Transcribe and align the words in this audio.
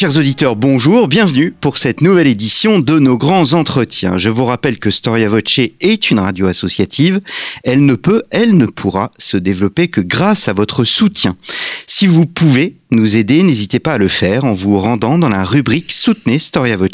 Chers 0.00 0.16
auditeurs, 0.16 0.54
bonjour, 0.54 1.08
bienvenue 1.08 1.50
pour 1.50 1.76
cette 1.76 2.02
nouvelle 2.02 2.28
édition 2.28 2.78
de 2.78 3.00
nos 3.00 3.18
grands 3.18 3.54
entretiens. 3.54 4.16
Je 4.16 4.28
vous 4.28 4.44
rappelle 4.44 4.78
que 4.78 4.92
Storia 4.92 5.28
Voce 5.28 5.58
est 5.58 6.12
une 6.12 6.20
radio 6.20 6.46
associative. 6.46 7.20
Elle 7.64 7.84
ne 7.84 7.96
peut, 7.96 8.22
elle 8.30 8.56
ne 8.56 8.66
pourra 8.66 9.10
se 9.18 9.36
développer 9.36 9.88
que 9.88 10.00
grâce 10.00 10.46
à 10.46 10.52
votre 10.52 10.84
soutien. 10.84 11.36
Si 11.88 12.06
vous 12.06 12.26
pouvez 12.26 12.76
nous 12.90 13.16
aider, 13.16 13.42
n'hésitez 13.42 13.80
pas 13.80 13.94
à 13.94 13.98
le 13.98 14.08
faire 14.08 14.44
en 14.44 14.54
vous 14.54 14.78
rendant 14.78 15.18
dans 15.18 15.28
la 15.28 15.44
rubrique 15.44 15.92
Soutenez 15.92 16.38
Storia 16.38 16.76
Voce 16.76 16.88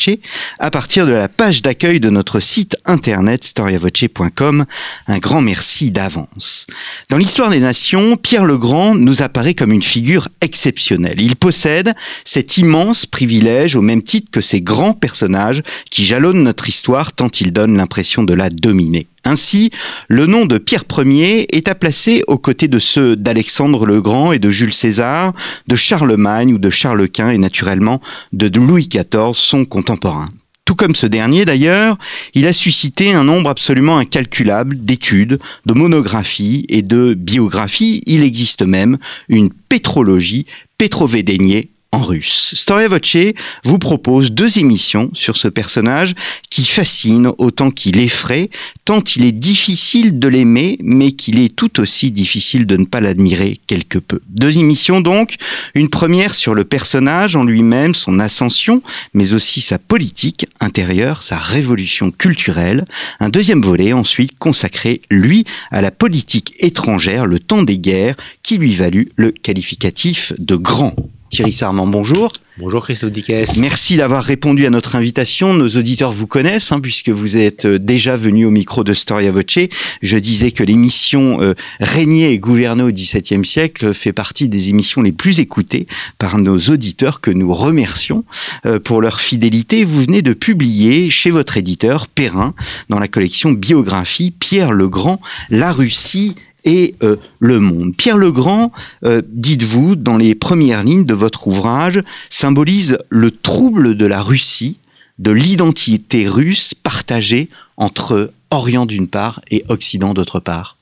à 0.58 0.70
partir 0.70 1.06
de 1.06 1.12
la 1.12 1.28
page 1.28 1.62
d'accueil 1.62 2.00
de 2.00 2.10
notre 2.10 2.40
site 2.40 2.76
internet 2.84 3.44
storiavoce.com. 3.44 4.64
Un 5.06 5.18
grand 5.18 5.40
merci 5.40 5.90
d'avance. 5.90 6.66
Dans 7.10 7.16
l'histoire 7.16 7.50
des 7.50 7.60
nations, 7.60 8.16
Pierre 8.16 8.44
le 8.44 8.58
Grand 8.58 8.94
nous 8.94 9.22
apparaît 9.22 9.54
comme 9.54 9.72
une 9.72 9.82
figure 9.82 10.28
exceptionnelle. 10.40 11.20
Il 11.20 11.36
possède 11.36 11.94
cet 12.24 12.58
immense 12.58 13.06
privilège 13.06 13.76
au 13.76 13.82
même 13.82 14.02
titre 14.02 14.30
que 14.32 14.40
ces 14.40 14.60
grands 14.60 14.94
personnages 14.94 15.62
qui 15.90 16.04
jalonnent 16.04 16.42
notre 16.42 16.68
histoire 16.68 17.12
tant 17.12 17.30
ils 17.40 17.52
donnent 17.52 17.76
l'impression 17.76 18.24
de 18.24 18.34
la 18.34 18.50
dominer. 18.50 19.06
Ainsi, 19.24 19.70
le 20.08 20.26
nom 20.26 20.44
de 20.44 20.58
Pierre 20.58 20.84
Ier 20.98 21.46
est 21.56 21.68
à 21.68 21.74
placer 21.74 22.22
aux 22.26 22.38
côtés 22.38 22.68
de 22.68 22.78
ceux 22.78 23.16
d'Alexandre 23.16 23.86
le 23.86 24.02
Grand 24.02 24.32
et 24.32 24.38
de 24.38 24.50
Jules 24.50 24.74
César, 24.74 25.32
de 25.66 25.76
Charlemagne 25.76 26.52
ou 26.52 26.58
de 26.58 26.70
Charles 26.70 27.08
Quint 27.08 27.30
et 27.30 27.38
naturellement 27.38 28.00
de 28.32 28.48
Louis 28.58 28.88
XIV, 28.88 29.32
son 29.34 29.64
contemporain. 29.64 30.28
Tout 30.64 30.74
comme 30.74 30.94
ce 30.94 31.06
dernier 31.06 31.44
d'ailleurs, 31.44 31.98
il 32.32 32.46
a 32.46 32.52
suscité 32.52 33.12
un 33.12 33.24
nombre 33.24 33.50
absolument 33.50 33.98
incalculable 33.98 34.82
d'études, 34.82 35.38
de 35.66 35.74
monographies 35.74 36.64
et 36.68 36.80
de 36.80 37.14
biographies. 37.14 38.02
Il 38.06 38.22
existe 38.22 38.62
même 38.62 38.96
une 39.28 39.50
pétrologie 39.50 40.46
pétrovédéniée 40.78 41.70
en 41.94 42.02
russe. 42.02 42.52
Storia 42.54 42.88
Voce 42.88 43.16
vous 43.62 43.78
propose 43.78 44.32
deux 44.32 44.58
émissions 44.58 45.10
sur 45.14 45.36
ce 45.36 45.46
personnage 45.46 46.14
qui 46.50 46.64
fascine 46.64 47.30
autant 47.38 47.70
qu'il 47.70 48.00
effraie, 48.00 48.50
tant 48.84 49.00
il 49.16 49.24
est 49.24 49.32
difficile 49.32 50.18
de 50.18 50.26
l'aimer, 50.26 50.76
mais 50.82 51.12
qu'il 51.12 51.38
est 51.38 51.54
tout 51.54 51.80
aussi 51.80 52.10
difficile 52.10 52.66
de 52.66 52.76
ne 52.76 52.84
pas 52.84 53.00
l'admirer 53.00 53.60
quelque 53.68 53.98
peu. 53.98 54.20
Deux 54.28 54.58
émissions 54.58 55.00
donc, 55.00 55.36
une 55.74 55.88
première 55.88 56.34
sur 56.34 56.54
le 56.54 56.64
personnage 56.64 57.36
en 57.36 57.44
lui-même, 57.44 57.94
son 57.94 58.18
ascension, 58.18 58.82
mais 59.12 59.32
aussi 59.32 59.60
sa 59.60 59.78
politique 59.78 60.46
intérieure, 60.58 61.22
sa 61.22 61.38
révolution 61.38 62.10
culturelle. 62.10 62.86
Un 63.20 63.28
deuxième 63.28 63.62
volet 63.62 63.92
ensuite 63.92 64.36
consacré, 64.38 65.00
lui, 65.10 65.44
à 65.70 65.80
la 65.80 65.92
politique 65.92 66.54
étrangère, 66.58 67.26
le 67.26 67.38
temps 67.38 67.62
des 67.62 67.78
guerres, 67.78 68.16
qui 68.42 68.58
lui 68.58 68.74
valut 68.74 69.12
le 69.14 69.30
qualificatif 69.30 70.32
de 70.38 70.56
grand. 70.56 70.96
Thierry 71.34 71.52
Sarment, 71.52 71.88
bonjour. 71.88 72.32
Bonjour 72.58 72.84
Christophe 72.84 73.10
Dickès. 73.10 73.56
Merci 73.56 73.96
d'avoir 73.96 74.22
répondu 74.22 74.66
à 74.66 74.70
notre 74.70 74.94
invitation. 74.94 75.52
Nos 75.52 75.70
auditeurs 75.70 76.12
vous 76.12 76.28
connaissent 76.28 76.70
hein, 76.70 76.78
puisque 76.78 77.08
vous 77.08 77.36
êtes 77.36 77.64
euh, 77.64 77.80
déjà 77.80 78.14
venu 78.14 78.44
au 78.44 78.52
micro 78.52 78.84
de 78.84 78.94
Storia 78.94 79.32
Voce. 79.32 79.58
Je 80.00 80.16
disais 80.16 80.52
que 80.52 80.62
l'émission 80.62 81.42
euh, 81.42 81.54
Régner 81.80 82.30
et 82.30 82.38
gouverner 82.38 82.84
au 82.84 82.92
XVIIe 82.92 83.44
siècle 83.44 83.92
fait 83.92 84.12
partie 84.12 84.48
des 84.48 84.68
émissions 84.68 85.02
les 85.02 85.10
plus 85.10 85.40
écoutées 85.40 85.88
par 86.18 86.38
nos 86.38 86.56
auditeurs 86.56 87.20
que 87.20 87.32
nous 87.32 87.52
remercions 87.52 88.24
euh, 88.64 88.78
pour 88.78 89.00
leur 89.00 89.20
fidélité. 89.20 89.82
Vous 89.82 90.02
venez 90.02 90.22
de 90.22 90.34
publier 90.34 91.10
chez 91.10 91.32
votre 91.32 91.56
éditeur 91.56 92.06
Perrin 92.06 92.54
dans 92.90 93.00
la 93.00 93.08
collection 93.08 93.50
Biographie 93.50 94.30
Pierre 94.30 94.70
le 94.70 94.88
Grand, 94.88 95.20
la 95.50 95.72
Russie 95.72 96.36
et 96.64 96.94
euh, 97.02 97.16
le 97.38 97.60
monde. 97.60 97.94
Pierre 97.96 98.16
le 98.16 98.32
Grand, 98.32 98.72
euh, 99.04 99.22
dites-vous, 99.26 99.96
dans 99.96 100.16
les 100.16 100.34
premières 100.34 100.84
lignes 100.84 101.04
de 101.04 101.14
votre 101.14 101.46
ouvrage, 101.46 102.02
symbolise 102.30 102.98
le 103.10 103.30
trouble 103.30 103.96
de 103.96 104.06
la 104.06 104.20
Russie, 104.20 104.78
de 105.18 105.30
l'identité 105.30 106.28
russe 106.28 106.74
partagée 106.74 107.48
entre 107.76 108.32
Orient 108.50 108.86
d'une 108.86 109.08
part 109.08 109.40
et 109.50 109.64
Occident 109.68 110.14
d'autre 110.14 110.40
part. 110.40 110.78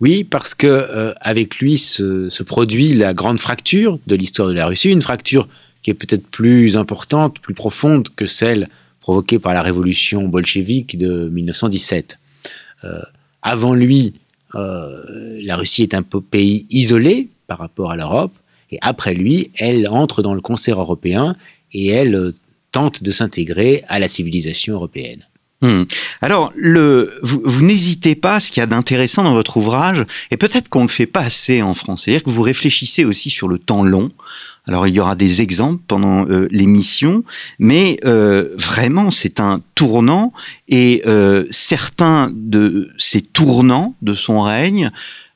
Oui, 0.00 0.24
parce 0.24 0.54
que 0.54 0.66
euh, 0.66 1.12
avec 1.20 1.58
lui 1.58 1.76
se, 1.76 2.42
produit 2.42 2.94
la 2.94 3.12
grande 3.12 3.38
fracture 3.38 3.98
de 4.06 4.14
l'histoire 4.14 4.48
de 4.48 4.54
la 4.54 4.66
Russie, 4.66 4.90
une 4.90 5.02
fracture 5.02 5.46
qui 5.82 5.90
est 5.90 5.94
peut-être 5.94 6.26
plus 6.26 6.76
importante, 6.76 7.38
plus 7.40 7.54
profonde 7.54 8.08
que 8.16 8.26
celle 8.26 8.68
provoquée 9.00 9.38
par 9.38 9.52
la 9.54 9.62
révolution 9.62 10.28
bolchevique 10.28 10.96
de 10.96 11.28
1917. 11.28 12.18
Euh, 12.84 13.00
avant 13.42 13.74
lui, 13.74 14.14
la 14.54 15.56
Russie 15.56 15.82
est 15.82 15.94
un 15.94 16.02
pays 16.02 16.66
isolé 16.70 17.28
par 17.46 17.58
rapport 17.58 17.90
à 17.90 17.96
l'Europe, 17.96 18.32
et 18.70 18.78
après 18.80 19.14
lui, 19.14 19.50
elle 19.58 19.88
entre 19.88 20.22
dans 20.22 20.34
le 20.34 20.40
concert 20.40 20.80
européen 20.80 21.36
et 21.72 21.88
elle 21.88 22.14
euh, 22.14 22.32
tente 22.70 23.02
de 23.02 23.10
s'intégrer 23.10 23.84
à 23.88 23.98
la 23.98 24.08
civilisation 24.08 24.74
européenne. 24.74 25.26
Hmm. 25.62 25.82
Alors, 26.22 26.52
le, 26.56 27.12
vous, 27.22 27.42
vous 27.44 27.62
n'hésitez 27.62 28.14
pas, 28.14 28.40
ce 28.40 28.50
qu'il 28.50 28.60
y 28.60 28.64
a 28.64 28.66
d'intéressant 28.66 29.22
dans 29.22 29.34
votre 29.34 29.58
ouvrage, 29.58 30.06
et 30.30 30.38
peut-être 30.38 30.70
qu'on 30.70 30.80
ne 30.80 30.84
le 30.84 30.90
fait 30.90 31.06
pas 31.06 31.20
assez 31.20 31.60
en 31.60 31.74
France, 31.74 32.04
c'est-à-dire 32.04 32.22
que 32.22 32.30
vous 32.30 32.42
réfléchissez 32.42 33.04
aussi 33.04 33.28
sur 33.28 33.46
le 33.46 33.58
temps 33.58 33.84
long. 33.84 34.10
Alors, 34.66 34.86
il 34.86 34.94
y 34.94 35.00
aura 35.00 35.16
des 35.16 35.42
exemples 35.42 35.82
pendant 35.86 36.26
euh, 36.28 36.48
l'émission, 36.50 37.24
mais 37.58 37.98
euh, 38.04 38.48
vraiment, 38.56 39.10
c'est 39.10 39.38
un 39.38 39.60
tournant, 39.74 40.32
et 40.68 41.02
euh, 41.06 41.44
certains 41.50 42.30
de 42.32 42.90
ces 42.96 43.20
tournants 43.20 43.94
de 44.00 44.14
son 44.14 44.40
règne 44.40 44.90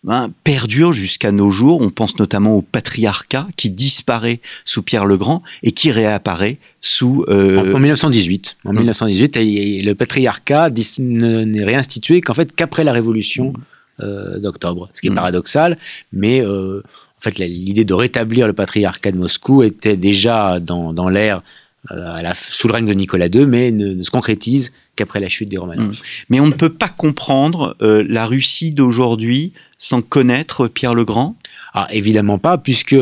ben, 0.05 0.31
perdure 0.45 0.93
jusqu'à 0.93 1.33
nos 1.33 1.51
jours. 1.51 1.81
On 1.81 1.91
pense 1.91 2.19
notamment 2.19 2.53
au 2.53 2.63
patriarcat 2.63 3.49
qui 3.57 3.71
disparaît 3.71 4.41
sous 4.65 4.83
Pierre 4.83 5.07
le 5.07 5.17
Grand 5.17 5.43
et 5.63 5.73
qui 5.73 5.91
réapparaît 5.91 6.59
sous... 6.81 7.25
Euh... 7.29 7.75
En, 7.75 7.79
1918. 7.79 8.59
En 8.65 8.73
1918, 8.75 9.37
mmh. 9.37 9.87
le 9.87 9.95
patriarcat 9.95 10.71
n'est 10.99 11.65
réinstitué 11.65 12.21
qu'en 12.21 12.35
fait 12.35 12.55
qu'après 12.55 12.85
la 12.85 12.93
révolution 12.93 13.55
euh, 14.01 14.39
d'octobre, 14.41 14.91
ce 14.93 15.01
qui 15.01 15.07
est 15.07 15.11
mmh. 15.11 15.15
paradoxal, 15.15 15.79
mais 16.13 16.45
euh, 16.45 16.83
en 17.19 17.21
fait 17.21 17.39
l'idée 17.39 17.85
de 17.85 17.95
rétablir 17.95 18.47
le 18.47 18.53
patriarcat 18.53 19.11
de 19.11 19.17
Moscou 19.17 19.63
était 19.63 19.97
déjà 19.97 20.61
dans, 20.61 20.93
dans 20.93 21.09
l'ère 21.09 21.43
euh, 21.91 22.23
la, 22.23 22.35
sous 22.35 22.69
le 22.69 22.75
règne 22.75 22.87
de 22.87 22.95
Nicolas 22.95 23.27
II, 23.27 23.47
mais 23.47 23.71
ne, 23.71 23.95
ne 23.95 24.03
se 24.03 24.11
concrétise 24.11 24.73
qu'après 24.97 25.21
la 25.21 25.29
chute 25.29 25.49
des 25.49 25.59
Romanov. 25.59 25.89
Mmh. 25.89 26.03
Mais 26.31 26.41
on 26.41 26.47
ne 26.47 26.53
peut 26.53 26.71
pas 26.71 26.89
comprendre 26.89 27.77
euh, 27.83 28.05
la 28.09 28.27
Russie 28.27 28.73
d'aujourd'hui 28.73 29.53
sans 29.79 30.03
connaître 30.03 30.69
Pierre 30.69 30.95
le 30.95 31.05
Grand? 31.05 31.37
Ah, 31.75 31.89
évidemment 31.91 32.39
pas, 32.39 32.59
puisque 32.59 32.97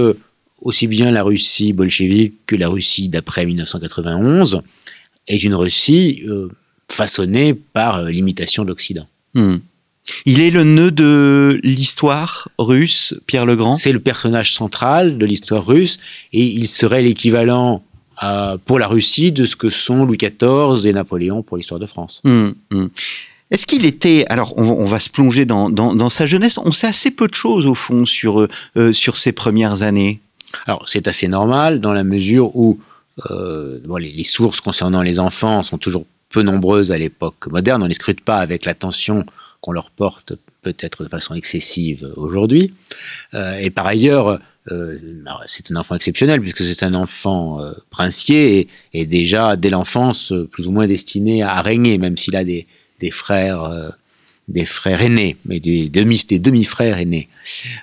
aussi 0.60 0.86
bien 0.86 1.10
la 1.10 1.22
Russie 1.22 1.72
bolchevique 1.72 2.34
que 2.46 2.56
la 2.56 2.68
Russie 2.68 3.08
d'après 3.08 3.44
1991 3.44 4.62
est 5.28 5.42
une 5.44 5.54
Russie 5.54 6.22
euh, 6.26 6.48
façonnée 6.90 7.54
par 7.54 7.96
euh, 7.96 8.10
l'imitation 8.10 8.64
de 8.64 8.68
l'Occident. 8.68 9.06
Mmh. 9.34 9.56
Il 10.26 10.40
est 10.40 10.50
le 10.50 10.64
nœud 10.64 10.90
de 10.90 11.60
l'histoire 11.62 12.48
russe, 12.58 13.14
Pierre 13.26 13.46
le 13.46 13.54
Grand? 13.54 13.76
C'est 13.76 13.92
le 13.92 14.00
personnage 14.00 14.52
central 14.52 15.16
de 15.16 15.26
l'histoire 15.26 15.64
russe, 15.64 15.98
et 16.32 16.42
il 16.42 16.66
serait 16.66 17.02
l'équivalent 17.02 17.84
euh, 18.22 18.56
pour 18.64 18.78
la 18.78 18.86
Russie 18.86 19.32
de 19.32 19.44
ce 19.44 19.56
que 19.56 19.68
sont 19.68 20.04
Louis 20.04 20.16
XIV 20.16 20.86
et 20.86 20.92
Napoléon 20.92 21.42
pour 21.42 21.56
l'histoire 21.56 21.80
de 21.80 21.86
France. 21.86 22.20
Mmh, 22.24 22.50
mmh. 22.70 22.86
Est-ce 23.50 23.66
qu'il 23.66 23.84
était 23.84 24.24
alors 24.28 24.54
on, 24.56 24.64
on, 24.64 24.84
va 24.84 24.98
se 24.98 25.10
plonger 25.10 25.44
dans, 25.44 25.68
dans, 25.68 25.94
dans, 25.94 26.08
sa 26.08 26.24
jeunesse. 26.24 26.58
On 26.58 26.72
sait 26.72 26.86
assez 26.86 27.10
peu 27.10 27.28
de 27.28 27.34
choses 27.34 27.66
au 27.66 27.74
fond 27.74 28.06
sur 28.06 28.48
euh, 28.76 28.92
sur 28.92 29.18
ses 29.18 29.32
premières 29.32 29.82
années. 29.82 30.20
Alors 30.66 30.88
c'est 30.88 31.06
assez 31.06 31.28
normal 31.28 31.80
dans 31.80 31.92
la 31.92 32.04
mesure 32.04 32.56
où 32.56 32.80
euh, 33.30 33.78
bon, 33.84 33.96
les, 33.96 34.10
les, 34.10 34.24
sources 34.24 34.60
concernant 34.60 35.02
les 35.02 35.18
enfants 35.18 35.62
sont 35.62 35.76
toujours 35.76 36.06
peu 36.30 36.42
nombreuses 36.42 36.92
à 36.92 36.98
l'époque 36.98 37.46
moderne. 37.48 37.82
On 37.82 37.84
ne 37.84 37.90
les 37.90 37.94
scrute 37.94 38.22
pas 38.22 38.38
avec 38.38 38.64
l'attention 38.64 39.26
qu'on 39.60 39.72
leur 39.72 39.90
porte 39.90 40.34
peut-être 40.62 41.04
de 41.04 41.08
façon 41.08 41.34
excessive 41.34 42.10
aujourd'hui. 42.16 42.72
Euh, 43.34 43.56
et 43.58 43.70
par 43.70 43.86
ailleurs, 43.86 44.38
c'est 45.46 45.70
un 45.70 45.76
enfant 45.76 45.96
exceptionnel 45.96 46.40
puisque 46.40 46.62
c'est 46.62 46.84
un 46.84 46.94
enfant 46.94 47.60
euh, 47.60 47.72
princier 47.90 48.60
et, 48.60 48.68
et, 48.92 49.06
déjà 49.06 49.56
dès 49.56 49.70
l'enfance 49.70 50.32
euh, 50.32 50.46
plus 50.46 50.68
ou 50.68 50.72
moins 50.72 50.86
destiné 50.86 51.42
à 51.42 51.60
régner, 51.62 51.98
même 51.98 52.16
s'il 52.16 52.36
a 52.36 52.44
des, 52.44 52.66
des 53.02 53.10
frères, 53.10 53.64
euh, 53.64 53.90
des 54.48 54.64
frères 54.64 55.02
aînés, 55.02 55.36
mais 55.44 55.60
des 55.60 55.88
demi 55.88 56.24
des 56.28 56.38
demi-frères 56.38 56.98
aînés. 56.98 57.28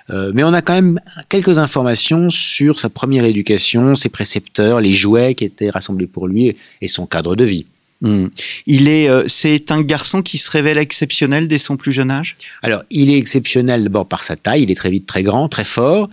Euh, 0.10 0.32
mais 0.34 0.44
on 0.44 0.54
a 0.54 0.62
quand 0.62 0.74
même 0.74 1.00
quelques 1.28 1.60
informations 1.60 2.30
sur 2.30 2.80
sa 2.80 2.90
première 2.90 3.26
éducation, 3.26 3.96
ses 3.96 4.10
précepteurs, 4.10 4.82
les 4.82 4.94
jouets 4.94 5.36
qui 5.36 5.46
étaient 5.46 5.70
rassemblés 5.70 6.08
pour 6.08 6.28
lui 6.28 6.56
et 6.82 6.88
son 6.88 7.06
cadre 7.06 7.36
de 7.36 7.44
vie. 7.44 7.66
Hmm. 8.02 8.28
Il 8.66 8.88
est, 8.88 9.10
euh, 9.10 9.26
c'est 9.28 9.72
un 9.72 9.82
garçon 9.82 10.22
qui 10.22 10.38
se 10.38 10.50
révèle 10.50 10.78
exceptionnel 10.78 11.50
dès 11.50 11.58
son 11.58 11.76
plus 11.76 11.92
jeune 11.92 12.12
âge? 12.12 12.38
Alors, 12.64 12.84
il 12.90 13.10
est 13.10 13.18
exceptionnel 13.18 13.84
d'abord 13.84 14.08
par 14.08 14.24
sa 14.24 14.38
taille. 14.38 14.64
Il 14.64 14.72
est 14.72 14.76
très 14.76 14.90
vite 14.90 15.06
très 15.06 15.22
grand, 15.22 15.50
très 15.50 15.66
fort, 15.66 16.10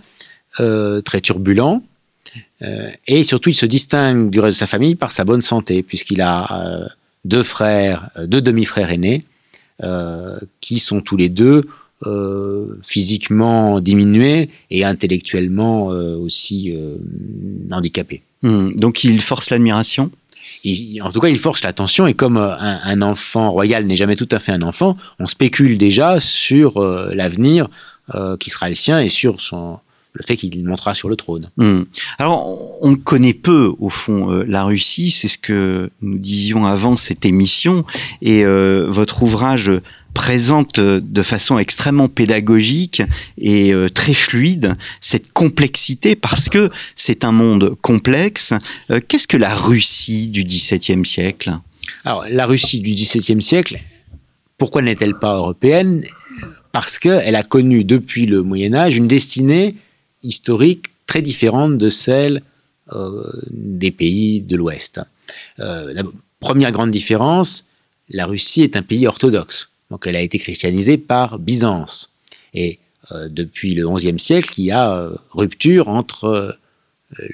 euh, 0.59 1.01
très 1.01 1.21
turbulent. 1.21 1.83
Euh, 2.61 2.89
et 3.07 3.23
surtout, 3.23 3.49
il 3.49 3.55
se 3.55 3.65
distingue 3.65 4.29
du 4.29 4.39
reste 4.39 4.57
de 4.57 4.59
sa 4.59 4.67
famille 4.67 4.95
par 4.95 5.11
sa 5.11 5.23
bonne 5.23 5.41
santé, 5.41 5.83
puisqu'il 5.83 6.21
a 6.21 6.87
deux 7.25 7.43
frères, 7.43 8.09
deux 8.25 8.41
demi-frères 8.41 8.91
aînés, 8.91 9.23
qui 10.59 10.79
sont 10.79 11.01
tous 11.01 11.17
les 11.17 11.29
deux 11.29 11.63
physiquement 12.81 13.79
diminués 13.79 14.49
et 14.69 14.85
intellectuellement 14.85 15.87
aussi 15.87 16.75
handicapés. 17.71 18.21
Hmm. 18.43 18.71
Donc, 18.73 19.03
il 19.03 19.21
force 19.21 19.49
l'admiration? 19.49 20.11
En 21.01 21.11
tout 21.11 21.19
cas, 21.19 21.29
il 21.29 21.37
force 21.37 21.63
l'attention 21.63 22.07
et 22.07 22.13
comme 22.13 22.37
euh, 22.37 22.55
un, 22.59 23.01
enfant 23.01 23.51
royal 23.51 23.85
n'est 23.85 23.95
jamais 23.95 24.15
tout 24.15 24.27
à 24.31 24.39
fait 24.39 24.51
un 24.51 24.61
enfant, 24.61 24.97
on 25.19 25.27
spécule 25.27 25.77
déjà 25.77 26.19
sur 26.19 26.77
euh, 26.77 27.09
l'avenir 27.13 27.69
euh, 28.15 28.37
qui 28.37 28.49
sera 28.49 28.67
le 28.67 28.75
sien 28.75 28.99
et 28.99 29.09
sur 29.09 29.39
son, 29.39 29.79
le 30.17 30.25
fait 30.25 30.37
qu'il 30.37 30.65
montera 30.65 30.93
sur 30.93 31.09
le 31.09 31.15
trône. 31.15 31.49
Hmm. 31.57 31.83
Alors, 32.17 32.45
on 32.81 32.95
connaît 32.95 33.33
peu, 33.33 33.73
au 33.79 33.89
fond, 33.89 34.29
la 34.47 34.63
Russie, 34.63 35.09
c'est 35.09 35.27
ce 35.27 35.37
que 35.37 35.89
nous 36.01 36.17
disions 36.17 36.65
avant 36.65 36.95
cette 36.95 37.25
émission, 37.25 37.85
et 38.21 38.43
votre 38.43 39.23
ouvrage 39.23 39.71
présente 40.17 40.79
euh, 40.79 40.99
de 41.01 41.21
façon 41.21 41.59
extrêmement 41.59 42.09
pédagogique 42.09 43.03
et 43.37 43.71
euh, 43.71 43.87
très 43.87 44.15
fluide 44.15 44.75
cette 44.99 45.31
complexité 45.31 46.15
parce 46.15 46.49
que 46.49 46.71
c'est 46.95 47.23
un 47.23 47.31
monde 47.31 47.75
complexe. 47.81 48.53
Euh, 48.89 48.99
qu'est-ce 49.07 49.27
que 49.27 49.37
la 49.37 49.53
Russie 49.53 50.27
du 50.27 50.43
XVIIe 50.43 51.05
siècle? 51.05 51.55
Alors, 52.03 52.25
la 52.29 52.47
Russie 52.47 52.79
du 52.79 52.93
XVIIe 52.93 53.41
siècle, 53.41 53.79
pourquoi 54.57 54.81
n'est-elle 54.81 55.17
pas 55.19 55.35
européenne? 55.35 56.03
Parce 56.71 56.97
qu'elle 56.97 57.35
a 57.35 57.43
connu 57.43 57.83
depuis 57.83 58.25
le 58.25 58.41
Moyen 58.41 58.73
Âge 58.73 58.97
une 58.97 59.07
destinée 59.07 59.75
historique 60.27 60.85
très 61.07 61.21
différente 61.21 61.77
de 61.77 61.89
celle 61.89 62.43
des 63.49 63.91
pays 63.91 64.41
de 64.41 64.55
l'Ouest. 64.55 65.01
la 65.57 66.03
première 66.39 66.71
grande 66.71 66.91
différence, 66.91 67.65
la 68.09 68.25
Russie 68.25 68.61
est 68.61 68.75
un 68.75 68.81
pays 68.81 69.07
orthodoxe. 69.07 69.69
Donc 69.91 70.07
elle 70.07 70.15
a 70.15 70.21
été 70.21 70.37
christianisée 70.37 70.97
par 70.97 71.39
Byzance. 71.39 72.09
Et 72.53 72.79
euh, 73.11 73.29
depuis 73.29 73.73
le 73.73 73.87
XIe 73.89 74.19
siècle, 74.19 74.53
il 74.57 74.65
y 74.65 74.71
a 74.71 74.93
euh, 74.93 75.15
rupture 75.31 75.89
entre 75.89 76.25
euh, 76.25 76.51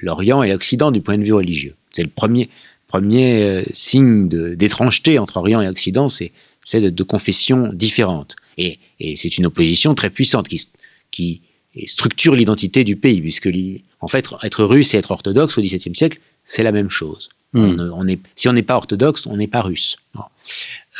l'Orient 0.02 0.42
et 0.42 0.48
l'Occident 0.48 0.90
du 0.90 1.00
point 1.00 1.18
de 1.18 1.24
vue 1.24 1.32
religieux. 1.32 1.74
C'est 1.90 2.02
le 2.02 2.08
premier, 2.08 2.48
premier 2.86 3.64
signe 3.72 4.28
d'étrangeté 4.28 5.18
entre 5.18 5.36
Orient 5.36 5.60
et 5.60 5.68
Occident, 5.68 6.08
c'est 6.08 6.32
de, 6.74 7.02
confessions 7.02 7.70
différentes. 7.72 8.36
Et, 8.56 8.78
c'est 9.16 9.36
une 9.36 9.46
opposition 9.46 9.94
très 9.94 10.10
puissante 10.10 10.48
qui 11.10 11.42
structure 11.86 12.34
l'identité 12.34 12.84
du 12.84 12.96
pays, 12.96 13.20
puisque 13.20 13.48
en 14.00 14.08
fait, 14.08 14.28
être 14.42 14.64
russe 14.64 14.94
et 14.94 14.98
être 14.98 15.10
orthodoxe 15.10 15.58
au 15.58 15.62
XVIIe 15.62 15.94
siècle, 15.94 16.18
c'est 16.44 16.62
la 16.62 16.72
même 16.72 16.90
chose. 16.90 17.30
Hmm. 17.52 17.90
On, 17.94 18.06
est, 18.08 18.18
si 18.34 18.48
on 18.48 18.52
n'est 18.52 18.62
pas 18.62 18.76
orthodoxe, 18.76 19.26
on 19.26 19.36
n'est 19.36 19.46
pas 19.46 19.62
russe. 19.62 19.96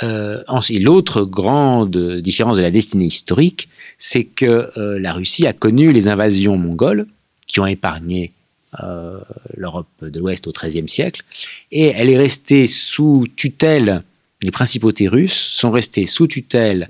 Euh, 0.02 0.42
l'autre 0.80 1.24
grande 1.24 1.96
différence 2.20 2.56
de 2.56 2.62
la 2.62 2.70
destinée 2.70 3.06
historique, 3.06 3.68
c'est 3.98 4.24
que 4.24 4.70
euh, 4.76 4.98
la 4.98 5.12
Russie 5.12 5.46
a 5.46 5.52
connu 5.52 5.92
les 5.92 6.08
invasions 6.08 6.56
mongoles 6.56 7.06
qui 7.46 7.60
ont 7.60 7.66
épargné 7.66 8.32
euh, 8.82 9.18
l'Europe 9.56 9.88
de 10.00 10.18
l'Ouest 10.18 10.46
au 10.46 10.52
XIIIe 10.52 10.88
siècle, 10.88 11.22
et 11.70 11.86
elle 11.86 12.08
est 12.08 12.18
restée 12.18 12.66
sous 12.66 13.26
tutelle, 13.36 14.02
les 14.42 14.50
principautés 14.50 15.08
russes 15.08 15.38
sont 15.38 15.70
restées 15.70 16.06
sous 16.06 16.26
tutelle 16.26 16.88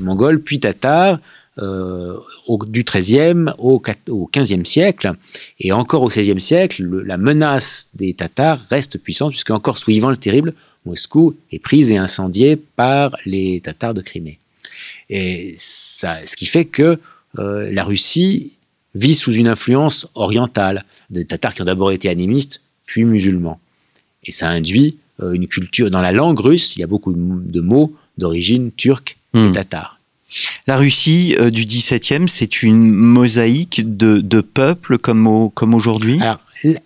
mongole, 0.00 0.40
puis 0.40 0.58
tatare, 0.60 1.18
euh, 1.58 2.16
au, 2.46 2.58
du 2.66 2.84
XIIIe 2.84 3.46
au, 3.58 3.82
au 4.10 4.30
XVe 4.34 4.64
siècle, 4.64 5.12
et 5.58 5.72
encore 5.72 6.02
au 6.02 6.08
XVIe 6.08 6.40
siècle, 6.40 6.84
la 7.04 7.16
menace 7.16 7.88
des 7.94 8.14
Tatars 8.14 8.60
reste 8.68 8.98
puissante, 8.98 9.30
puisque 9.30 9.50
encore 9.50 9.78
sous 9.78 9.90
Ivan 9.90 10.10
le 10.10 10.16
Terrible, 10.16 10.54
Moscou 10.84 11.34
est 11.50 11.58
prise 11.58 11.90
et 11.90 11.96
incendiée 11.96 12.56
par 12.56 13.16
les 13.24 13.60
Tatars 13.60 13.94
de 13.94 14.02
Crimée. 14.02 14.38
Et 15.10 15.54
ça, 15.56 16.24
ce 16.24 16.36
qui 16.36 16.46
fait 16.46 16.64
que 16.64 16.98
euh, 17.38 17.70
la 17.72 17.84
Russie 17.84 18.52
vit 18.94 19.14
sous 19.14 19.32
une 19.32 19.48
influence 19.48 20.08
orientale, 20.14 20.84
des 21.10 21.24
Tatars 21.24 21.54
qui 21.54 21.62
ont 21.62 21.66
d'abord 21.66 21.90
été 21.90 22.08
animistes, 22.08 22.62
puis 22.86 23.04
musulmans. 23.04 23.60
Et 24.24 24.32
ça 24.32 24.48
induit 24.48 24.98
euh, 25.22 25.32
une 25.32 25.46
culture, 25.46 25.90
dans 25.90 26.00
la 26.00 26.12
langue 26.12 26.38
russe, 26.38 26.76
il 26.76 26.80
y 26.80 26.82
a 26.82 26.86
beaucoup 26.86 27.12
de 27.12 27.60
mots 27.60 27.94
d'origine 28.18 28.72
turque 28.72 29.16
et 29.34 29.38
hmm. 29.38 29.52
tatare. 29.52 29.95
La 30.66 30.76
Russie 30.76 31.36
euh, 31.38 31.50
du 31.50 31.64
XVIIe, 31.64 32.28
c'est 32.28 32.62
une 32.62 32.90
mosaïque 32.92 33.96
de, 33.96 34.40
peuples 34.40 34.98
comme, 34.98 35.50
comme 35.50 35.74
aujourd'hui? 35.74 36.18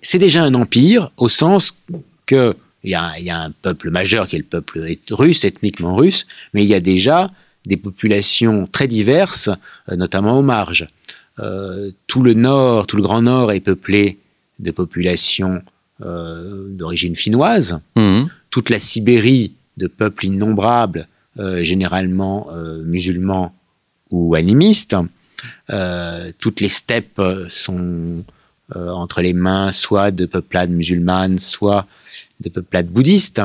C'est 0.03 0.19
déjà 0.19 0.43
un 0.43 0.55
empire 0.55 1.11
au 1.17 1.29
sens 1.29 1.79
que 2.27 2.55
il 2.83 2.91
y, 2.91 2.95
a, 2.95 3.43
un 3.43 3.51
peuple 3.51 3.91
majeur 3.91 4.27
qui 4.27 4.37
est 4.37 4.39
le 4.39 4.45
peuple 4.45 4.83
russe, 5.11 5.45
ethniquement 5.45 5.95
russe, 5.95 6.27
mais 6.55 6.63
il 6.63 6.69
y 6.69 6.75
a 6.75 6.81
déjà 6.81 7.31
des 7.67 7.77
populations 7.77 8.67
très 8.67 8.89
diverses, 8.89 9.51
euh, 9.91 9.97
notamment 9.97 10.39
aux 10.39 10.43
marges. 10.43 10.89
Euh, 11.41 11.91
tout 12.07 12.23
le 12.23 12.33
nord, 12.33 12.87
tout 12.87 12.97
le 12.97 13.03
grand 13.03 13.21
nord 13.21 13.53
est 13.53 13.61
peuplé 13.61 14.19
de 14.59 14.71
populations 14.71 15.63
d'origine 16.01 17.15
finnoise. 17.15 17.79
Mmh. 17.95 18.23
Toute 18.49 18.71
la 18.71 18.81
Sibérie 18.81 19.53
de 19.77 19.87
peuples 19.87 20.25
innombrables 20.25 21.01
euh, 21.01 21.05
généralement 21.37 22.49
euh, 22.51 22.83
musulmans 22.83 23.55
ou 24.11 24.35
animistes. 24.35 24.97
Euh, 25.71 26.33
toutes 26.39 26.61
les 26.61 26.69
steppes 26.69 27.23
sont 27.49 28.25
entre 28.77 29.21
les 29.21 29.33
mains 29.33 29.73
soit 29.73 30.13
de 30.13 30.27
peuplades 30.27 30.71
musulmanes, 30.71 31.39
soit 31.41 31.89
de 32.41 32.49
peuplades 32.49 32.87
bouddhistes. 32.87 33.43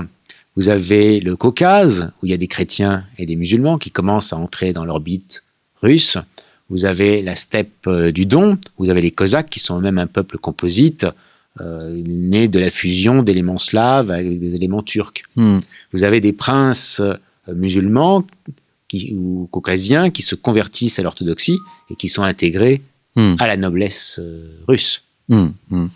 Vous 0.55 0.69
avez 0.69 1.19
le 1.19 1.35
Caucase, 1.35 2.11
où 2.21 2.27
il 2.27 2.29
y 2.29 2.33
a 2.33 2.37
des 2.37 2.47
chrétiens 2.47 3.05
et 3.17 3.25
des 3.25 3.35
musulmans 3.35 3.79
qui 3.79 3.89
commencent 3.89 4.33
à 4.33 4.37
entrer 4.37 4.71
dans 4.71 4.85
l'orbite 4.85 5.43
russe. 5.81 6.19
Vous 6.69 6.85
avez 6.85 7.23
la 7.23 7.33
steppe 7.33 7.89
du 7.89 8.27
Don, 8.27 8.59
vous 8.77 8.91
avez 8.91 9.01
les 9.01 9.09
Cosaques, 9.09 9.49
qui 9.49 9.59
sont 9.59 9.79
eux-mêmes 9.79 9.97
un 9.97 10.05
peuple 10.05 10.37
composite, 10.37 11.07
né 11.59 12.47
de 12.47 12.59
la 12.59 12.69
fusion 12.69 13.23
d'éléments 13.23 13.57
slaves 13.57 14.11
avec 14.11 14.39
des 14.39 14.55
éléments 14.55 14.83
turcs. 14.83 15.23
Hmm. 15.35 15.59
Vous 15.93 16.03
avez 16.03 16.19
des 16.19 16.33
princes 16.33 16.99
euh, 16.99 17.15
musulmans 17.53 18.25
qui, 18.87 19.13
ou 19.13 19.47
caucasiens 19.51 20.09
qui 20.09 20.21
se 20.21 20.35
convertissent 20.35 20.99
à 20.99 21.03
l'orthodoxie 21.03 21.59
et 21.89 21.95
qui 21.95 22.09
sont 22.09 22.23
intégrés 22.23 22.81
hmm. 23.15 23.35
à 23.39 23.47
la 23.47 23.57
noblesse 23.57 24.19
euh, 24.21 24.59
russe. 24.67 25.03
Hmm, 25.29 25.49
hmm. 25.69 25.87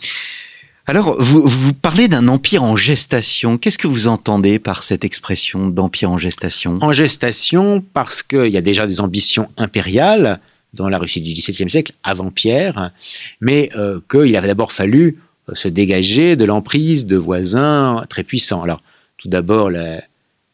Alors, 0.87 1.21
vous, 1.21 1.45
vous 1.45 1.73
parlez 1.73 2.07
d'un 2.07 2.27
empire 2.27 2.63
en 2.63 2.75
gestation. 2.75 3.59
Qu'est-ce 3.59 3.77
que 3.77 3.87
vous 3.87 4.07
entendez 4.07 4.57
par 4.57 4.81
cette 4.81 5.05
expression 5.05 5.67
d'empire 5.67 6.09
en 6.09 6.17
gestation? 6.17 6.79
En 6.81 6.93
gestation, 6.93 7.83
parce 7.93 8.23
qu'il 8.23 8.47
y 8.47 8.57
a 8.57 8.61
déjà 8.61 8.87
des 8.87 8.99
ambitions 8.99 9.49
impériales 9.57 10.39
dans 10.73 10.89
la 10.89 10.97
Russie 10.97 11.21
du 11.21 11.33
XVIIe 11.33 11.69
siècle, 11.69 11.93
avant 12.03 12.31
Pierre, 12.31 12.91
mais 13.39 13.69
euh, 13.75 13.99
qu'il 14.09 14.35
avait 14.35 14.47
d'abord 14.47 14.71
fallu 14.71 15.19
se 15.53 15.67
dégager 15.67 16.35
de 16.35 16.45
l'emprise 16.45 17.05
de 17.05 17.17
voisins 17.17 18.03
très 18.09 18.23
puissants. 18.23 18.61
Alors, 18.61 18.81
tout 19.17 19.29
d'abord, 19.29 19.69
la, 19.69 20.01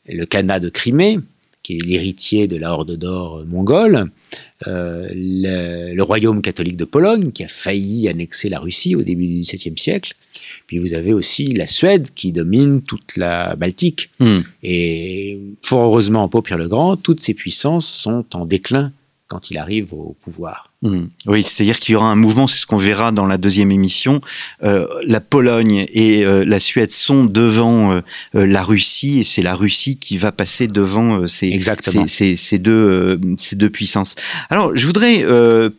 le 0.07 0.25
Khanat 0.25 0.59
de 0.59 0.69
Crimée, 0.69 1.19
qui 1.63 1.77
est 1.77 1.85
l'héritier 1.85 2.47
de 2.47 2.57
la 2.57 2.73
Horde 2.73 2.95
d'Or 2.95 3.43
mongole, 3.47 4.11
euh, 4.67 5.09
le, 5.13 6.01
royaume 6.01 6.41
catholique 6.41 6.77
de 6.77 6.85
Pologne, 6.85 7.31
qui 7.31 7.43
a 7.43 7.47
failli 7.47 8.07
annexer 8.07 8.49
la 8.49 8.59
Russie 8.59 8.95
au 8.95 9.01
début 9.01 9.27
du 9.27 9.39
XVIIe 9.39 9.77
siècle. 9.77 10.13
Puis 10.67 10.77
vous 10.77 10.93
avez 10.93 11.13
aussi 11.13 11.47
la 11.53 11.65
Suède 11.65 12.09
qui 12.13 12.31
domine 12.31 12.81
toute 12.81 13.17
la 13.17 13.55
Baltique. 13.55 14.09
Hmm. 14.19 14.39
Et 14.61 15.39
fort 15.63 15.87
heureusement, 15.87 16.29
pour 16.29 16.43
Pierre 16.43 16.59
le 16.59 16.67
Grand, 16.67 16.97
toutes 16.97 17.21
ces 17.21 17.33
puissances 17.33 17.87
sont 17.87 18.25
en 18.35 18.45
déclin 18.45 18.91
quand 19.27 19.49
il 19.49 19.57
arrive 19.57 19.93
au 19.93 20.15
pouvoir. 20.21 20.71
Hmm. 20.85 21.07
Oui, 21.25 21.41
c'est-à-dire 21.41 21.79
qu'il 21.79 21.93
y 21.93 21.95
aura 21.95 22.11
un 22.11 22.15
mouvement, 22.15 22.45
c'est 22.45 22.59
ce 22.59 22.67
qu'on 22.67 22.77
verra 22.77 23.11
dans 23.11 23.25
la 23.25 23.39
deuxième 23.39 23.71
émission. 23.71 24.21
Euh, 24.63 24.85
la 25.07 25.19
Pologne 25.19 25.87
et 25.91 26.23
euh, 26.23 26.45
la 26.45 26.59
Suède 26.59 26.91
sont 26.91 27.23
devant 27.25 27.91
euh, 27.91 28.01
la 28.33 28.61
Russie 28.61 29.19
et 29.19 29.23
c'est 29.23 29.41
la 29.41 29.55
Russie 29.55 29.97
qui 29.97 30.17
va 30.17 30.31
passer 30.31 30.67
devant 30.67 31.27
ces, 31.27 31.59
ces, 32.05 32.35
ces, 32.35 32.59
deux, 32.59 33.19
ces 33.35 33.55
deux 33.55 33.71
puissances. 33.71 34.13
Alors, 34.51 34.77
je 34.77 34.85
voudrais 34.85 35.25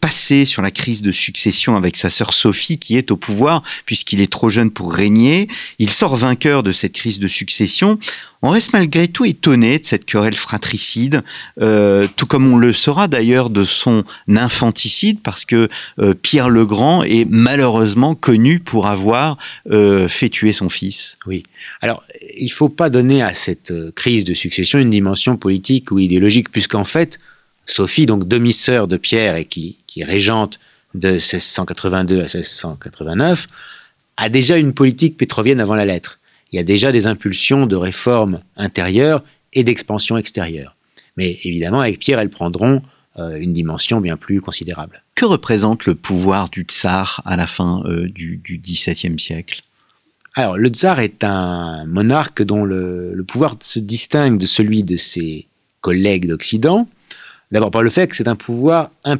passer 0.00 0.44
sur 0.44 0.60
la 0.60 0.72
crise 0.72 1.02
de 1.02 1.12
succession 1.12 1.76
avec 1.76 1.96
sa 1.96 2.10
sœur 2.10 2.34
Sophie 2.34 2.78
qui 2.78 2.96
est 2.96 3.12
au 3.12 3.16
pouvoir 3.16 3.62
puisqu'il 3.84 4.20
est 4.20 4.32
trop 4.32 4.50
jeune 4.50 4.72
pour 4.72 4.92
régner. 4.92 5.46
Il 5.78 5.90
sort 5.90 6.16
vainqueur 6.16 6.64
de 6.64 6.72
cette 6.72 6.94
crise 6.94 7.20
de 7.20 7.28
succession. 7.28 8.00
On 8.42 8.50
reste 8.50 8.72
malgré 8.72 9.08
tout 9.08 9.24
étonné 9.24 9.78
de 9.78 9.86
cette 9.86 10.04
querelle 10.04 10.36
fratricide, 10.36 11.22
tout 11.58 12.26
comme 12.26 12.52
on 12.52 12.56
le 12.56 12.72
sera 12.72 13.08
d'ailleurs 13.08 13.50
de 13.50 13.64
son 13.64 14.04
infanticide 14.28 14.95
parce 15.22 15.44
que 15.44 15.68
euh, 15.98 16.14
Pierre 16.14 16.48
le 16.48 16.64
Grand 16.66 17.02
est 17.02 17.26
malheureusement 17.28 18.14
connu 18.14 18.60
pour 18.60 18.86
avoir 18.86 19.36
euh, 19.70 20.08
fait 20.08 20.28
tuer 20.28 20.52
son 20.52 20.68
fils. 20.68 21.18
Oui. 21.26 21.42
Alors, 21.82 22.02
il 22.38 22.50
faut 22.50 22.68
pas 22.68 22.90
donner 22.90 23.22
à 23.22 23.34
cette 23.34 23.70
euh, 23.70 23.92
crise 23.92 24.24
de 24.24 24.34
succession 24.34 24.78
une 24.78 24.90
dimension 24.90 25.36
politique 25.36 25.90
ou 25.90 25.98
idéologique, 25.98 26.50
puisqu'en 26.50 26.84
fait, 26.84 27.18
Sophie, 27.66 28.06
donc 28.06 28.26
demi-sœur 28.26 28.88
de 28.88 28.96
Pierre 28.96 29.36
et 29.36 29.44
qui, 29.44 29.78
qui 29.86 30.00
est 30.00 30.04
régente 30.04 30.60
de 30.94 31.12
1682 31.12 32.18
à 32.18 32.22
1689, 32.22 33.46
a 34.16 34.28
déjà 34.28 34.56
une 34.56 34.72
politique 34.72 35.16
pétrovienne 35.16 35.60
avant 35.60 35.74
la 35.74 35.84
lettre. 35.84 36.20
Il 36.52 36.56
y 36.56 36.58
a 36.58 36.64
déjà 36.64 36.92
des 36.92 37.06
impulsions 37.06 37.66
de 37.66 37.76
réformes 37.76 38.40
intérieures 38.56 39.22
et 39.52 39.64
d'expansion 39.64 40.16
extérieure. 40.16 40.76
Mais 41.16 41.38
évidemment, 41.44 41.80
avec 41.80 41.98
Pierre, 41.98 42.20
elles 42.20 42.30
prendront 42.30 42.82
une 43.18 43.52
dimension 43.52 44.00
bien 44.00 44.16
plus 44.16 44.40
considérable. 44.40 45.02
Que 45.14 45.24
représente 45.24 45.86
le 45.86 45.94
pouvoir 45.94 46.48
du 46.50 46.62
tsar 46.62 47.22
à 47.24 47.36
la 47.36 47.46
fin 47.46 47.82
euh, 47.86 48.08
du, 48.08 48.36
du 48.36 48.58
XVIIe 48.58 49.18
siècle? 49.18 49.62
Alors, 50.34 50.58
le 50.58 50.68
tsar 50.68 51.00
est 51.00 51.24
un 51.24 51.86
monarque 51.86 52.42
dont 52.42 52.64
le, 52.64 53.14
le 53.14 53.24
pouvoir 53.24 53.56
se 53.60 53.78
distingue 53.78 54.38
de 54.38 54.44
celui 54.46 54.82
de 54.82 54.96
ses 54.98 55.46
collègues 55.80 56.28
d'Occident. 56.28 56.88
D'abord 57.52 57.70
par 57.70 57.82
le 57.82 57.88
fait 57.90 58.06
que 58.08 58.16
c'est 58.16 58.28
un 58.28 58.36
pouvoir 58.36 58.90
un- 59.04 59.16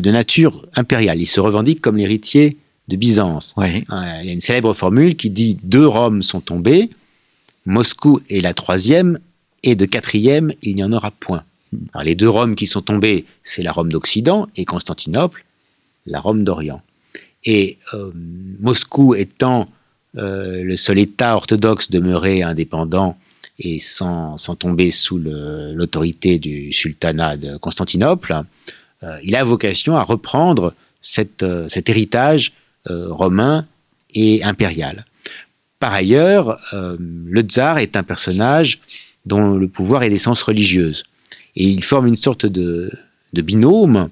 de 0.00 0.10
nature 0.10 0.66
impériale. 0.74 1.20
Il 1.20 1.26
se 1.26 1.38
revendique 1.38 1.80
comme 1.80 1.96
l'héritier 1.96 2.56
de 2.88 2.96
Byzance. 2.96 3.54
Euh, 3.58 3.66
Il 4.22 4.26
y 4.26 4.30
a 4.30 4.32
une 4.32 4.40
célèbre 4.40 4.72
formule 4.74 5.14
qui 5.14 5.30
dit 5.30 5.58
deux 5.62 5.86
Roms 5.86 6.22
sont 6.24 6.40
tombés, 6.40 6.90
Moscou 7.66 8.20
est 8.30 8.40
la 8.40 8.54
troisième, 8.54 9.18
et 9.62 9.74
de 9.74 9.84
quatrième, 9.84 10.52
il 10.62 10.74
n'y 10.76 10.82
en 10.84 10.92
aura 10.92 11.10
point. 11.10 11.42
Alors, 11.92 12.04
les 12.04 12.14
deux 12.14 12.28
Roms 12.28 12.54
qui 12.54 12.66
sont 12.66 12.82
tombés, 12.82 13.24
c'est 13.42 13.62
la 13.62 13.72
Rome 13.72 13.90
d'Occident 13.90 14.48
et 14.56 14.64
Constantinople, 14.64 15.44
la 16.06 16.20
Rome 16.20 16.44
d'Orient. 16.44 16.82
Et 17.44 17.78
euh, 17.94 18.10
Moscou 18.60 19.14
étant 19.14 19.68
euh, 20.16 20.62
le 20.62 20.76
seul 20.76 20.98
État 20.98 21.36
orthodoxe 21.36 21.90
demeuré 21.90 22.42
indépendant 22.42 23.18
et 23.58 23.78
sans, 23.78 24.36
tomber 24.58 24.90
sous 24.90 25.18
l'autorité 25.18 26.38
du 26.38 26.72
sultanat 26.72 27.36
de 27.36 27.56
Constantinople, 27.56 28.42
euh, 29.02 29.16
il 29.24 29.34
a 29.34 29.42
vocation 29.42 29.96
à 29.96 30.02
reprendre 30.02 30.74
cet 31.00 31.42
héritage 31.88 32.52
romain 32.86 33.66
et 34.14 34.42
impérial. 34.44 35.04
Par 35.78 35.92
ailleurs, 35.92 36.58
le 36.72 37.42
tsar 37.42 37.78
est 37.78 37.96
un 37.96 38.02
personnage 38.02 38.80
dont 39.26 39.54
le 39.56 39.68
pouvoir 39.68 40.02
est 40.02 40.10
d'essence 40.10 40.42
religieuse. 40.42 41.04
Et 41.56 41.68
il 41.68 41.82
forme 41.82 42.06
une 42.06 42.16
sorte 42.16 42.46
de, 42.46 42.90
de 43.32 43.42
binôme 43.42 44.10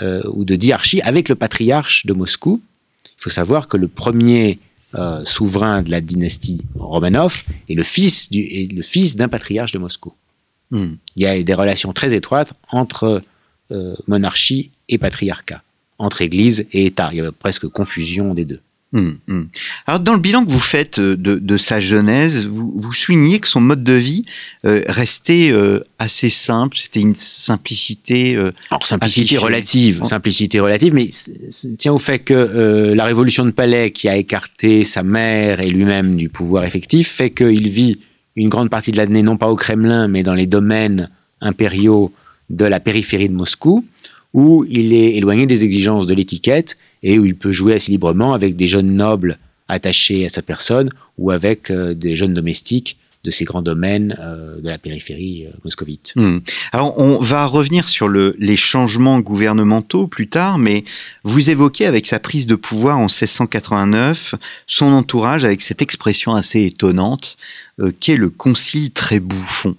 euh, 0.00 0.22
ou 0.32 0.44
de 0.44 0.56
diarchie 0.56 1.00
avec 1.02 1.28
le 1.28 1.34
patriarche 1.34 2.06
de 2.06 2.12
Moscou. 2.12 2.60
Il 3.04 3.22
faut 3.22 3.30
savoir 3.30 3.68
que 3.68 3.76
le 3.76 3.88
premier 3.88 4.58
euh, 4.94 5.24
souverain 5.24 5.82
de 5.82 5.90
la 5.90 6.00
dynastie 6.00 6.62
Romanov 6.74 7.44
est 7.68 7.74
le 7.74 7.82
fils, 7.82 8.30
du, 8.30 8.40
est 8.40 8.72
le 8.72 8.82
fils 8.82 9.16
d'un 9.16 9.28
patriarche 9.28 9.72
de 9.72 9.78
Moscou. 9.78 10.12
Hmm. 10.70 10.94
Il 11.16 11.22
y 11.22 11.26
a 11.26 11.42
des 11.42 11.54
relations 11.54 11.92
très 11.92 12.14
étroites 12.14 12.54
entre 12.70 13.22
euh, 13.70 13.94
monarchie 14.06 14.70
et 14.88 14.98
patriarcat, 14.98 15.62
entre 15.98 16.22
Église 16.22 16.66
et 16.72 16.86
État. 16.86 17.10
Il 17.12 17.18
y 17.18 17.20
a 17.20 17.32
presque 17.32 17.68
confusion 17.68 18.34
des 18.34 18.44
deux. 18.44 18.60
Hmm, 18.92 19.12
hmm. 19.26 19.44
Alors, 19.86 20.00
dans 20.00 20.12
le 20.12 20.18
bilan 20.20 20.44
que 20.44 20.50
vous 20.50 20.58
faites 20.60 20.98
euh, 20.98 21.16
de, 21.16 21.36
de 21.36 21.56
sa 21.56 21.80
genèse, 21.80 22.44
vous, 22.44 22.74
vous 22.76 22.92
soulignez 22.92 23.40
que 23.40 23.48
son 23.48 23.60
mode 23.62 23.82
de 23.82 23.94
vie 23.94 24.24
euh, 24.66 24.82
restait 24.86 25.50
euh, 25.50 25.80
assez 25.98 26.28
simple. 26.28 26.76
C'était 26.76 27.00
une 27.00 27.14
simplicité. 27.14 28.36
euh, 28.36 28.52
Alors, 28.70 28.86
simplicité 28.86 29.38
relative, 29.38 30.00
Oh. 30.02 30.06
simplicité 30.06 30.60
relative, 30.60 30.92
mais 30.92 31.08
tient 31.78 31.92
au 31.92 31.98
fait 31.98 32.18
que 32.18 32.34
euh, 32.34 32.94
la 32.94 33.04
révolution 33.04 33.44
de 33.46 33.50
Palais, 33.50 33.92
qui 33.92 34.08
a 34.10 34.16
écarté 34.16 34.84
sa 34.84 35.02
mère 35.02 35.60
et 35.60 35.70
lui-même 35.70 36.16
du 36.16 36.28
pouvoir 36.28 36.64
effectif, 36.64 37.08
fait 37.08 37.30
qu'il 37.30 37.68
vit 37.70 37.98
une 38.36 38.48
grande 38.50 38.68
partie 38.70 38.92
de 38.92 38.98
l'année, 38.98 39.22
non 39.22 39.36
pas 39.38 39.48
au 39.48 39.56
Kremlin, 39.56 40.06
mais 40.08 40.22
dans 40.22 40.34
les 40.34 40.46
domaines 40.46 41.08
impériaux 41.40 42.12
de 42.50 42.64
la 42.66 42.78
périphérie 42.80 43.28
de 43.28 43.34
Moscou, 43.34 43.86
où 44.34 44.64
il 44.68 44.92
est 44.92 45.16
éloigné 45.16 45.46
des 45.46 45.64
exigences 45.64 46.06
de 46.06 46.14
l'étiquette 46.14 46.76
et 47.02 47.18
où 47.18 47.24
il 47.24 47.34
peut 47.34 47.52
jouer 47.52 47.74
assez 47.74 47.90
librement 47.90 48.32
avec 48.32 48.56
des 48.56 48.68
jeunes 48.68 48.94
nobles 48.94 49.38
attachés 49.68 50.26
à 50.26 50.28
sa 50.28 50.42
personne 50.42 50.90
ou 51.18 51.30
avec 51.30 51.70
euh, 51.70 51.94
des 51.94 52.16
jeunes 52.16 52.34
domestiques 52.34 52.98
de 53.24 53.30
ces 53.30 53.44
grands 53.44 53.62
domaines 53.62 54.16
euh, 54.18 54.60
de 54.60 54.68
la 54.68 54.78
périphérie 54.78 55.46
euh, 55.46 55.50
moscovite. 55.64 56.12
Hmm. 56.16 56.38
Alors, 56.72 56.98
on 56.98 57.20
va 57.20 57.46
revenir 57.46 57.88
sur 57.88 58.08
le, 58.08 58.34
les 58.38 58.56
changements 58.56 59.20
gouvernementaux 59.20 60.08
plus 60.08 60.28
tard, 60.28 60.58
mais 60.58 60.82
vous 61.22 61.50
évoquez 61.50 61.86
avec 61.86 62.06
sa 62.06 62.18
prise 62.18 62.46
de 62.46 62.56
pouvoir 62.56 62.98
en 62.98 63.02
1689 63.02 64.34
son 64.66 64.86
entourage 64.86 65.44
avec 65.44 65.62
cette 65.62 65.82
expression 65.82 66.34
assez 66.34 66.64
étonnante 66.64 67.36
qu'est 68.00 68.16
le 68.16 68.28
concile 68.28 68.90
très 68.90 69.18
bouffon. 69.18 69.76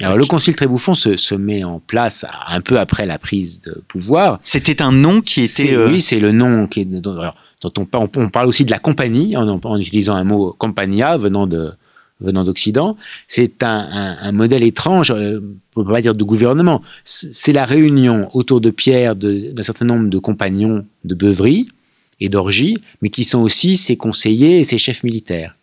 Alors 0.00 0.16
le 0.16 0.24
concile 0.26 0.56
Trébouffon 0.56 0.94
se, 0.94 1.16
se 1.16 1.34
met 1.34 1.62
en 1.64 1.78
place 1.78 2.24
un 2.48 2.60
peu 2.60 2.78
après 2.80 3.06
la 3.06 3.18
prise 3.18 3.60
de 3.60 3.82
pouvoir. 3.86 4.38
C'était 4.42 4.82
un 4.82 4.90
nom 4.92 5.20
qui 5.20 5.42
était. 5.42 5.74
euh, 5.74 5.88
Oui, 5.88 6.02
c'est 6.02 6.18
le 6.18 6.32
nom 6.32 6.66
qui 6.66 6.80
est, 6.80 6.84
dont, 6.84 7.18
alors, 7.18 7.36
dont 7.62 7.72
on, 7.78 8.08
on 8.16 8.28
parle 8.28 8.48
aussi 8.48 8.64
de 8.64 8.70
la 8.70 8.78
compagnie 8.80 9.36
en, 9.36 9.46
en 9.48 9.78
utilisant 9.78 10.16
un 10.16 10.24
mot 10.24 10.54
compagnia 10.58 11.16
venant 11.16 11.46
de 11.46 11.72
venant 12.20 12.44
d'Occident. 12.44 12.96
C'est 13.28 13.62
un, 13.62 13.86
un- 13.92 14.16
un 14.22 14.32
modèle 14.32 14.62
étrange, 14.62 15.10
euh, 15.10 15.40
on 15.76 15.84
peut 15.84 15.92
pas 15.92 16.00
dire 16.00 16.14
de 16.14 16.24
gouvernement. 16.24 16.80
C'est 17.04 17.52
la 17.52 17.64
réunion 17.64 18.30
autour 18.34 18.60
de 18.60 18.70
Pierre 18.70 19.14
d'un 19.16 19.62
certain 19.62 19.84
nombre 19.84 20.08
de 20.08 20.18
compagnons 20.18 20.86
de 21.04 21.14
beuverie 21.14 21.68
et 22.20 22.28
d'orgie, 22.28 22.78
mais 23.02 23.10
qui 23.10 23.24
sont 23.24 23.40
aussi 23.40 23.76
ses 23.76 23.96
conseillers 23.96 24.60
et 24.60 24.64
ses 24.64 24.78
chefs 24.78 25.02
militaires. 25.02 25.56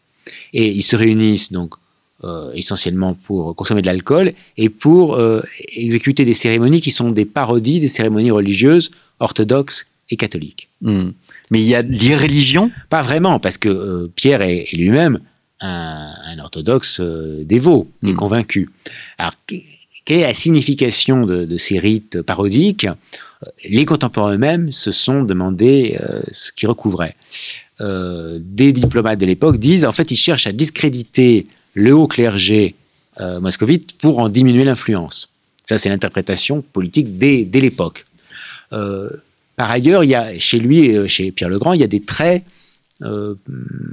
Et 0.54 0.70
ils 0.70 0.84
se 0.84 0.96
réunissent 0.96 1.52
donc 1.52 1.76
euh, 2.24 2.52
essentiellement 2.54 3.14
pour 3.26 3.56
consommer 3.56 3.82
de 3.82 3.88
l'alcool 3.88 4.34
et 4.58 4.70
pour 4.70 5.16
euh, 5.16 5.42
exécuter 5.76 6.24
des 6.26 6.34
cérémonies 6.34 6.82
qui 6.82 6.92
sont 6.92 7.12
des 7.12 7.26
parodies 7.26 7.80
des 7.80 7.88
cérémonies 7.88 8.32
religieuses 8.32 8.92
orthodoxes 9.20 9.86
et 10.10 10.18
catholiques. 10.18 10.68
hmm. 10.82 11.10
Mais 11.52 11.60
il 11.62 11.68
y 11.68 11.76
a 11.76 11.82
l'irréligion? 11.82 12.72
Pas 12.90 13.02
vraiment, 13.02 13.40
parce 13.40 13.58
que 13.58 13.68
euh, 13.70 14.08
Pierre 14.16 14.42
est, 14.42 14.68
est 14.72 14.78
lui-même 14.78 15.20
un, 15.60 16.14
un 16.26 16.40
orthodoxe 16.40 17.02
dévot 17.02 17.90
et 18.04 18.14
Mm. 18.14 18.16
convaincu. 18.16 18.70
Alors, 19.18 19.34
que- 19.48 19.56
quelle 20.06 20.20
est 20.20 20.24
la 20.24 20.34
signification 20.34 21.26
de, 21.26 21.46
de 21.46 21.58
ces 21.58 21.78
rites 21.78 22.22
parodiques? 22.22 22.88
Les 23.70 23.86
contemporains 23.86 24.34
eux-mêmes 24.36 24.72
se 24.72 24.92
sont 24.92 25.24
demandé 25.24 25.98
euh, 26.02 26.22
ce 26.32 26.52
qu'ils 26.52 26.70
recouvraient. 26.70 27.16
Euh, 27.82 28.40
des 28.42 28.72
diplomates 28.74 29.20
de 29.20 29.26
l'époque 29.26 29.58
disent, 29.58 29.86
en 29.86 29.92
fait, 29.92 30.10
ils 30.12 30.18
cherchent 30.18 30.48
à 30.48 30.52
discréditer 30.52 31.48
le 31.74 31.94
haut 31.94 32.08
clergé 32.08 32.76
euh, 33.20 33.40
moscovite 33.40 33.94
pour 33.94 34.20
en 34.20 34.30
diminuer 34.30 34.64
l'influence. 34.64 35.30
Ça, 35.64 35.78
c'est 35.78 35.90
l'interprétation 35.90 36.62
politique 36.62 37.18
dès, 37.18 37.44
dès 37.44 37.62
l'époque. 37.62 38.06
Euh, 38.74 39.10
par 39.56 39.70
ailleurs, 39.70 40.04
il 40.04 40.10
y 40.10 40.16
a 40.16 40.38
chez 40.40 40.60
lui, 40.60 40.96
euh, 40.96 41.08
chez 41.08 41.32
Pierre 41.32 41.50
le 41.50 41.60
Grand, 41.60 41.74
il 41.74 41.82
y 41.82 41.84
a 41.84 41.88
des 41.88 42.02
traits 42.02 42.44
euh, 43.04 43.36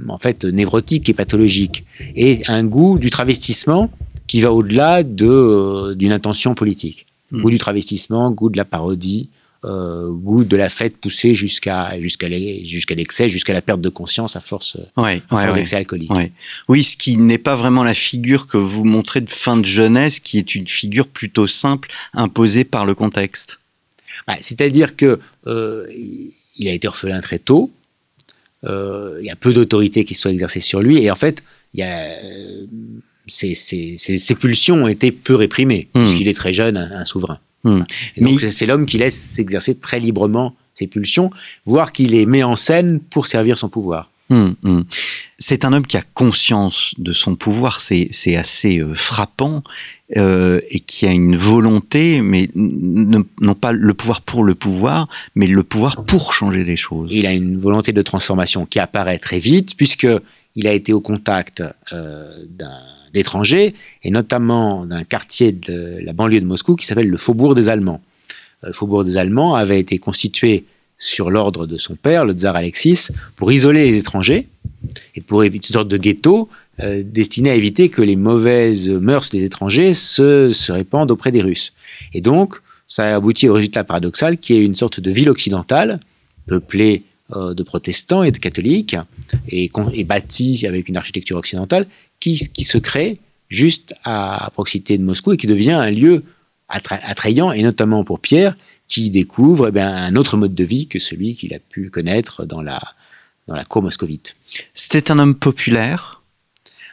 en 0.07 0.17
fait 0.17 0.45
névrotiques 0.45 1.09
et 1.09 1.13
pathologiques 1.13 1.85
et 2.15 2.41
un 2.47 2.63
goût 2.63 2.97
du 2.99 3.09
travestissement 3.09 3.91
qui 4.27 4.41
va 4.41 4.51
au-delà 4.51 5.03
de 5.03 5.93
d'une 5.95 6.11
intention 6.11 6.55
politique. 6.55 7.05
Mm. 7.31 7.41
Goût 7.41 7.49
du 7.49 7.57
travestissement, 7.57 8.31
goût 8.31 8.49
de 8.49 8.57
la 8.57 8.65
parodie, 8.65 9.29
euh, 9.65 10.09
goût 10.13 10.43
de 10.45 10.55
la 10.55 10.69
fête 10.69 10.95
poussée 10.97 11.35
jusqu'à 11.35 11.99
jusqu'à 11.99 12.29
l'ex- 12.29 12.67
jusqu'à 12.67 12.95
l'excès, 12.95 13.27
jusqu'à 13.27 13.51
la 13.53 13.61
perte 13.61 13.81
de 13.81 13.89
conscience 13.89 14.35
à 14.35 14.39
force, 14.39 14.77
Ouais, 14.95 15.03
à 15.03 15.05
ouais, 15.05 15.21
force 15.27 15.45
ouais. 15.45 15.53
d'excès 15.55 15.75
alcoolique. 15.75 16.11
Oui, 16.69 16.83
ce 16.83 16.95
qui 16.95 17.17
n'est 17.17 17.37
pas 17.37 17.55
vraiment 17.55 17.83
la 17.83 17.93
figure 17.93 18.47
que 18.47 18.57
vous 18.57 18.85
montrez 18.85 19.19
de 19.21 19.29
fin 19.29 19.57
de 19.57 19.65
jeunesse, 19.65 20.19
qui 20.21 20.37
est 20.37 20.55
une 20.55 20.67
figure 20.67 21.07
plutôt 21.07 21.45
simple, 21.47 21.89
imposée 22.13 22.63
par 22.63 22.85
le 22.85 22.95
contexte. 22.95 23.59
Ouais, 24.27 24.37
C'est-à-dire 24.39 24.95
que 24.95 25.19
euh, 25.47 25.87
il- 26.57 26.67
a 26.67 26.73
été 26.73 26.87
orphelin 26.87 27.19
très 27.21 27.39
tôt. 27.39 27.71
Euh, 28.65 29.17
il 29.21 29.25
y 29.25 29.29
a 29.29 29.35
peu 29.35 29.53
d'autorité 29.53 30.03
qui 30.03 30.13
soit 30.15 30.31
exercée 30.31 30.59
sur 30.59 30.81
lui 30.81 31.01
et 31.03 31.09
en 31.11 31.15
fait, 31.15 31.43
il 31.73 31.79
y 31.79 31.83
a 31.83 31.99
euh, 31.99 32.65
ses, 33.27 33.53
ses- 33.53 33.97
ses- 33.97 34.17
ses 34.17 34.35
pulsions 34.35 34.83
ont 34.83 34.87
été 34.87 35.11
peu 35.11 35.35
réprimées 35.35 35.87
Hmm. 35.93 36.01
puisqu'il 36.03 36.27
est 36.27 36.33
très 36.33 36.51
jeune, 36.51 36.75
un, 36.77 36.91
un 36.91 37.05
souverain. 37.05 37.39
Hmm. 37.63 37.79
Donc 38.17 38.41
Mais- 38.41 38.51
c'est 38.51 38.65
l'homme 38.65 38.85
qui 38.85 38.97
laisse 38.97 39.17
s'exercer 39.19 39.75
très 39.75 39.99
librement 39.99 40.55
ses 40.73 40.87
pulsions, 40.87 41.29
voire 41.65 41.91
qu'il 41.91 42.11
les 42.11 42.25
met 42.25 42.43
en 42.43 42.55
scène 42.55 42.99
pour 42.99 43.27
servir 43.27 43.57
son 43.57 43.69
pouvoir. 43.69 44.09
Hum, 44.29 44.53
hum. 44.63 44.85
C'est 45.39 45.65
un 45.65 45.73
homme 45.73 45.85
qui 45.87 45.97
a 45.97 46.03
conscience 46.13 46.93
de 46.99 47.13
son 47.13 47.35
pouvoir, 47.35 47.81
c'est 47.81 48.35
assez 48.35 48.79
euh, 48.79 48.93
frappant, 48.93 49.63
euh, 50.17 50.61
et 50.69 50.79
qui 50.81 51.07
a 51.07 51.11
une 51.11 51.35
volonté, 51.35 52.21
mais 52.21 52.49
non 52.55 53.55
pas 53.59 53.71
le 53.71 53.93
pouvoir 53.93 54.21
pour 54.21 54.43
le 54.43 54.53
pouvoir, 54.53 55.07
mais 55.35 55.47
le 55.47 55.63
pouvoir 55.63 56.05
pour 56.05 56.33
changer 56.33 56.63
les 56.63 56.75
choses. 56.75 57.09
Il 57.11 57.25
a 57.25 57.33
une 57.33 57.59
volonté 57.59 57.91
de 57.91 58.01
transformation 58.03 58.65
qui 58.67 58.79
apparaît 58.79 59.17
très 59.19 59.39
vite, 59.39 59.75
puisque 59.75 60.07
il 60.59 60.67
a 60.67 60.73
été 60.73 60.91
au 60.91 60.99
contact 60.99 61.63
euh, 61.93 62.45
d'étrangers, 63.13 63.73
et 64.03 64.11
notamment 64.11 64.85
d'un 64.85 65.05
quartier 65.05 65.53
de 65.53 65.99
la 66.03 66.11
banlieue 66.11 66.41
de 66.41 66.45
Moscou 66.45 66.75
qui 66.75 66.85
s'appelle 66.85 67.07
le 67.07 67.17
Faubourg 67.17 67.55
des 67.55 67.69
Allemands. 67.69 68.01
le 68.63 68.73
faubourg 68.73 69.05
des 69.05 69.15
Allemands 69.15 69.55
avait 69.55 69.79
été 69.79 69.97
constitué 69.99 70.65
sur 70.97 71.31
l'ordre 71.31 71.65
de 71.65 71.77
son 71.77 71.95
père, 71.95 72.25
le 72.25 72.33
tsar 72.33 72.57
Alexis, 72.57 73.07
pour 73.37 73.53
isoler 73.53 73.89
les 73.89 73.97
étrangers 73.97 74.49
et 75.15 75.21
pour 75.21 75.45
éviter 75.45 75.69
une 75.69 75.73
sorte 75.73 75.87
de 75.87 75.95
ghetto 75.95 76.49
euh, 76.81 77.03
destiné 77.05 77.51
à 77.51 77.55
éviter 77.55 77.87
que 77.87 78.01
les 78.01 78.17
mauvaises 78.17 78.89
mœurs 78.89 79.29
des 79.29 79.45
étrangers 79.45 79.93
se, 79.93 80.51
se 80.51 80.73
répandent 80.73 81.11
auprès 81.11 81.31
des 81.31 81.41
Russes. 81.41 81.71
Et 82.13 82.19
donc, 82.19 82.55
ça 82.85 83.05
a 83.05 83.15
abouti 83.15 83.47
au 83.47 83.53
résultat 83.53 83.85
paradoxal 83.85 84.37
qui 84.37 84.55
est 84.55 84.61
une 84.61 84.75
sorte 84.75 84.99
de 84.99 85.09
ville 85.09 85.29
occidentale 85.29 86.01
peuplée 86.47 87.03
euh, 87.03 87.08
de 87.35 87.63
protestants 87.63 88.23
et 88.23 88.31
de 88.31 88.37
catholiques 88.37 88.95
et, 89.47 89.71
et 89.93 90.03
bâtie 90.03 90.65
avec 90.67 90.89
une 90.89 90.97
architecture 90.97 91.37
occidentale 91.37 91.85
qui, 92.19 92.49
qui 92.53 92.63
se 92.63 92.77
crée 92.77 93.19
juste 93.49 93.95
à 94.03 94.49
proximité 94.53 94.97
de 94.97 95.03
Moscou 95.03 95.33
et 95.33 95.37
qui 95.37 95.47
devient 95.47 95.71
un 95.71 95.91
lieu 95.91 96.23
attrayant 96.67 97.51
et 97.51 97.63
notamment 97.63 98.03
pour 98.03 98.19
Pierre 98.19 98.55
qui 98.87 99.09
découvre 99.09 99.67
eh 99.69 99.71
bien, 99.71 99.93
un 99.95 100.15
autre 100.15 100.37
mode 100.37 100.55
de 100.55 100.63
vie 100.63 100.87
que 100.87 100.99
celui 100.99 101.35
qu'il 101.35 101.53
a 101.53 101.59
pu 101.59 101.89
connaître 101.89 102.45
dans 102.45 102.61
la, 102.61 102.81
dans 103.47 103.55
la 103.55 103.63
cour 103.63 103.83
moscovite. 103.83 104.35
C'était 104.73 105.11
un 105.11 105.19
homme 105.19 105.35
populaire? 105.35 106.21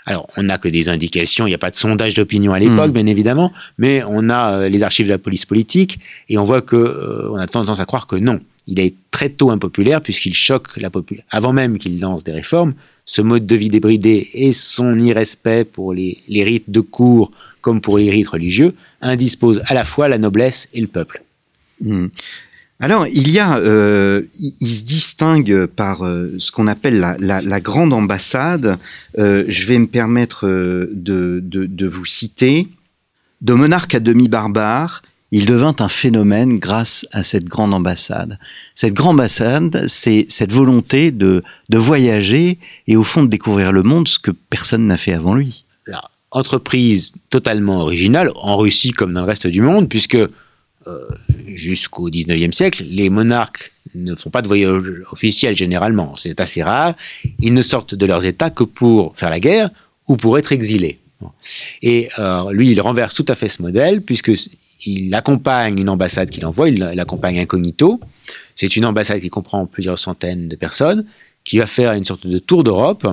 Alors, 0.04 0.28
on 0.36 0.44
n'a 0.44 0.58
que 0.58 0.68
des 0.68 0.88
indications, 0.88 1.46
il 1.46 1.50
n'y 1.50 1.54
a 1.54 1.58
pas 1.58 1.70
de 1.70 1.76
sondage 1.76 2.14
d'opinion 2.14 2.52
à 2.52 2.60
l'époque, 2.60 2.90
hmm. 2.90 2.94
bien 2.94 3.06
évidemment, 3.06 3.52
mais 3.76 4.04
on 4.06 4.30
a 4.30 4.52
euh, 4.52 4.68
les 4.68 4.84
archives 4.84 5.06
de 5.06 5.10
la 5.10 5.18
police 5.18 5.46
politique 5.46 5.98
et 6.28 6.38
on 6.38 6.44
voit 6.44 6.62
que 6.62 6.76
euh, 6.76 7.30
on 7.32 7.36
a 7.36 7.46
tendance 7.48 7.80
à 7.80 7.86
croire 7.86 8.06
que 8.06 8.14
non. 8.14 8.40
Il 8.66 8.80
est 8.80 8.94
très 9.10 9.28
tôt 9.28 9.50
impopulaire 9.50 10.00
puisqu'il 10.00 10.34
choque 10.34 10.76
la 10.76 10.90
population. 10.90 11.26
Avant 11.30 11.52
même 11.52 11.78
qu'il 11.78 12.00
lance 12.00 12.24
des 12.24 12.32
réformes, 12.32 12.74
ce 13.04 13.22
mode 13.22 13.46
de 13.46 13.54
vie 13.54 13.68
débridé 13.68 14.28
et 14.34 14.52
son 14.52 14.98
irrespect 14.98 15.64
pour 15.64 15.94
les, 15.94 16.22
rites 16.28 16.70
de 16.70 16.80
cour 16.80 17.30
comme 17.60 17.80
pour 17.80 17.98
les 17.98 18.10
rites 18.10 18.28
religieux 18.28 18.74
indisposent 19.00 19.62
à 19.66 19.74
la 19.74 19.84
fois 19.84 20.08
la 20.08 20.18
noblesse 20.18 20.68
et 20.74 20.80
le 20.80 20.88
peuple. 20.88 21.22
Hmm. 21.80 22.08
Alors, 22.78 23.06
il 23.06 23.30
y 23.30 23.38
a, 23.38 23.56
euh, 23.56 24.22
il, 24.38 24.74
se 24.74 24.84
distingue 24.84 25.64
par 25.64 26.02
euh, 26.02 26.34
ce 26.38 26.52
qu'on 26.52 26.66
appelle 26.66 27.00
la, 27.00 27.60
grande 27.60 27.94
ambassade. 27.94 28.76
Euh, 29.18 29.44
je 29.48 29.66
vais 29.66 29.78
me 29.78 29.86
permettre 29.86 30.46
de, 30.46 31.40
de, 31.42 31.64
de, 31.64 31.86
vous 31.86 32.04
citer. 32.04 32.68
De 33.40 33.54
monarque 33.54 33.94
à 33.94 34.00
demi 34.00 34.28
barbare, 34.28 35.02
il 35.36 35.44
devint 35.44 35.76
un 35.80 35.88
phénomène 35.88 36.58
grâce 36.58 37.06
à 37.12 37.22
cette 37.22 37.44
grande 37.44 37.74
ambassade. 37.74 38.38
Cette 38.74 38.94
grande 38.94 39.16
ambassade, 39.16 39.84
c'est 39.86 40.24
cette 40.30 40.50
volonté 40.50 41.10
de, 41.10 41.42
de 41.68 41.76
voyager 41.76 42.58
et 42.86 42.96
au 42.96 43.02
fond 43.02 43.22
de 43.22 43.28
découvrir 43.28 43.70
le 43.70 43.82
monde, 43.82 44.08
ce 44.08 44.18
que 44.18 44.30
personne 44.30 44.86
n'a 44.86 44.96
fait 44.96 45.12
avant 45.12 45.34
lui. 45.34 45.66
Entreprise 46.30 47.12
totalement 47.28 47.82
originale, 47.82 48.32
en 48.36 48.56
Russie 48.56 48.92
comme 48.92 49.12
dans 49.12 49.20
le 49.20 49.26
reste 49.26 49.46
du 49.46 49.60
monde, 49.60 49.90
puisque 49.90 50.14
euh, 50.14 50.28
jusqu'au 51.48 52.08
19e 52.08 52.52
siècle, 52.52 52.86
les 52.88 53.10
monarques 53.10 53.72
ne 53.94 54.14
font 54.14 54.30
pas 54.30 54.40
de 54.40 54.48
voyage 54.48 55.02
officiel 55.12 55.54
généralement. 55.54 56.16
C'est 56.16 56.40
assez 56.40 56.62
rare. 56.62 56.94
Ils 57.40 57.52
ne 57.52 57.62
sortent 57.62 57.94
de 57.94 58.06
leurs 58.06 58.24
États 58.24 58.48
que 58.48 58.64
pour 58.64 59.14
faire 59.18 59.28
la 59.28 59.40
guerre 59.40 59.68
ou 60.08 60.16
pour 60.16 60.38
être 60.38 60.52
exilés. 60.52 60.98
Et 61.82 62.08
euh, 62.18 62.50
lui, 62.52 62.70
il 62.70 62.80
renverse 62.80 63.14
tout 63.14 63.26
à 63.28 63.34
fait 63.34 63.50
ce 63.50 63.60
modèle, 63.60 64.00
puisque 64.00 64.32
il 64.86 65.14
accompagne 65.14 65.78
une 65.78 65.88
ambassade 65.88 66.30
qu'il 66.30 66.46
envoie, 66.46 66.68
il 66.68 66.78
l'accompagne 66.78 67.38
incognito. 67.38 68.00
C'est 68.54 68.76
une 68.76 68.84
ambassade 68.84 69.20
qui 69.20 69.28
comprend 69.28 69.66
plusieurs 69.66 69.98
centaines 69.98 70.48
de 70.48 70.56
personnes, 70.56 71.04
qui 71.44 71.58
va 71.58 71.66
faire 71.66 71.92
une 71.92 72.04
sorte 72.04 72.26
de 72.26 72.38
tour 72.38 72.64
d'Europe 72.64 73.06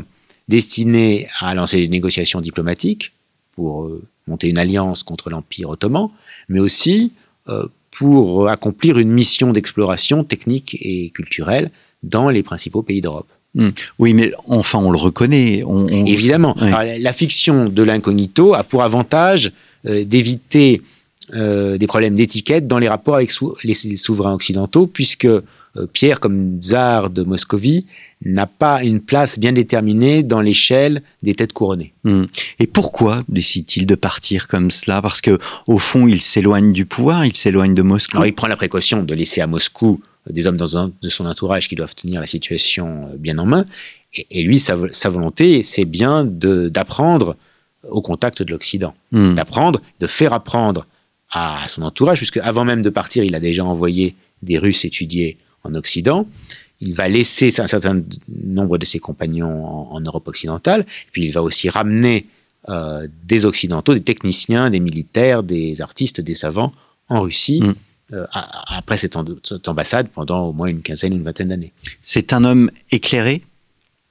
destinée 0.48 1.28
à 1.40 1.54
lancer 1.56 1.78
des 1.78 1.88
négociations 1.88 2.42
diplomatiques 2.42 3.12
pour 3.56 3.84
euh, 3.84 4.02
monter 4.28 4.50
une 4.50 4.58
alliance 4.58 5.04
contre 5.04 5.30
l'Empire 5.30 5.70
ottoman, 5.70 6.10
mais 6.50 6.60
aussi 6.60 7.12
euh, 7.50 7.68
pour 7.92 8.50
accomplir 8.50 8.98
une 8.98 9.12
mission 9.12 9.52
d'exploration 9.52 10.24
technique 10.24 10.78
et 10.82 11.10
culturelle 11.10 11.72
dans 12.02 12.30
les 12.30 12.44
principaux 12.44 12.82
pays 12.82 13.02
d'Europe. 13.02 13.28
Hmm. 13.56 13.70
Oui, 14.00 14.14
mais 14.14 14.32
enfin, 14.48 14.80
on 14.80 14.92
le 14.92 14.98
reconnaît. 14.98 15.64
On, 15.66 15.88
Évidemment. 15.88 16.56
la 16.60 17.14
fiction 17.14 17.70
de 17.70 17.84
l'incognito 17.84 18.56
a 18.56 18.64
pour 18.64 18.82
avantage 18.82 19.52
euh, 19.86 20.04
d'éviter 20.04 20.82
euh, 21.34 21.78
des 21.78 21.88
problèmes 21.88 22.16
d'étiquette 22.16 22.68
dans 22.68 22.80
les 22.80 22.90
rapports 22.90 23.16
avec 23.16 23.34
les, 23.64 23.96
souverains 23.96 24.34
occidentaux, 24.34 24.88
puisque 24.88 25.28
Pierre, 25.92 26.20
comme 26.20 26.60
tsar 26.60 27.10
de 27.10 27.24
Moscovie, 27.24 27.88
n'a 28.26 28.48
pas 28.48 28.84
une 28.84 29.02
place 29.02 29.40
bien 29.40 29.54
déterminée 29.54 30.24
dans 30.24 30.42
l'échelle 30.42 31.02
des 31.24 31.34
têtes 31.34 31.54
couronnées. 31.54 31.94
Hmm. 32.04 32.26
Et 32.60 32.68
pourquoi 32.68 33.24
décide-t-il 33.28 33.86
de 33.86 33.96
partir 33.96 34.48
comme 34.48 34.72
cela? 34.72 35.02
Parce 35.02 35.22
que 35.22 35.38
au 35.68 35.80
fond, 35.80 36.08
il 36.08 36.22
s'éloigne 36.22 36.74
du 36.74 36.86
pouvoir, 36.86 37.26
il 37.26 37.36
s'éloigne 37.36 37.74
de 37.74 37.82
Moscou. 37.82 38.18
Alors, 38.18 38.26
il 38.26 38.34
prend 38.34 38.48
la 38.48 38.56
précaution 38.56 39.04
de 39.04 39.14
laisser 39.14 39.42
à 39.42 39.48
Moscou 39.48 40.02
euh, 40.30 40.34
des 40.34 40.48
hommes 40.48 40.58
dans 40.58 40.92
de 41.02 41.10
son 41.10 41.26
entourage 41.26 41.68
qui 41.68 41.76
doivent 41.76 41.96
tenir 41.96 42.22
la 42.22 42.28
situation 42.28 43.10
euh, 43.12 43.18
bien 43.18 43.38
en 43.40 43.46
main. 43.46 43.66
Et, 44.30 44.44
lui, 44.44 44.60
sa, 44.60 44.76
volonté, 45.10 45.64
c'est 45.64 45.86
bien 45.86 46.24
d'apprendre 46.24 47.36
au 47.90 48.00
contact 48.00 48.44
de 48.44 48.52
l'Occident, 48.52 48.94
hmm. 49.12 49.34
d'apprendre, 49.34 49.82
de 50.00 50.06
faire 50.06 50.34
apprendre 50.34 50.86
à 51.34 51.68
son 51.68 51.82
entourage, 51.82 52.18
puisque 52.18 52.38
avant 52.38 52.66
même 52.66 52.82
de 52.82 52.90
partir, 52.90 53.24
il 53.24 53.36
a 53.36 53.40
déjà 53.40 53.66
envoyé 53.66 54.16
des 54.42 54.58
Russes 54.58 54.86
étudier 54.86 55.38
en 55.64 55.74
Occident 55.76 56.28
il 56.84 56.94
va 56.94 57.08
laisser 57.08 57.60
un 57.60 57.68
certain 57.68 58.04
nombre 58.28 58.78
de 58.78 58.86
ses 58.86 59.00
compagnons 59.00 59.66
en, 59.92 60.00
Europe 60.02 60.28
occidentale, 60.28 60.86
puis 61.12 61.24
il 61.26 61.32
va 61.32 61.42
aussi 61.42 61.70
ramener 61.70 62.26
euh, 62.70 63.08
des 63.24 63.46
Occidentaux, 63.46 63.94
des 63.94 64.02
techniciens, 64.02 64.70
des 64.70 64.80
militaires, 64.80 65.44
des 65.44 65.82
artistes, 65.82 66.20
des 66.20 66.34
savants 66.34 66.72
en 67.08 67.22
Russie. 67.22 67.62
Mm. 67.62 67.74
Euh, 68.12 68.26
après 68.34 68.98
cette, 68.98 69.16
ambassade 69.68 70.10
pendant 70.10 70.48
au 70.48 70.54
moins 70.54 70.68
une 70.68 70.82
quinzaine, 70.82 71.14
une 71.14 71.24
vingtaine 71.24 71.48
d'années. 71.48 71.72
C'est 72.02 72.34
un 72.34 72.44
homme 72.44 72.70
éclairé? 72.92 73.42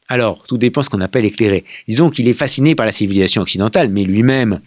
Alors, 0.08 0.42
tout 0.44 0.58
dépend 0.58 0.80
de 0.80 0.86
ce 0.86 0.90
qu'on 0.90 1.00
appelle 1.02 1.26
éclairé. 1.26 1.64
Disons 1.86 2.10
qu'il 2.10 2.26
est 2.26 2.32
fasciné 2.32 2.74
par 2.74 2.86
la 2.86 2.92
civilisation 2.92 3.42
occidentale, 3.42 3.90
mais 3.90 4.04
lui-même 4.04 4.60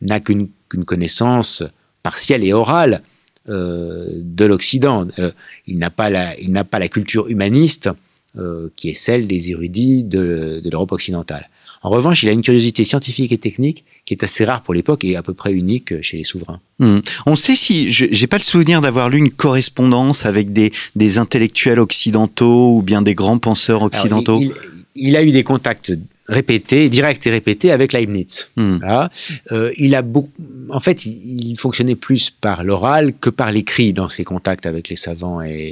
n'a 0.00 0.18
qu'une 0.20 0.48
connaissance 0.84 1.62
partielle 2.02 2.44
et 2.44 2.52
orale 2.52 3.02
euh, 3.48 4.06
de 4.14 4.44
l'Occident. 4.44 5.08
Euh, 5.18 5.32
il 5.66 5.78
n'a 5.78 5.90
pas 5.90 6.10
la, 6.10 6.38
il 6.38 6.52
n'a 6.52 6.62
pas 6.62 6.78
la 6.78 6.88
culture 6.88 7.28
humaniste 7.28 7.90
euh, 8.36 8.68
qui 8.76 8.90
est 8.90 8.94
celle 8.94 9.26
des 9.26 9.50
érudits 9.50 10.04
de, 10.04 10.62
l'Europe 10.70 10.92
occidentale. 10.92 11.48
En 11.82 11.90
revanche, 11.90 12.22
il 12.22 12.28
a 12.28 12.32
une 12.32 12.42
curiosité 12.42 12.84
scientifique 12.84 13.32
et 13.32 13.38
technique 13.38 13.84
qui 14.04 14.14
est 14.14 14.22
assez 14.22 14.44
rare 14.44 14.62
pour 14.62 14.74
l'époque 14.74 15.02
et 15.02 15.16
à 15.16 15.22
peu 15.22 15.34
près 15.34 15.52
unique 15.52 16.00
chez 16.02 16.18
les 16.18 16.22
souverains. 16.22 16.60
Hmm. 16.78 17.00
On 17.26 17.34
sait 17.34 17.56
si, 17.56 17.90
j'ai 17.90 18.26
pas 18.28 18.38
le 18.38 18.44
souvenir 18.44 18.80
d'avoir 18.80 19.08
lu 19.08 19.18
une 19.18 19.30
correspondance 19.30 20.24
avec 20.24 20.52
des, 20.52 20.72
des, 20.94 21.18
intellectuels 21.18 21.80
occidentaux 21.80 22.76
ou 22.76 22.82
bien 22.82 23.02
des 23.02 23.16
grands 23.16 23.38
penseurs 23.38 23.82
occidentaux. 23.82 24.40
il, 24.40 24.52
a 25.16 25.22
eu 25.22 25.30
des 25.30 25.42
contacts 25.42 25.92
répété, 26.28 26.88
direct 26.88 27.26
et 27.26 27.30
répété 27.30 27.72
avec 27.72 27.92
Leibniz. 27.92 28.48
Hmm. 28.56 28.78
Euh, 29.50 29.70
il 29.76 29.94
a 29.94 30.02
beaucoup, 30.02 30.30
en 30.70 30.80
fait, 30.80 31.04
il, 31.04 31.56
fonctionnait 31.56 31.96
plus 31.96 32.30
par 32.30 32.64
l'oral 32.64 33.12
que 33.20 33.30
par 33.30 33.52
l'écrit 33.52 33.92
dans 33.92 34.08
ses 34.08 34.24
contacts 34.24 34.66
avec 34.66 34.88
les 34.88 34.96
savants 34.96 35.42
et 35.42 35.70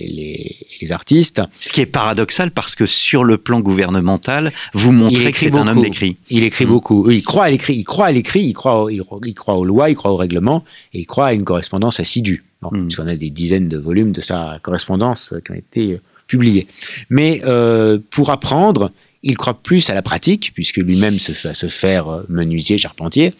les, 0.80 0.92
artistes. 0.92 1.40
Ce 1.60 1.72
qui 1.72 1.80
est 1.80 1.86
paradoxal 1.86 2.50
parce 2.50 2.74
que 2.74 2.84
sur 2.84 3.22
le 3.22 3.38
plan 3.38 3.60
gouvernemental, 3.60 4.52
vous 4.74 4.90
montrez 4.90 5.30
que 5.30 5.38
c'est 5.38 5.54
un 5.54 5.68
homme 5.68 5.82
d'écrit. 5.82 6.16
Il 6.30 6.42
écrit 6.42 6.66
hmm. 6.66 6.68
beaucoup. 6.68 7.10
Il 7.10 7.22
croit 7.22 7.44
à 7.44 7.50
l'écrit. 7.50 7.76
Il 7.76 7.84
croit 7.84 8.06
à 8.06 8.12
l'écrit. 8.12 8.42
Il 8.42 8.54
croit, 8.54 8.88
il, 8.90 9.34
croit 9.34 9.54
aux 9.54 9.64
lois. 9.64 9.88
Il 9.88 9.94
croit 9.94 10.10
au 10.10 10.16
règlement. 10.16 10.64
Et 10.92 11.00
il 11.00 11.06
croit 11.06 11.26
à 11.26 11.32
une 11.32 11.44
correspondance 11.44 12.00
assidue. 12.00 12.44
Bon, 12.60 12.70
hmm. 12.72 12.86
Puisqu'on 12.86 13.06
a 13.06 13.14
des 13.14 13.30
dizaines 13.30 13.68
de 13.68 13.78
volumes 13.78 14.10
de 14.10 14.20
sa 14.20 14.58
correspondance 14.62 15.32
qui 15.44 15.52
ont 15.52 15.54
été 15.54 16.00
publiés. 16.26 16.66
Mais 17.08 17.42
euh, 17.44 17.98
pour 18.10 18.30
apprendre, 18.30 18.92
il 19.22 19.36
croit 19.36 19.54
plus 19.54 19.90
à 19.90 19.94
la 19.94 20.02
pratique, 20.02 20.52
puisque 20.54 20.78
lui-même 20.78 21.18
se 21.18 21.32
fait 21.32 21.54
se 21.54 21.68
faire 21.68 22.08
euh, 22.08 22.22
menuisier, 22.28 22.78
charpentier, 22.78 23.34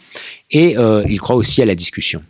et 0.50 0.76
euh, 0.78 1.04
il 1.08 1.20
croit 1.20 1.36
aussi 1.36 1.62
à 1.62 1.64
la 1.64 1.74
discussion. 1.74 2.22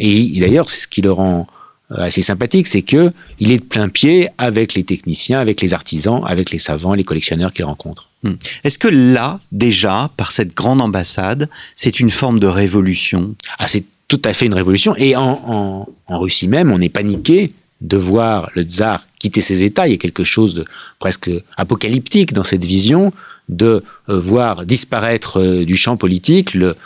Et 0.00 0.40
d'ailleurs, 0.40 0.70
ce 0.70 0.88
qui 0.88 1.02
le 1.02 1.12
rend 1.12 1.46
euh, 1.92 1.96
assez 1.98 2.22
sympathique, 2.22 2.66
c'est 2.66 2.82
que 2.82 3.12
il 3.38 3.52
est 3.52 3.58
de 3.58 3.62
plein 3.62 3.88
pied 3.88 4.28
avec 4.38 4.74
les 4.74 4.84
techniciens, 4.84 5.40
avec 5.40 5.60
les 5.60 5.74
artisans, 5.74 6.22
avec 6.26 6.50
les 6.50 6.58
savants, 6.58 6.94
les 6.94 7.04
collectionneurs 7.04 7.52
qu'il 7.52 7.64
rencontre. 7.64 8.10
Hmm. 8.22 8.34
Est-ce 8.64 8.78
que 8.78 8.88
là, 8.88 9.40
déjà, 9.52 10.10
par 10.16 10.32
cette 10.32 10.54
grande 10.54 10.80
ambassade, 10.80 11.48
c'est 11.74 12.00
une 12.00 12.10
forme 12.10 12.40
de 12.40 12.46
révolution? 12.46 13.34
Ah, 13.58 13.68
c'est 13.68 13.84
tout 14.08 14.22
à 14.24 14.32
fait 14.32 14.46
une 14.46 14.54
révolution. 14.54 14.96
Et 14.96 15.16
en, 15.16 15.86
en 16.06 16.18
Russie 16.18 16.48
même, 16.48 16.72
on 16.72 16.80
est 16.80 16.88
paniqué 16.88 17.52
de 17.80 17.96
voir 17.96 18.50
le 18.54 18.62
tsar 18.62 19.06
quitter 19.18 19.40
ses 19.40 19.64
États. 19.64 19.86
Il 19.86 19.92
y 19.92 19.94
a 19.94 19.98
quelque 19.98 20.24
chose 20.24 20.54
de 20.54 20.64
presque 20.98 21.30
apocalyptique 21.56 22.32
dans 22.32 22.44
cette 22.44 22.64
vision 22.64 23.12
de 23.48 23.82
euh, 24.08 24.20
voir 24.20 24.64
disparaître 24.64 25.40
euh, 25.40 25.64
du 25.64 25.76
champ 25.76 25.96
politique 25.96 26.54
le, 26.54 26.76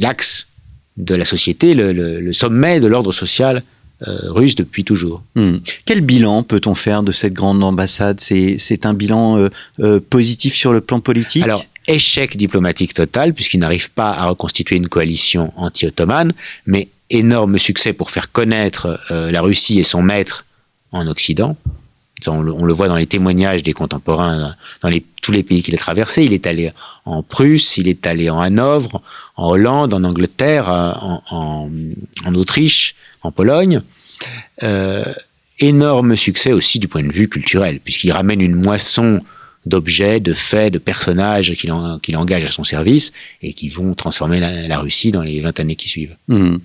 l'axe 0.00 0.48
de 0.96 1.14
la 1.14 1.24
société, 1.24 1.74
le, 1.74 2.32
sommet 2.32 2.80
de 2.80 2.86
l'ordre 2.86 3.12
social 3.12 3.62
euh, 4.06 4.32
russe 4.32 4.54
depuis 4.54 4.84
toujours. 4.84 5.22
Hmm. 5.36 5.58
Quel 5.84 6.00
bilan 6.00 6.42
peut-on 6.42 6.74
faire 6.74 7.02
de 7.02 7.12
cette 7.12 7.34
grande 7.34 7.62
ambassade? 7.62 8.20
C'est, 8.20 8.86
un 8.86 8.94
bilan 8.94 9.48
positif 10.10 10.54
sur 10.54 10.72
le 10.72 10.80
plan 10.80 11.00
politique? 11.00 11.44
Alors, 11.44 11.64
échec 11.86 12.36
diplomatique 12.36 12.94
total, 12.94 13.32
puisqu'il 13.32 13.60
n'arrive 13.60 13.90
pas 13.90 14.12
à 14.12 14.26
reconstituer 14.26 14.76
une 14.76 14.88
coalition 14.88 15.52
anti-ottomane, 15.56 16.32
mais 16.66 16.88
énorme 17.10 17.58
succès 17.58 17.92
pour 17.92 18.10
faire 18.10 18.32
connaître 18.32 19.00
la 19.10 19.40
Russie 19.40 19.78
et 19.78 19.84
son 19.84 20.02
maître 20.02 20.44
en 20.92 21.06
Occident. 21.06 21.56
On 22.26 22.42
le, 22.42 22.72
voit 22.72 22.88
dans 22.88 22.96
les 22.96 23.06
témoignages 23.06 23.62
des 23.62 23.72
contemporains 23.72 24.54
dans 24.82 24.90
tous 25.22 25.32
les 25.32 25.42
pays 25.42 25.62
qu'il 25.62 25.74
a 25.74 25.78
traversés. 25.78 26.24
Il 26.24 26.32
est 26.32 26.46
allé 26.46 26.72
en 27.04 27.22
Prusse, 27.22 27.76
il 27.76 27.86
est 27.86 28.06
allé 28.06 28.28
en 28.28 28.40
Hanovre, 28.40 29.02
en 29.36 29.50
Hollande, 29.50 29.94
en 29.94 30.02
Angleterre, 30.04 30.68
en, 31.30 31.70
Autriche, 32.34 32.96
en 33.22 33.30
Pologne. 33.30 33.82
Euh, 34.62 35.04
énorme 35.60 36.16
succès 36.16 36.52
aussi 36.52 36.78
du 36.78 36.88
point 36.88 37.02
de 37.02 37.12
vue 37.12 37.28
culturel, 37.28 37.80
puisqu'il 37.80 38.12
ramène 38.12 38.40
une 38.40 38.56
moisson 38.56 39.20
d'objets, 39.68 40.20
de 40.20 40.32
faits, 40.32 40.72
de 40.72 40.78
personnages 40.78 41.54
qu'il 41.54 42.16
engage 42.16 42.44
à 42.44 42.50
son 42.50 42.64
service 42.64 43.12
et 43.42 43.52
qui 43.52 43.68
vont 43.68 43.94
transformer 43.94 44.40
la, 44.40 44.78
Russie 44.78 45.12
dans 45.12 45.22
les 45.22 45.40
20 45.40 45.60
années 45.60 45.76
qui 45.76 45.88
suivent. 45.88 46.16
Mmh. 46.28 46.56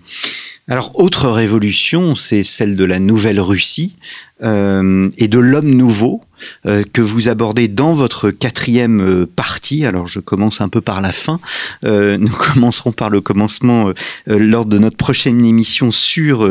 Alors, 0.67 0.97
autre 0.99 1.29
révolution, 1.29 2.15
c'est 2.15 2.43
celle 2.43 2.75
de 2.75 2.85
la 2.85 2.99
Nouvelle 2.99 3.39
Russie 3.39 3.95
euh, 4.43 5.09
et 5.17 5.27
de 5.27 5.39
l'homme 5.39 5.69
nouveau 5.75 6.21
euh, 6.65 6.83
que 6.93 7.01
vous 7.01 7.29
abordez 7.29 7.67
dans 7.67 7.93
votre 7.93 8.31
quatrième 8.31 9.01
euh, 9.01 9.25
partie. 9.25 9.85
Alors, 9.85 10.07
je 10.07 10.19
commence 10.19 10.61
un 10.61 10.69
peu 10.69 10.81
par 10.81 11.01
la 11.01 11.11
fin. 11.11 11.39
nous 11.83 12.29
commencerons 12.53 12.91
par 12.91 13.09
le 13.09 13.21
commencement 13.21 13.91
lors 14.27 14.65
de 14.65 14.77
notre 14.77 14.97
prochaine 14.97 15.43
émission 15.45 15.91
sur 15.91 16.49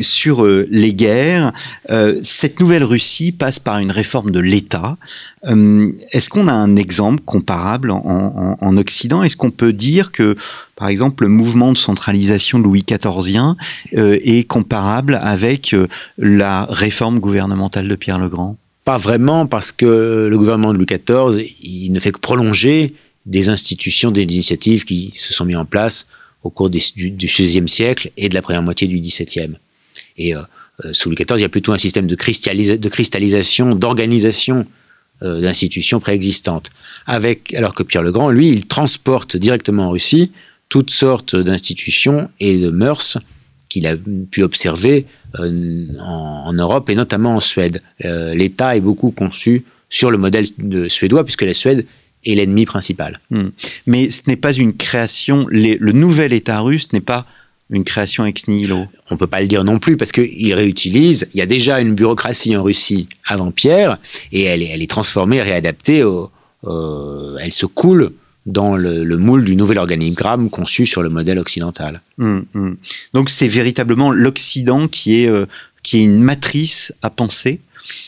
sur 0.00 0.46
les 0.46 0.94
guerres. 0.94 1.52
cette 2.22 2.60
Nouvelle 2.60 2.84
Russie 2.84 3.32
passe 3.32 3.58
par 3.58 3.78
une 3.78 3.90
réforme 3.90 4.30
de 4.30 4.40
l'État. 4.40 4.96
Est-ce 5.44 6.28
qu'on 6.28 6.48
a 6.48 6.52
un 6.52 6.76
exemple 6.76 7.22
comparable 7.24 7.90
en, 7.90 8.56
en 8.60 8.76
Occident? 8.76 9.22
Est-ce 9.22 9.36
qu'on 9.36 9.50
peut 9.50 9.72
dire 9.72 10.12
que 10.12 10.36
par 10.76 10.88
exemple, 10.88 11.24
le 11.24 11.30
mouvement 11.30 11.72
de 11.72 11.78
centralisation 11.78 12.58
de 12.58 12.64
Louis 12.64 12.84
XIV 12.86 13.54
euh, 13.96 14.18
est 14.22 14.46
comparable 14.46 15.18
avec 15.22 15.72
euh, 15.72 15.86
la 16.18 16.66
réforme 16.68 17.20
gouvernementale 17.20 17.86
de 17.88 17.94
Pierre 17.94 18.18
le 18.18 18.28
Grand? 18.28 18.56
Pas 18.84 18.98
vraiment, 18.98 19.46
parce 19.46 19.72
que 19.72 20.28
le 20.30 20.38
gouvernement 20.38 20.72
de 20.72 20.78
Louis 20.78 20.86
XIV, 20.86 21.50
il 21.62 21.90
ne 21.90 22.00
fait 22.00 22.12
que 22.12 22.18
prolonger 22.18 22.94
des 23.24 23.48
institutions, 23.48 24.10
des 24.10 24.22
initiatives 24.22 24.84
qui 24.84 25.10
se 25.14 25.32
sont 25.32 25.46
mises 25.46 25.56
en 25.56 25.64
place 25.64 26.06
au 26.42 26.50
cours 26.50 26.68
du, 26.68 26.78
XVIe 26.78 27.68
siècle 27.68 28.10
et 28.18 28.28
de 28.28 28.34
la 28.34 28.42
première 28.42 28.62
moitié 28.62 28.86
du 28.86 29.00
XVIIe. 29.00 29.54
Et 30.18 30.34
euh, 30.34 30.42
sous 30.92 31.08
Louis 31.08 31.16
XIV, 31.16 31.38
il 31.38 31.42
y 31.42 31.44
a 31.44 31.48
plutôt 31.48 31.72
un 31.72 31.78
système 31.78 32.06
de, 32.06 32.14
cristallisation, 32.14 33.74
d'organisation 33.74 34.66
d'institutions 35.22 36.00
préexistantes. 36.00 36.70
Avec, 37.06 37.54
alors 37.54 37.74
que 37.74 37.82
Pierre 37.82 38.02
le 38.02 38.12
Grand, 38.12 38.28
lui, 38.28 38.50
il 38.50 38.66
transporte 38.66 39.38
directement 39.38 39.86
en 39.86 39.90
Russie 39.90 40.32
toutes 40.68 40.90
sortes 40.90 41.36
d'institutions 41.36 42.30
et 42.40 42.58
de 42.58 42.68
mœurs 42.68 43.16
qu'il 43.68 43.86
a 43.86 43.94
pu 44.30 44.42
observer 44.42 45.06
euh, 45.38 45.86
en, 46.00 46.52
Europe 46.52 46.90
et 46.90 46.94
notamment 46.94 47.36
en 47.36 47.40
Suède. 47.40 47.82
Euh, 48.04 48.34
L'État 48.34 48.76
est 48.76 48.80
beaucoup 48.80 49.10
conçu 49.10 49.64
sur 49.88 50.10
le 50.10 50.18
modèle 50.18 50.46
de 50.58 50.88
suédois 50.88 51.24
puisque 51.24 51.42
la 51.42 51.54
Suède 51.54 51.86
est 52.24 52.34
l'ennemi 52.34 52.66
principal. 52.66 53.20
Hmm. 53.30 53.48
Mais 53.86 54.10
ce 54.10 54.22
n'est 54.26 54.36
pas 54.36 54.52
une 54.52 54.74
création, 54.74 55.46
le 55.50 55.92
nouvel 55.92 56.32
État 56.32 56.60
russe 56.60 56.92
n'est 56.92 57.00
pas 57.00 57.26
une 57.70 57.84
création 57.84 58.26
ex 58.26 58.48
nihilo. 58.48 58.86
On 59.10 59.16
peut 59.16 59.26
pas 59.26 59.40
le 59.40 59.46
dire 59.46 59.64
non 59.64 59.78
plus 59.78 59.96
parce 59.96 60.12
qu'il 60.12 60.54
réutilise. 60.54 61.28
Il 61.34 61.38
y 61.38 61.42
a 61.42 61.46
déjà 61.46 61.80
une 61.80 61.94
bureaucratie 61.94 62.56
en 62.56 62.62
Russie 62.62 63.08
avant 63.26 63.50
Pierre 63.50 63.98
et 64.32 64.42
elle 64.44 64.62
est, 64.62 64.68
elle 64.68 64.82
est 64.82 64.90
transformée, 64.90 65.42
réadaptée. 65.42 66.02
Au, 66.02 66.30
elle 67.40 67.52
se 67.52 67.66
coule 67.66 68.12
dans 68.46 68.76
le, 68.76 69.16
moule 69.16 69.44
du 69.44 69.56
nouvel 69.56 69.78
organigramme 69.78 70.50
conçu 70.50 70.86
sur 70.86 71.02
le 71.02 71.08
modèle 71.08 71.38
occidental. 71.38 72.00
Hum, 72.18 72.44
hum. 72.54 72.76
Donc 73.14 73.30
c'est 73.30 73.48
véritablement 73.48 74.10
l'Occident 74.10 74.88
qui 74.88 75.22
est 75.22 75.28
euh, 75.28 75.46
qui 75.82 75.98
est 75.98 76.04
une 76.04 76.20
matrice 76.20 76.92
à 77.02 77.10
penser. 77.10 77.60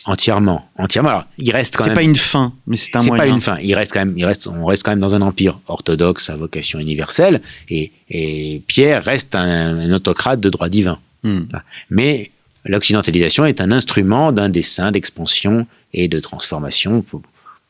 Entièrement, 0.06 0.66
entièrement. 0.78 1.10
Alors, 1.10 1.24
il 1.36 1.50
reste 1.50 1.76
quand 1.76 1.84
même. 1.84 1.92
C'est 1.92 2.00
pas 2.00 2.02
une 2.02 2.16
fin, 2.16 2.52
mais 2.66 2.76
c'est 2.76 2.96
un 2.96 3.00
moyen. 3.00 3.12
C'est 3.12 3.18
pas 3.18 3.34
une 3.34 3.40
fin. 3.40 3.58
Il 3.62 3.74
reste 3.74 3.92
quand 3.92 3.98
même, 3.98 4.14
il 4.16 4.24
reste, 4.24 4.46
on 4.46 4.64
reste 4.64 4.84
quand 4.84 4.92
même 4.92 5.00
dans 5.00 5.14
un 5.14 5.20
empire 5.20 5.58
orthodoxe 5.66 6.30
à 6.30 6.36
vocation 6.36 6.78
universelle, 6.78 7.42
et, 7.68 7.92
et 8.08 8.62
Pierre 8.66 9.04
reste 9.04 9.34
un, 9.34 9.92
autocrate 9.92 10.40
de 10.40 10.48
droit 10.48 10.70
divin. 10.70 10.98
Hum. 11.24 11.46
Mais 11.90 12.30
l'occidentalisation 12.64 13.44
est 13.44 13.60
un 13.60 13.70
instrument 13.70 14.32
d'un 14.32 14.48
dessin 14.48 14.90
d'expansion 14.92 15.66
et 15.92 16.08
de 16.08 16.20
transformation 16.20 17.02
pour, 17.02 17.20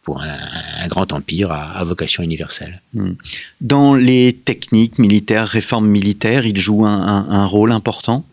pour 0.06 0.22
un, 0.22 0.86
grand 0.86 1.12
empire 1.12 1.50
à, 1.50 1.82
vocation 1.82 2.22
universelle. 2.22 2.80
Hmm. 2.94 3.14
Dans 3.60 3.96
les 3.96 4.32
techniques 4.32 5.00
militaires, 5.00 5.48
réformes 5.48 5.88
militaires, 5.88 6.46
il 6.46 6.56
joue 6.56 6.86
un, 6.86 7.44
rôle 7.46 7.72
important? 7.72 8.24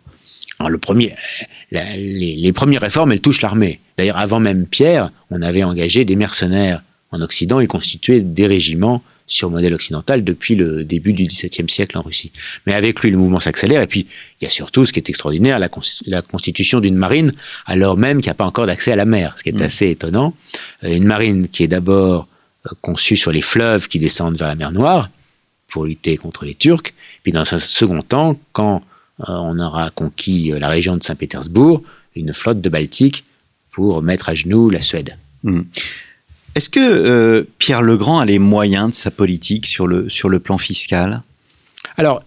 Alors 0.59 0.69
le 0.69 0.77
premier, 0.77 1.15
les, 1.71 2.35
les, 2.35 2.53
premières 2.53 2.81
réformes, 2.81 3.11
elles 3.11 3.21
touchent 3.21 3.41
l'armée. 3.41 3.79
D'ailleurs, 3.97 4.17
avant 4.17 4.39
même 4.39 4.67
Pierre, 4.67 5.09
on 5.31 5.41
avait 5.41 5.63
engagé 5.63 6.05
des 6.05 6.15
mercenaires 6.15 6.83
en 7.09 7.21
Occident 7.21 7.59
et 7.59 7.65
constitué 7.65 8.21
des 8.21 8.45
régiments 8.45 9.01
sur 9.33 9.49
modèle 9.49 9.73
occidental 9.73 10.23
depuis 10.23 10.55
le 10.55 10.85
début 10.85 11.11
du 11.11 11.25
XVIIe 11.25 11.67
siècle 11.67 11.97
en 11.97 12.03
Russie. 12.03 12.31
Mais 12.67 12.73
avec 12.73 12.99
lui, 13.01 13.09
le 13.09 13.17
mouvement 13.17 13.39
s'accélère. 13.39 13.81
Et 13.81 13.87
puis, 13.87 14.05
il 14.39 14.43
y 14.43 14.47
a 14.47 14.49
surtout, 14.49 14.85
ce 14.85 14.93
qui 14.93 14.99
est 14.99 15.09
extraordinaire, 15.09 15.57
la, 15.59 16.21
constitution 16.21 16.79
d'une 16.79 16.95
marine, 16.95 17.33
alors 17.65 17.97
même 17.97 18.17
qu'il 18.17 18.27
n'y 18.27 18.31
a 18.31 18.35
pas 18.35 18.45
encore 18.45 18.67
d'accès 18.67 18.91
à 18.91 18.95
la 18.95 19.05
mer, 19.05 19.33
ce 19.37 19.43
qui 19.43 19.49
est 19.49 19.59
mm. 19.59 19.63
assez 19.63 19.89
étonnant. 19.89 20.35
Euh, 20.83 20.95
une 20.95 21.05
marine 21.05 21.47
qui 21.47 21.63
est 21.63 21.67
d'abord 21.67 22.27
euh, 22.67 22.69
conçue 22.81 23.17
sur 23.17 23.31
les 23.31 23.41
fleuves 23.41 23.87
qui 23.87 23.97
descendent 23.97 24.37
vers 24.37 24.49
la 24.49 24.55
mer 24.55 24.71
Noire 24.71 25.09
pour 25.67 25.85
lutter 25.85 26.15
contre 26.17 26.45
les 26.45 26.53
Turcs. 26.53 26.93
Puis, 27.23 27.31
dans 27.31 27.51
un 27.55 27.59
second 27.59 28.03
temps, 28.03 28.39
quand 28.51 28.83
euh, 29.21 29.23
on 29.29 29.57
aura 29.57 29.89
conquis 29.89 30.51
la 30.59 30.69
région 30.69 30.95
de 30.95 31.01
Saint-Pétersbourg, 31.01 31.81
une 32.15 32.33
flotte 32.33 32.61
de 32.61 32.69
Baltique 32.69 33.23
pour 33.71 34.03
mettre 34.03 34.29
à 34.29 34.35
genoux 34.35 34.69
la 34.69 34.81
Suède. 34.81 35.17
Mm. 35.41 35.61
Est-ce 36.55 36.69
que 36.69 36.79
euh, 36.79 37.43
Pierre 37.57 37.81
Legrand 37.81 38.19
a 38.19 38.25
les 38.25 38.39
moyens 38.39 38.89
de 38.89 38.93
sa 38.93 39.11
politique 39.11 39.65
sur 39.65 39.87
le, 39.87 40.09
sur 40.09 40.29
le 40.29 40.39
plan 40.39 40.57
fiscal? 40.57 41.23
Alors, 41.97 42.23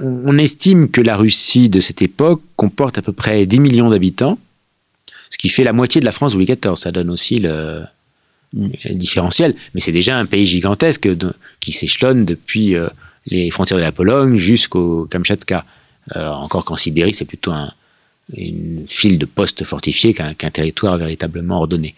on 0.00 0.38
estime 0.38 0.90
que 0.90 1.00
la 1.00 1.16
Russie 1.16 1.68
de 1.68 1.80
cette 1.80 2.02
époque 2.02 2.42
comporte 2.56 2.98
à 2.98 3.02
peu 3.02 3.12
près 3.12 3.46
10 3.46 3.60
millions 3.60 3.90
d'habitants, 3.90 4.38
ce 5.30 5.38
qui 5.38 5.48
fait 5.48 5.64
la 5.64 5.72
moitié 5.72 6.00
de 6.00 6.06
la 6.06 6.12
France 6.12 6.32
de 6.32 6.38
Louis 6.38 6.46
XIV. 6.46 6.76
Ça 6.76 6.90
donne 6.90 7.10
aussi 7.10 7.38
le, 7.38 7.84
différentiel. 8.52 9.54
Mais 9.74 9.80
c'est 9.80 9.92
déjà 9.92 10.18
un 10.18 10.26
pays 10.26 10.46
gigantesque 10.46 11.08
qui 11.60 11.72
s'échelonne 11.72 12.24
depuis 12.24 12.74
euh, 12.74 12.88
les 13.26 13.50
frontières 13.50 13.78
de 13.78 13.84
la 13.84 13.92
Pologne 13.92 14.36
jusqu'au 14.36 15.06
Kamchatka. 15.10 15.64
Euh, 16.14 16.28
encore 16.28 16.64
qu'en 16.64 16.76
Sibérie, 16.76 17.14
c'est 17.14 17.24
plutôt 17.24 17.52
un, 17.52 17.72
une 18.36 18.84
file 18.86 19.18
de 19.18 19.26
postes 19.26 19.64
fortifiés 19.64 20.14
qu'un 20.14 20.50
territoire 20.50 20.96
véritablement 20.96 21.58
ordonné. 21.58 21.94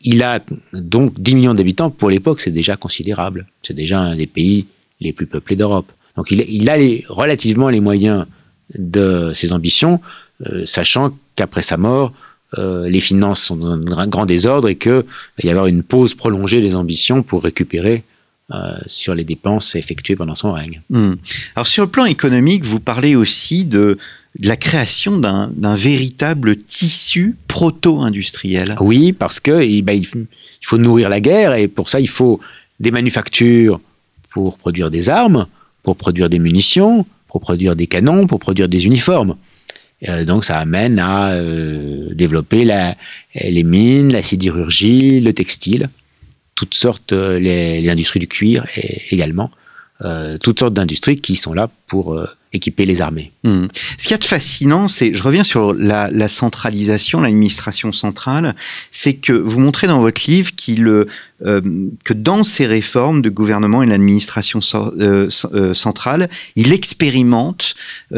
Il 0.00 0.22
a 0.22 0.40
donc 0.72 1.20
10 1.20 1.34
millions 1.34 1.54
d'habitants. 1.54 1.90
Pour 1.90 2.10
l'époque, 2.10 2.40
c'est 2.40 2.50
déjà 2.50 2.76
considérable. 2.76 3.46
C'est 3.62 3.74
déjà 3.74 4.00
un 4.00 4.16
des 4.16 4.26
pays 4.26 4.66
les 5.00 5.12
plus 5.12 5.26
peuplés 5.26 5.56
d'Europe. 5.56 5.90
Donc 6.16 6.30
il, 6.30 6.68
a 6.68 6.76
relativement 7.08 7.68
les 7.68 7.80
moyens 7.80 8.26
de 8.76 9.32
ses 9.34 9.52
ambitions, 9.52 10.00
euh, 10.46 10.66
sachant 10.66 11.16
qu'après 11.36 11.62
sa 11.62 11.76
mort, 11.76 12.12
euh, 12.58 12.88
les 12.88 13.00
finances 13.00 13.42
sont 13.42 13.56
dans 13.56 13.98
un 13.98 14.06
grand 14.08 14.26
désordre 14.26 14.68
et 14.68 14.76
qu'il 14.76 14.92
va 14.92 15.04
y 15.44 15.50
avoir 15.50 15.66
une 15.66 15.82
pause 15.82 16.14
prolongée 16.14 16.60
des 16.60 16.74
ambitions 16.74 17.22
pour 17.22 17.44
récupérer 17.44 18.04
euh, 18.50 18.76
sur 18.86 19.14
les 19.14 19.24
dépenses 19.24 19.74
effectuées 19.74 20.16
pendant 20.16 20.34
son 20.34 20.52
règne. 20.52 20.80
Hmm. 20.90 21.14
Alors 21.54 21.66
sur 21.66 21.84
le 21.84 21.90
plan 21.90 22.06
économique, 22.06 22.64
vous 22.64 22.80
parlez 22.80 23.14
aussi 23.14 23.64
de 23.64 23.98
la 24.40 24.56
création 24.56 25.18
d'un 25.18 25.74
véritable 25.74 26.56
tissu 26.56 27.36
proto-industriel. 27.48 28.76
Oui, 28.80 29.12
parce 29.12 29.40
que 29.40 29.60
eh 29.62 29.82
ben, 29.82 30.00
il 30.00 30.66
faut 30.66 30.78
nourrir 30.78 31.08
la 31.08 31.20
guerre 31.20 31.54
et 31.54 31.66
pour 31.66 31.88
ça 31.88 32.00
il 32.00 32.08
faut 32.08 32.40
des 32.78 32.90
manufactures 32.90 33.80
pour 34.30 34.58
produire 34.58 34.90
des 34.90 35.10
armes, 35.10 35.46
pour 35.82 35.96
produire 35.96 36.28
des 36.28 36.38
munitions, 36.38 37.04
pour 37.26 37.40
produire 37.40 37.74
des 37.74 37.86
canons, 37.86 38.26
pour 38.26 38.38
produire 38.38 38.68
des 38.68 38.86
uniformes. 38.86 39.36
Euh, 40.08 40.24
donc 40.24 40.44
ça 40.44 40.58
amène 40.58 40.98
à 40.98 41.30
euh, 41.30 42.14
développer 42.14 42.64
les 43.34 43.64
mines, 43.64 44.12
la 44.12 44.22
sidérurgie, 44.22 45.20
le 45.20 45.32
textile, 45.32 45.88
toutes 46.54 46.74
sortes, 46.74 47.12
euh, 47.12 47.38
les, 47.38 47.88
industries 47.88 48.20
du 48.20 48.28
cuir 48.28 48.64
également, 49.10 49.50
toutes 50.40 50.60
sortes 50.60 50.74
d'industries 50.74 51.16
qui 51.16 51.34
sont 51.34 51.52
là 51.52 51.68
pour 51.88 52.24
équiper 52.52 52.86
les 52.86 53.02
armées. 53.02 53.30
Hmm. 53.44 53.66
Ce 53.98 54.04
qu'il 54.04 54.12
y 54.12 54.14
a 54.14 54.18
de 54.18 54.24
fascinant, 54.24 54.88
c'est, 54.88 55.12
je 55.12 55.22
reviens 55.22 55.44
sur 55.44 55.74
la, 55.74 56.28
centralisation, 56.28 57.20
l'administration 57.20 57.92
centrale, 57.92 58.54
c'est 58.90 59.14
que 59.14 59.32
vous 59.32 59.60
montrez 59.60 59.86
dans 59.86 60.00
votre 60.00 60.22
livre 60.30 60.54
qu'il, 60.54 60.86
euh, 60.86 61.06
que 62.04 62.12
dans 62.12 62.44
ces 62.44 62.66
réformes 62.66 63.22
de 63.22 63.28
gouvernement 63.28 63.82
et 63.82 63.86
l'administration 63.86 64.60
euh, 64.74 65.28
euh, 65.52 65.74
centrale, 65.74 66.28
il 66.56 66.72
expérimente. 66.72 67.74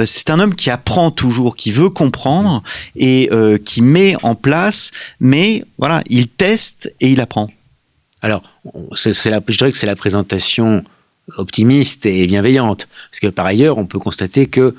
c'est 0.07 0.31
un 0.31 0.39
homme 0.39 0.55
qui 0.55 0.71
apprend 0.71 1.11
toujours, 1.11 1.57
qui 1.57 1.71
veut 1.71 1.91
comprendre 1.91 2.63
et 2.97 3.31
qui 3.65 3.83
met 3.83 4.15
en 4.23 4.35
place, 4.35 4.93
mais 5.19 5.65
voilà, 5.79 6.03
il 6.09 6.29
teste 6.29 6.93
et 7.01 7.11
il 7.11 7.21
apprend. 7.21 7.51
Alors, 8.23 8.43
c'est, 8.95 9.13
je 9.13 9.57
dirais 9.57 9.73
que 9.73 9.79
c'est 9.79 9.87
la 9.87 9.97
présentation 9.97 10.85
optimiste 11.37 12.07
et 12.07 12.27
bienveillante. 12.27 12.89
Parce 13.11 13.21
que 13.21 13.29
par 13.29 13.47
ailleurs, 13.47 13.79
on 13.79 13.87
peut 13.87 13.99
constater 13.99 14.47
que 14.47 14.75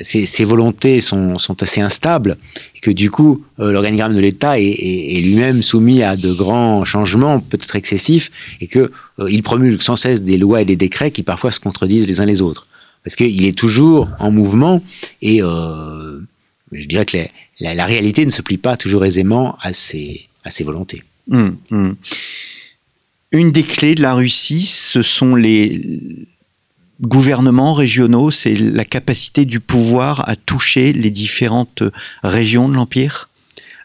ces, 0.00 0.44
volontés 0.44 1.00
sont, 1.00 1.38
sont, 1.38 1.62
assez 1.62 1.80
instables 1.80 2.36
et 2.76 2.80
que 2.80 2.90
du 2.90 3.10
coup, 3.10 3.44
l'organigramme 3.58 4.14
de 4.14 4.20
l'État 4.20 4.58
est, 4.58 5.20
lui-même 5.22 5.62
soumis 5.62 6.02
à 6.02 6.16
de 6.16 6.32
grands 6.32 6.84
changements, 6.84 7.40
peut-être 7.40 7.74
excessifs, 7.76 8.30
et 8.60 8.68
qu'il 8.68 8.90
il 9.28 9.42
promulgue 9.42 9.80
sans 9.80 9.96
cesse 9.96 10.22
des 10.22 10.36
lois 10.36 10.62
et 10.62 10.64
des 10.64 10.76
décrets 10.76 11.10
qui 11.10 11.22
parfois 11.22 11.50
se 11.50 11.60
contredisent 11.60 12.06
les 12.06 12.20
uns 12.20 12.26
les 12.26 12.42
autres. 12.42 12.66
Parce 13.04 13.16
qu'il 13.16 13.44
est 13.44 13.56
toujours 13.56 14.08
en 14.18 14.30
mouvement 14.30 14.82
et 15.22 15.42
je 16.72 16.86
dirais 16.86 17.06
que 17.06 17.18
la, 17.60 17.86
réalité 17.86 18.24
ne 18.24 18.30
se 18.30 18.42
plie 18.42 18.58
pas 18.58 18.76
toujours 18.76 19.04
aisément 19.04 19.56
à 19.60 19.72
ses, 19.72 20.28
à 20.44 20.50
ses 20.50 20.64
volontés. 20.64 21.02
Hum, 21.30 21.56
hum. 21.70 21.96
Une 23.30 23.52
des 23.52 23.62
clés 23.62 23.94
de 23.94 24.02
la 24.02 24.14
Russie, 24.14 24.64
ce 24.66 25.02
sont 25.02 25.34
les 25.34 26.26
gouvernements 27.00 27.74
régionaux, 27.74 28.30
c'est 28.30 28.54
la 28.54 28.84
capacité 28.84 29.44
du 29.44 29.60
pouvoir 29.60 30.28
à 30.28 30.34
toucher 30.34 30.92
les 30.92 31.10
différentes 31.10 31.82
régions 32.22 32.68
de 32.68 32.74
l'Empire 32.74 33.28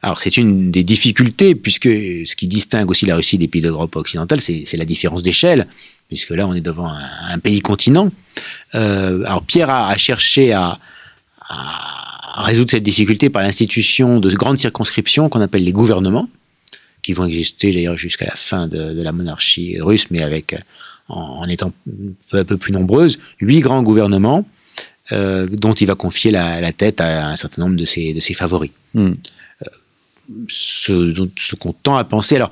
alors 0.03 0.19
c'est 0.19 0.36
une 0.36 0.69
des 0.69 0.84
difficultés, 0.84 1.56
puisque 1.56 1.88
ce 1.88 2.36
qui 2.36 2.47
distingue 2.47 2.91
aussi 2.91 3.06
la 3.06 3.15
Russie 3.15 3.38
des 3.38 3.47
pays 3.47 3.62
d'Europe 3.62 3.95
occidentale, 3.95 4.41
c'est 4.41 4.75
la 4.75 4.84
différence 4.84 5.23
d'échelle, 5.23 5.65
puisque 6.10 6.32
là 6.32 6.45
on 6.45 6.53
est 6.53 6.62
devant 6.62 6.89
un, 6.89 7.39
pays-continent. 7.39 8.12
Euh, 8.75 9.23
alors 9.23 9.43
Pierre 9.43 9.69
a, 9.69 9.95
cherché 9.95 10.51
à, 10.51 10.77
résoudre 12.36 12.71
cette 12.71 12.84
difficulté 12.84 13.29
par 13.29 13.43
l'institution 13.43 14.19
de 14.19 14.29
grandes 14.36 14.58
circonscriptions 14.58 15.29
qu'on 15.29 15.39
appelle 15.39 15.63
les 15.63 15.71
gouvernements, 15.71 16.27
qui 17.04 17.13
vont 17.13 17.26
exister 17.26 17.72
d'ailleurs 17.72 17.98
jusqu'à 17.98 18.26
la 18.26 18.36
fin 18.36 18.68
de, 18.68 19.00
la 19.02 19.12
monarchie 19.12 19.80
russe, 19.80 20.08
mais 20.10 20.24
avec 20.24 20.56
en, 21.10 21.48
étant 21.48 21.72
à 22.32 22.44
peu 22.44 22.58
plus 22.58 22.74
nombreuses, 22.74 23.20
huit 23.39 23.60
grands 23.60 23.84
gouvernements 23.84 24.48
euh, 25.12 25.48
dont 25.48 25.74
il 25.74 25.86
va 25.86 25.96
confier 25.96 26.32
la, 26.32 26.72
tête 26.72 27.02
à 27.02 27.28
un 27.28 27.36
certain 27.36 27.63
nombre 27.63 27.76
de 27.76 27.86
ses, 27.86 28.13
de 28.13 28.20
ses 28.20 28.34
favoris. 28.34 28.72
Hmm. 28.94 29.12
Euh, 29.62 29.66
ce, 30.48 31.28
ce 31.38 31.56
qu'on 31.56 31.74
tend 31.74 31.98
à 31.98 32.04
penser, 32.06 32.38
alors 32.38 32.52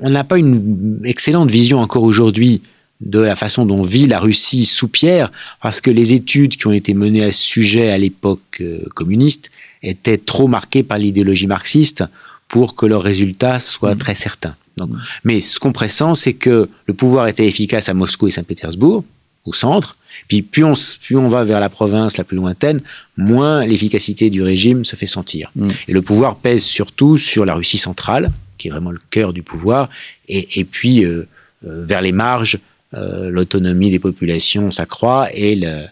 on 0.00 0.10
n'a 0.10 0.24
pas 0.24 0.38
une 0.38 1.00
excellente 1.04 1.50
vision 1.50 1.78
encore 1.78 2.02
aujourd'hui 2.02 2.62
de 3.00 3.20
la 3.20 3.36
façon 3.36 3.66
dont 3.66 3.82
vit 3.82 4.06
la 4.06 4.18
Russie 4.18 4.64
sous 4.64 4.88
Pierre, 4.88 5.30
parce 5.62 5.80
que 5.80 5.90
les 5.90 6.14
études 6.14 6.56
qui 6.56 6.66
ont 6.66 6.72
été 6.72 6.94
menées 6.94 7.24
à 7.24 7.32
ce 7.32 7.42
sujet 7.42 7.90
à 7.90 7.98
l'époque 7.98 8.60
euh, 8.60 8.82
communiste 8.94 9.50
étaient 9.82 10.18
trop 10.18 10.48
marquées 10.48 10.82
par 10.82 10.98
l'idéologie 10.98 11.46
marxiste 11.46 12.04
pour 12.48 12.74
que 12.74 12.86
leurs 12.86 13.02
résultats 13.02 13.58
soient 13.58 13.94
mmh. 13.94 13.98
très 13.98 14.14
certains. 14.14 14.54
Donc, 14.76 14.90
mmh. 14.90 15.00
Mais 15.24 15.40
ce 15.40 15.58
qu'on 15.58 15.72
pressent, 15.72 16.14
c'est 16.14 16.34
que 16.34 16.68
le 16.86 16.94
pouvoir 16.94 17.26
était 17.28 17.46
efficace 17.46 17.88
à 17.88 17.94
Moscou 17.94 18.28
et 18.28 18.30
Saint-Pétersbourg, 18.30 19.04
au 19.44 19.52
centre, 19.52 19.96
puis 20.28 20.42
plus 20.42 20.64
on, 20.64 20.74
plus 21.02 21.16
on 21.16 21.28
va 21.28 21.44
vers 21.44 21.60
la 21.60 21.68
province 21.68 22.16
la 22.16 22.24
plus 22.24 22.36
lointaine, 22.36 22.80
moins 23.16 23.64
l'efficacité 23.64 24.28
du 24.28 24.42
régime 24.42 24.84
se 24.84 24.96
fait 24.96 25.06
sentir. 25.06 25.52
Mmh. 25.54 25.66
Et 25.88 25.92
le 25.92 26.02
pouvoir 26.02 26.36
pèse 26.36 26.64
surtout 26.64 27.16
sur 27.16 27.44
la 27.44 27.54
Russie 27.54 27.78
centrale, 27.78 28.32
qui 28.58 28.68
est 28.68 28.70
vraiment 28.70 28.90
le 28.90 29.00
cœur 29.10 29.32
du 29.32 29.42
pouvoir, 29.42 29.88
et, 30.28 30.60
et 30.60 30.64
puis 30.64 31.04
euh, 31.04 31.28
euh, 31.66 31.84
vers 31.86 32.00
les 32.00 32.12
marges, 32.12 32.58
euh, 32.94 33.30
l'autonomie 33.30 33.90
des 33.90 33.98
populations 33.98 34.70
s'accroît 34.70 35.28
et 35.32 35.54
le, 35.56 35.82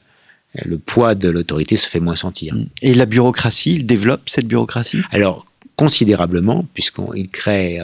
le 0.64 0.78
poids 0.78 1.14
de 1.14 1.28
l'autorité 1.28 1.76
se 1.76 1.88
fait 1.88 2.00
moins 2.00 2.16
sentir. 2.16 2.56
Et 2.82 2.94
la 2.94 3.06
bureaucratie, 3.06 3.74
il 3.74 3.86
développe 3.86 4.28
cette 4.28 4.46
bureaucratie? 4.46 5.02
Alors, 5.10 5.44
considérablement, 5.76 6.66
puisqu'il 6.74 7.28
crée 7.28 7.80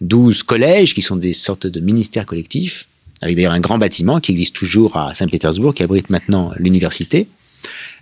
12 0.00 0.42
collèges 0.42 0.94
qui 0.94 1.02
sont 1.02 1.16
des 1.16 1.32
sortes 1.32 1.66
de 1.66 1.80
ministères 1.80 2.26
collectifs, 2.26 2.88
avec 3.22 3.36
d'ailleurs 3.36 3.52
un 3.52 3.60
grand 3.60 3.78
bâtiment 3.78 4.20
qui 4.20 4.32
existe 4.32 4.54
toujours 4.54 4.96
à 4.96 5.14
Saint-Pétersbourg, 5.14 5.74
qui 5.74 5.82
abrite 5.82 6.10
maintenant 6.10 6.52
l'université. 6.58 7.26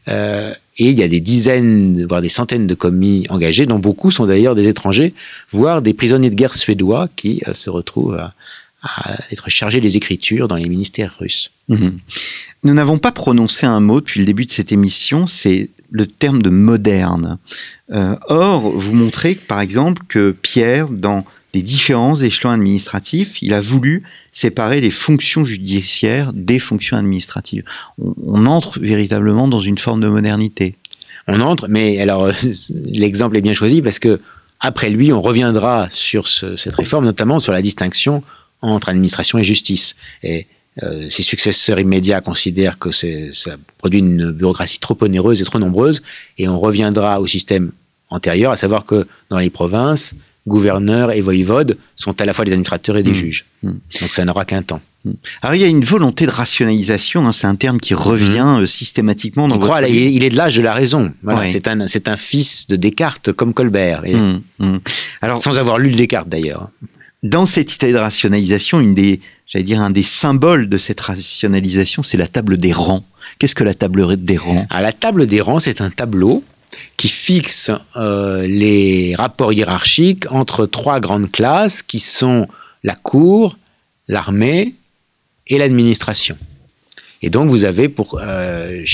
Euh, 0.09 0.53
et 0.79 0.91
il 0.91 0.99
y 0.99 1.03
a 1.03 1.09
des 1.09 1.21
dizaines, 1.21 2.07
voire 2.07 2.23
des 2.23 2.29
centaines 2.29 2.67
de 2.67 2.75
commis 2.75 3.27
engagés, 3.29 3.67
dont 3.67 3.79
beaucoup 3.79 4.11
sont 4.11 4.27
d'ailleurs 4.27 4.55
des 4.55 4.69
étrangers, 4.69 5.13
voire 5.51 5.83
des 5.83 5.93
prisonniers 5.93 6.31
de 6.31 6.35
guerre 6.35 6.55
suédois 6.55 7.09
qui 7.17 7.43
euh, 7.47 7.53
se 7.53 7.69
retrouvent 7.69 8.17
à, 8.17 8.35
être 9.33 9.51
chargés 9.51 9.81
des 9.81 9.97
écritures 9.97 10.47
dans 10.47 10.57
les 10.57 10.69
ministères 10.69 11.17
russes. 11.19 11.51
Mhm. 11.69 11.99
Nous 12.63 12.75
n'avons 12.75 12.99
pas 12.99 13.13
prononcé 13.13 13.67
un 13.67 13.81
mot 13.81 14.01
depuis 14.01 14.21
le 14.21 14.27
début 14.27 14.47
de 14.47 14.53
cette 14.53 14.71
émission, 14.71 15.27
c'est 15.27 15.69
le 15.91 16.07
terme 16.07 16.43
de 16.43 16.51
moderne. 16.51 17.39
Euh, 17.91 18.17
or, 18.29 18.71
vous 18.71 18.93
montrez 18.93 19.35
par 19.35 19.61
exemple 19.61 20.03
que 20.09 20.33
Pierre, 20.33 20.89
dans 20.89 21.25
les 21.55 21.63
différents 21.63 22.17
échelons 22.17 22.51
administratifs, 22.51 23.41
il 23.43 23.55
a 23.55 23.61
voulu 23.61 24.03
séparer 24.31 24.81
les 24.81 24.91
fonctions 24.91 25.45
judiciaires 25.45 26.33
des 26.35 26.59
fonctions 26.59 26.97
administratives. 26.97 27.65
On, 27.99 28.47
entre 28.47 28.81
véritablement 28.81 29.49
dans 29.49 29.61
une 29.61 29.79
forme 29.79 30.01
de 30.01 30.09
modernité. 30.09 30.77
On 31.27 31.41
entre, 31.41 31.67
mais 31.69 32.01
alors 32.01 32.29
l'exemple 32.93 33.37
est 33.37 33.41
bien 33.41 33.55
choisi 33.55 33.81
parce 33.81 33.99
que 33.99 34.21
après 34.61 34.91
lui, 34.91 35.13
on 35.13 35.23
reviendra 35.23 35.87
sur 35.89 36.27
cette 36.27 36.75
réforme, 36.75 37.05
notamment 37.05 37.39
sur 37.39 37.53
la 37.53 37.63
distinction 37.63 38.23
entre 38.61 38.89
administration 38.89 39.39
et 39.39 39.45
justice. 39.45 39.95
Et 40.25 40.49
euh, 40.83 41.09
ses 41.11 41.23
successeurs 41.23 41.81
immédiats 41.81 42.21
considèrent 42.21 42.79
que 42.79 42.91
ça 42.93 43.51
produit 43.79 44.01
une 44.01 44.31
bureaucratie 44.31 44.79
trop 44.79 44.97
onéreuse 45.01 45.41
et 45.41 45.45
trop 45.45 45.59
nombreuse, 45.59 46.03
et 46.39 46.49
on 46.49 46.59
reviendra 46.59 47.21
au 47.21 47.27
système 47.27 47.73
antérieur, 48.11 48.53
à 48.53 48.57
savoir 48.57 48.85
que 48.85 49.07
dans 49.29 49.39
les 49.39 49.51
provinces, 49.51 50.15
gouverneurs 50.49 51.13
et 51.13 51.21
voïvodes 51.21 51.77
sont 51.95 52.21
à 52.21 52.25
la 52.25 52.33
fois 52.33 52.45
des 52.45 52.53
administrateurs 52.53 52.97
et 52.97 53.03
des 53.03 53.11
mmh. 53.11 53.15
juges. 53.15 53.45
Mmh. 53.63 53.71
Donc 54.01 54.13
ça 54.13 54.25
n'aura 54.25 54.45
qu'un 54.45 54.63
temps. 54.63 54.81
Mmh. 55.05 55.11
Alors 55.43 55.55
il 55.55 55.61
y 55.61 55.65
a 55.65 55.69
une 55.69 55.85
volonté 55.85 56.25
de 56.27 56.31
rationalisation, 56.31 57.27
hein, 57.27 57.33
c'est 57.33 57.47
un 57.47 57.55
terme 57.55 57.79
qui 57.79 57.95
revient 57.95 58.57
euh, 58.61 58.67
systématiquement 58.67 59.47
dans 59.47 59.59
il, 59.87 59.95
il 59.95 60.25
est 60.25 60.31
de 60.31 60.37
l'âge 60.37 60.57
de 60.57 60.63
la 60.63 60.73
raison. 60.73 61.13
C'est 61.47 61.69
un, 61.69 61.81
un 61.81 62.17
fils 62.17 62.67
de 62.67 62.77
Descartes 62.77 63.33
comme 63.33 63.53
Colbert. 63.53 64.03
Alors, 65.21 65.43
Sans 65.43 65.59
avoir 65.59 65.79
lu 65.79 65.93
Descartes 65.93 66.29
d'ailleurs. 66.29 66.71
Dans 67.23 67.47
cette 67.47 67.75
idée 67.75 67.93
de 67.93 67.99
rationalisation, 67.99 68.81
une 68.81 68.95
des, 68.95 69.21
j'allais 69.47 69.65
dire, 69.65 69.81
un 69.81 69.91
des 69.91 70.05
symboles 70.05 70.69
de 70.69 70.79
cette 70.79 71.01
rationalisation, 71.01 72.03
c'est 72.03 72.17
la 72.17 72.29
table 72.29 72.59
des 72.59 72.73
rangs. 72.73 73.05
Qu'est-ce 73.39 73.57
que 73.57 73.65
la 73.65 73.75
table 73.75 74.17
des 74.17 74.37
rangs? 74.37 74.67
À 74.71 74.81
La 74.81 74.93
table 74.93 75.27
des 75.27 75.41
rangs, 75.41 75.59
c'est 75.59 75.81
un 75.81 75.91
tableau 75.91 76.45
qui 76.97 77.09
fixe 77.09 77.71
euh, 77.97 78.47
les 78.47 79.15
rapports 79.17 79.53
hiérarchiques 79.53 80.31
entre 80.31 80.67
trois 80.67 81.01
grandes 81.01 81.31
classes 81.31 81.83
qui 81.83 81.99
sont 81.99 82.47
la 82.85 82.95
cour, 82.95 83.57
l'armée 84.07 84.75
et 85.47 85.59
l'administration. 85.59 86.37
Et 87.23 87.31
donc 87.31 87.49
vous 87.49 87.65
avez 87.65 87.89
pour 87.89 88.21
euh, 88.21 88.85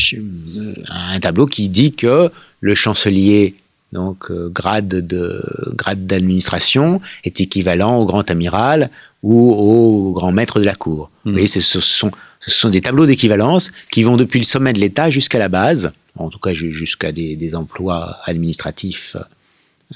un 0.89 1.21
tableau 1.21 1.47
qui 1.47 1.69
dit 1.69 1.93
que 1.93 2.31
le 2.61 2.75
chancelier, 2.75 3.55
donc 3.95 4.31
euh, 4.31 4.51
grade 4.51 4.89
de 4.89 5.43
grade 5.75 6.07
d'administration, 6.07 7.01
est 7.25 7.41
équivalent 7.41 7.97
au 7.97 8.05
grand 8.05 8.31
amiral 8.31 8.91
ou 9.23 9.53
au 9.53 10.13
grand 10.13 10.33
maître 10.33 10.61
de 10.61 10.65
la 10.65 10.75
cour. 10.75 11.11
Vous 11.25 11.31
mmh. 11.31 11.35
voyez, 11.35 11.47
ce 11.47 11.81
sont, 11.81 12.11
ce 12.41 12.51
sont 12.51 12.69
des 12.69 12.83
tableaux 12.83 13.07
d'équivalence 13.07 13.73
qui 13.91 14.03
vont 14.03 14.17
depuis 14.17 14.41
le 14.41 14.45
sommet 14.45 14.75
de 14.75 14.81
l'État 14.81 15.09
jusqu'à 15.09 15.39
la 15.39 15.49
base 15.49 15.93
en 16.17 16.31
tout 16.31 16.39
cas 16.39 16.53
jusqu'à 16.53 17.13
des, 17.13 17.55
emplois 17.55 18.19
administratifs 18.25 19.17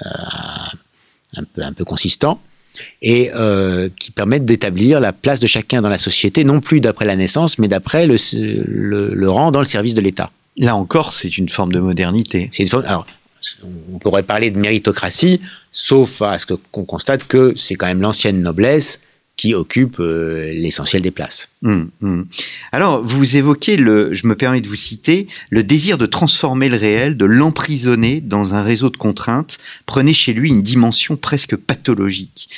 euh, 0.05 0.09
un, 1.37 1.45
peu, 1.45 1.63
un 1.63 1.73
peu 1.73 1.85
consistants, 1.85 2.41
et 3.03 3.31
euh, 3.35 3.89
qui 3.99 4.11
permettent 4.11 4.45
d'établir 4.45 5.01
la 5.01 5.13
place 5.13 5.41
de 5.41 5.47
chacun 5.47 5.83
dans 5.83 5.89
la 5.89 5.99
société, 5.99 6.45
non 6.45 6.61
plus 6.61 6.81
d'après 6.81 7.05
la 7.05 7.17
naissance, 7.17 7.59
mais 7.59 7.69
d'après 7.69 8.07
le, 8.07 8.17
le, 9.15 9.31
rang 9.31 9.51
dans 9.51 9.61
le 9.61 9.67
service 9.67 9.95
de 9.95 10.01
l'État. 10.01 10.31
Là 10.57 10.77
encore, 10.77 11.13
c'est 11.13 11.39
une 11.39 11.49
forme 11.49 11.73
de 11.73 11.81
modernité. 11.81 12.49
C'est 12.53 12.65
une 12.65 12.69
forme. 12.69 12.85
Alors, 12.85 13.07
on 13.63 13.99
pourrait 13.99 14.23
parler 14.23 14.51
de 14.51 14.59
méritocratie, 14.59 15.41
sauf 15.73 16.23
à 16.23 16.39
ce 16.39 16.47
qu'on 16.47 16.85
constate 16.85 17.27
que 17.27 17.53
c'est 17.57 17.75
quand 17.75 17.87
même 17.87 18.03
l'ancienne 18.03 18.43
noblesse 18.43 19.01
qui 19.39 19.55
occupe 19.55 20.01
euh, 20.01 20.53
l'essentiel 20.53 21.01
des 21.01 21.13
places. 21.13 21.49
Hum, 21.65 21.91
hum. 22.03 22.27
Alors, 22.73 23.05
vous 23.05 23.37
évoquez, 23.37 23.77
le, 23.77 24.13
je 24.13 24.27
me 24.27 24.35
permets 24.35 24.61
de 24.61 24.67
vous 24.67 24.75
citer, 24.75 25.29
le 25.51 25.63
désir 25.63 25.97
de 25.97 26.07
transformer 26.07 26.69
le 26.69 26.77
réel, 26.77 27.17
de 27.17 27.25
l'emprisonner 27.25 28.21
dans 28.21 28.55
un 28.55 28.63
réseau 28.63 28.91
de 28.91 28.97
contraintes, 28.97 29.59
prenait 29.87 30.13
chez 30.13 30.33
lui 30.33 30.49
une 30.49 30.61
dimension 30.61 31.17
presque 31.17 31.55
pathologique. 31.55 32.51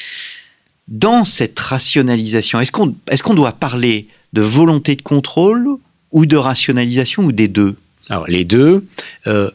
Dans 0.88 1.27
cette 1.27 1.59
rationalisation, 1.59 2.61
est-ce 2.61 2.73
qu'on 2.73 2.97
est 3.11 3.23
qu'on 3.23 3.35
doit 3.35 3.53
parler 3.53 4.09
de 4.33 4.40
volonté 4.40 4.97
de 4.97 5.03
contrôle 5.03 5.69
ou 6.12 6.25
de 6.25 6.37
rationalisation 6.37 7.25
ou 7.25 7.31
des 7.31 7.47
deux? 7.47 7.77
Alors, 8.09 8.27
les 8.27 8.45
deux. 8.45 8.87
Euh, 9.27 9.51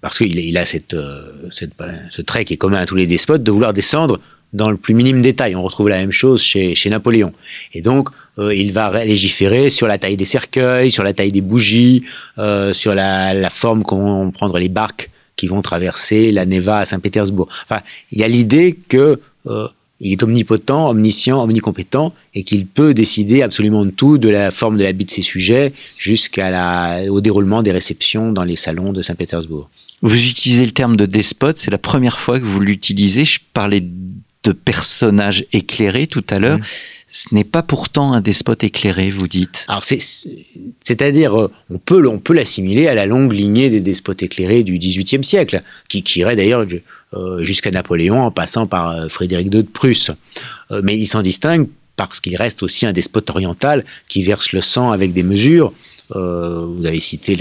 parce 0.00 0.18
qu'il 0.18 0.38
il 0.38 0.56
a 0.58 0.66
cette, 0.66 0.94
euh, 0.94 1.32
cette, 1.50 1.72
ce 2.10 2.22
trait 2.22 2.44
qui 2.44 2.54
est 2.54 2.56
commun 2.56 2.78
à 2.78 2.86
tous 2.86 2.96
les 2.96 3.06
despotes 3.06 3.42
de 3.42 3.50
vouloir 3.50 3.72
descendre 3.72 4.20
dans 4.52 4.70
le 4.70 4.76
plus 4.76 4.94
minime 4.94 5.20
détail. 5.20 5.54
On 5.56 5.62
retrouve 5.62 5.88
la 5.88 5.98
même 5.98 6.12
chose 6.12 6.40
chez, 6.42 6.74
chez 6.74 6.90
Napoléon. 6.90 7.32
Et 7.74 7.82
donc, 7.82 8.08
euh, 8.38 8.54
il 8.54 8.72
va 8.72 9.04
légiférer 9.04 9.70
sur 9.70 9.86
la 9.86 9.98
taille 9.98 10.16
des 10.16 10.24
cercueils, 10.24 10.90
sur 10.90 11.02
la 11.02 11.12
taille 11.12 11.32
des 11.32 11.40
bougies, 11.40 12.04
euh, 12.38 12.72
sur 12.72 12.94
la, 12.94 13.34
la 13.34 13.50
forme 13.50 13.82
qu'ont 13.82 14.30
prendre 14.30 14.58
les 14.58 14.68
barques 14.68 15.10
qui 15.36 15.46
vont 15.46 15.62
traverser 15.62 16.30
la 16.32 16.46
Neva 16.46 16.78
à 16.78 16.84
Saint-Pétersbourg. 16.84 17.48
Enfin, 17.64 17.82
il 18.10 18.18
y 18.18 18.24
a 18.24 18.28
l'idée 18.28 18.76
que 18.88 19.20
euh, 19.46 19.68
il 20.00 20.12
est 20.12 20.22
omnipotent, 20.22 20.90
omniscient, 20.90 21.42
omnicompétent, 21.42 22.14
et 22.34 22.44
qu'il 22.44 22.66
peut 22.66 22.94
décider 22.94 23.42
absolument 23.42 23.84
de 23.84 23.90
tout, 23.90 24.18
de 24.18 24.28
la 24.28 24.50
forme 24.50 24.78
de 24.78 24.84
l'habit 24.84 25.04
de 25.04 25.10
ses 25.10 25.22
sujets 25.22 25.72
jusqu'au 25.96 27.20
déroulement 27.20 27.62
des 27.62 27.72
réceptions 27.72 28.32
dans 28.32 28.44
les 28.44 28.56
salons 28.56 28.92
de 28.92 29.02
Saint-Pétersbourg. 29.02 29.68
Vous 30.02 30.28
utilisez 30.28 30.64
le 30.64 30.72
terme 30.72 30.96
de 30.96 31.06
despote, 31.06 31.58
c'est 31.58 31.70
la 31.70 31.78
première 31.78 32.20
fois 32.20 32.38
que 32.38 32.44
vous 32.44 32.60
l'utilisez. 32.60 33.24
Je 33.24 33.40
parlais 33.52 33.82
de 34.44 34.52
personnage 34.52 35.44
éclairé 35.52 36.06
tout 36.06 36.24
à 36.30 36.38
l'heure. 36.38 36.58
Mmh. 36.58 36.64
Ce 37.10 37.34
n'est 37.34 37.44
pas 37.44 37.62
pourtant 37.62 38.12
un 38.12 38.20
despote 38.20 38.64
éclairé, 38.64 39.08
vous 39.08 39.26
dites. 39.26 39.64
Alors 39.68 39.82
c'est, 39.82 39.98
c'est-à-dire, 40.80 41.40
euh, 41.40 41.50
on 41.70 41.78
peut, 41.78 42.06
on 42.06 42.18
peut 42.18 42.34
l'assimiler 42.34 42.86
à 42.86 42.94
la 42.94 43.06
longue 43.06 43.32
lignée 43.32 43.70
des 43.70 43.80
despotes 43.80 44.22
éclairés 44.22 44.62
du 44.62 44.78
XVIIIe 44.78 45.24
siècle, 45.24 45.62
qui, 45.88 46.02
qui 46.02 46.20
irait 46.20 46.36
d'ailleurs 46.36 46.66
euh, 47.14 47.42
jusqu'à 47.44 47.70
Napoléon 47.70 48.20
en 48.20 48.30
passant 48.30 48.66
par 48.66 48.90
euh, 48.90 49.08
Frédéric 49.08 49.46
II 49.46 49.62
de 49.62 49.68
Prusse. 49.68 50.10
mais 50.82 50.98
il 50.98 51.06
s'en 51.06 51.22
distingue 51.22 51.66
parce 51.96 52.20
qu'il 52.20 52.36
reste 52.36 52.62
aussi 52.62 52.84
un 52.84 52.92
despote 52.92 53.30
oriental 53.30 53.84
qui 54.06 54.22
verse 54.22 54.52
le 54.52 54.60
sang 54.60 54.92
avec 54.92 55.12
des 55.12 55.22
mesures. 55.22 55.72
vous 56.10 56.86
avez 56.86 57.00
cité 57.00 57.36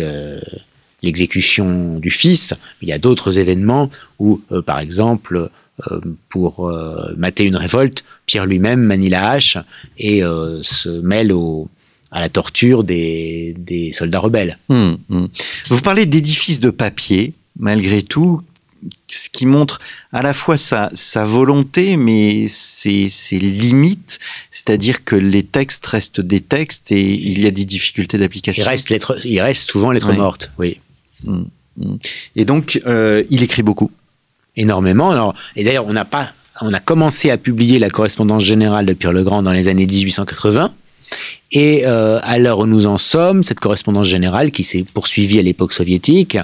l'exécution 1.02 2.00
du 2.00 2.10
fils. 2.10 2.54
Il 2.82 2.88
y 2.88 2.94
a 2.94 3.00
d'autres 3.00 3.40
événements 3.40 3.90
où, 4.20 4.42
par 4.66 4.80
exemple, 4.80 5.50
euh, 5.92 6.02
pour 6.30 6.68
euh, 6.68 7.14
mater 7.18 7.44
une 7.44 7.56
révolte, 7.56 8.04
Pierre 8.26 8.48
lui-même 8.48 8.82
manie 8.82 9.10
la 9.10 9.30
hache 9.30 9.60
et 10.00 10.24
euh, 10.24 10.64
se 10.64 10.90
mêle 10.90 11.32
au, 11.32 11.70
à 12.12 12.20
la 12.20 12.30
torture 12.30 12.84
des, 12.84 13.54
des 13.60 13.92
soldats 13.92 14.18
rebelles. 14.18 14.58
Hum, 14.70 14.98
hum. 15.12 15.28
Vous 15.70 15.82
parlez 15.82 16.08
d'édifices 16.08 16.60
de 16.62 16.72
papier, 16.72 17.34
malgré 17.60 18.02
tout, 18.02 18.42
ce 19.06 19.30
qui 19.30 19.46
montre 19.46 19.78
à 20.12 20.24
la 20.24 20.34
fois 20.34 20.58
sa, 20.58 20.90
sa 20.96 21.26
volonté, 21.26 21.96
mais 21.96 22.48
ses, 22.48 23.10
ses 23.10 23.38
limites, 23.38 24.18
c'est-à-dire 24.50 25.04
que 25.04 25.16
les 25.16 25.44
textes 25.44 25.86
restent 25.86 26.22
des 26.22 26.42
textes 26.42 26.92
et 26.92 27.14
il 27.14 27.40
y 27.40 27.46
a 27.46 27.52
des 27.52 27.66
difficultés 27.66 28.18
d'application. 28.18 28.64
Il 28.64 28.68
reste, 28.68 28.96
il 29.26 29.42
reste 29.42 29.70
souvent 29.70 29.92
lettres 29.92 30.14
mortes, 30.14 30.50
oui. 30.58 30.80
Hum, 31.26 31.48
et 32.36 32.46
donc, 32.46 32.82
euh, 32.88 33.24
il 33.30 33.44
écrit 33.44 33.64
beaucoup 33.64 33.92
énormément. 34.56 35.12
Alors, 35.12 35.34
et 35.56 35.64
d'ailleurs, 35.64 35.86
on 35.88 35.94
n'a 35.94 36.06
pas, 36.06 36.32
on 36.62 36.74
a 36.74 36.80
commencé 36.80 37.30
à 37.30 37.38
publier 37.38 37.80
la 37.80 37.90
correspondance 37.90 38.44
générale 38.44 38.86
de 38.86 38.94
Pierre 38.94 39.14
Legrand 39.14 39.44
dans 39.44 39.52
les 39.52 39.68
années 39.68 39.86
1880. 39.86 40.74
Et 41.52 41.84
euh, 41.86 42.20
à 42.24 42.38
l'heure 42.38 42.60
où 42.60 42.66
nous 42.66 42.88
en 42.88 42.98
sommes, 42.98 43.42
cette 43.42 43.60
correspondance 43.60 44.08
générale 44.08 44.52
qui 44.52 44.64
s'est 44.64 44.84
poursuivie 44.94 45.40
à 45.40 45.42
l'époque 45.42 45.72
soviétique, 45.72 46.38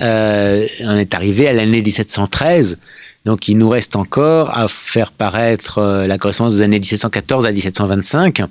euh, 0.00 0.66
on 0.80 0.96
est 0.96 1.12
arrivé 1.14 1.48
à 1.48 1.52
l'année 1.52 1.82
1713. 1.82 2.78
Donc 3.26 3.48
il 3.48 3.58
nous 3.58 3.68
reste 3.68 3.96
encore 3.96 4.56
à 4.56 4.68
faire 4.68 5.10
paraître 5.10 5.78
euh, 5.78 6.06
la 6.06 6.16
correspondance 6.16 6.54
des 6.54 6.62
années 6.62 6.78
1714 6.78 7.44
à 7.44 7.50
1725, 7.50 8.42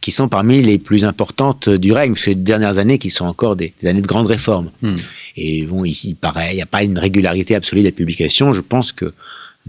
qui 0.00 0.10
sont 0.10 0.28
parmi 0.28 0.62
les 0.62 0.78
plus 0.78 1.04
importantes 1.04 1.68
du 1.68 1.92
règne, 1.92 2.14
parce 2.14 2.24
que 2.24 2.30
les 2.30 2.34
dernières 2.34 2.78
années 2.78 2.98
qui 2.98 3.10
sont 3.10 3.26
encore 3.26 3.54
des, 3.54 3.74
années 3.84 4.00
de 4.00 4.06
grandes 4.06 4.26
réformes. 4.26 4.70
Hmm. 4.80 4.96
Et 5.36 5.66
bon, 5.66 5.84
il, 5.84 6.14
paraît, 6.14 6.52
il 6.52 6.56
n'y 6.56 6.62
a 6.62 6.66
pas 6.66 6.82
une 6.82 6.98
régularité 6.98 7.54
absolue 7.54 7.82
de 7.82 7.88
la 7.88 7.92
publication. 7.92 8.54
Je 8.54 8.62
pense 8.62 8.92
que 8.92 9.12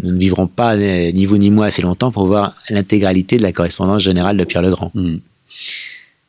nous 0.01 0.13
ne 0.13 0.19
vivrons 0.19 0.47
pas, 0.47 0.77
ni 0.77 1.25
vous 1.25 1.37
ni 1.37 1.51
moi, 1.51 1.65
assez 1.65 1.81
longtemps 1.81 2.11
pour 2.11 2.25
voir 2.25 2.55
l'intégralité 2.69 3.37
de 3.37 3.43
la 3.43 3.51
correspondance 3.51 4.03
générale 4.03 4.37
de 4.37 4.45
Pierre 4.45 4.61
Legrand. 4.61 4.91
Hmm. 4.93 5.17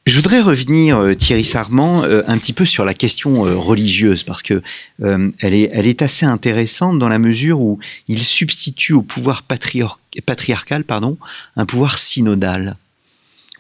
Je 0.07 0.14
voudrais 0.14 0.40
revenir, 0.40 0.99
euh, 0.99 1.14
Thierry 1.14 1.45
Sarment, 1.45 2.05
euh, 2.05 2.23
un 2.29 2.38
petit 2.38 2.53
peu 2.53 2.64
sur 2.64 2.85
la 2.85 2.95
question 2.95 3.45
euh, 3.45 3.57
religieuse, 3.57 4.23
parce 4.23 4.40
que 4.40 4.62
elle, 5.01 5.53
est, 5.53 6.03
assez 6.03 6.25
intéressante 6.25 7.01
dans 7.01 7.09
la 7.09 7.19
mesure 7.19 7.61
où 7.61 7.81
il 8.07 8.23
substitue 8.23 8.92
au 8.92 9.03
pouvoir 9.03 9.42
patriarcal 9.42 10.85
pardon, 10.85 11.19
un 11.57 11.66
pouvoir 11.66 11.99
synodal. 11.99 12.77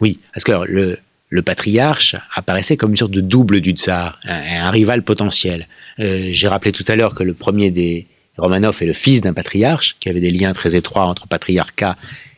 Oui, 0.00 0.20
parce 0.32 0.44
que 0.44 0.52
le, 1.30 1.42
patriarche 1.42 2.14
apparaissait 2.34 2.76
comme 2.76 2.92
une 2.92 2.96
sorte 2.96 3.10
de 3.10 3.20
double 3.20 3.60
du 3.60 3.72
tsar, 3.72 4.20
un, 4.24 4.70
rival 4.70 5.02
potentiel. 5.02 5.66
J'ai 5.98 6.48
rappelé 6.48 6.72
tout 6.72 6.84
à 6.88 6.96
l'heure 6.96 7.14
que 7.14 7.24
le 7.24 7.34
premier 7.34 7.70
des 7.70 8.06
Romanov 8.38 8.78
est 8.82 8.86
le 8.86 8.92
fils 8.92 9.20
d'un 9.20 9.32
patriarche, 9.32 9.96
qui 9.98 10.08
avait 10.08 10.20
des 10.20 10.30
liens 10.30 10.52
très 10.52 10.76
étroits 10.76 11.06
entre 11.06 11.26
patriarcat 11.26 11.96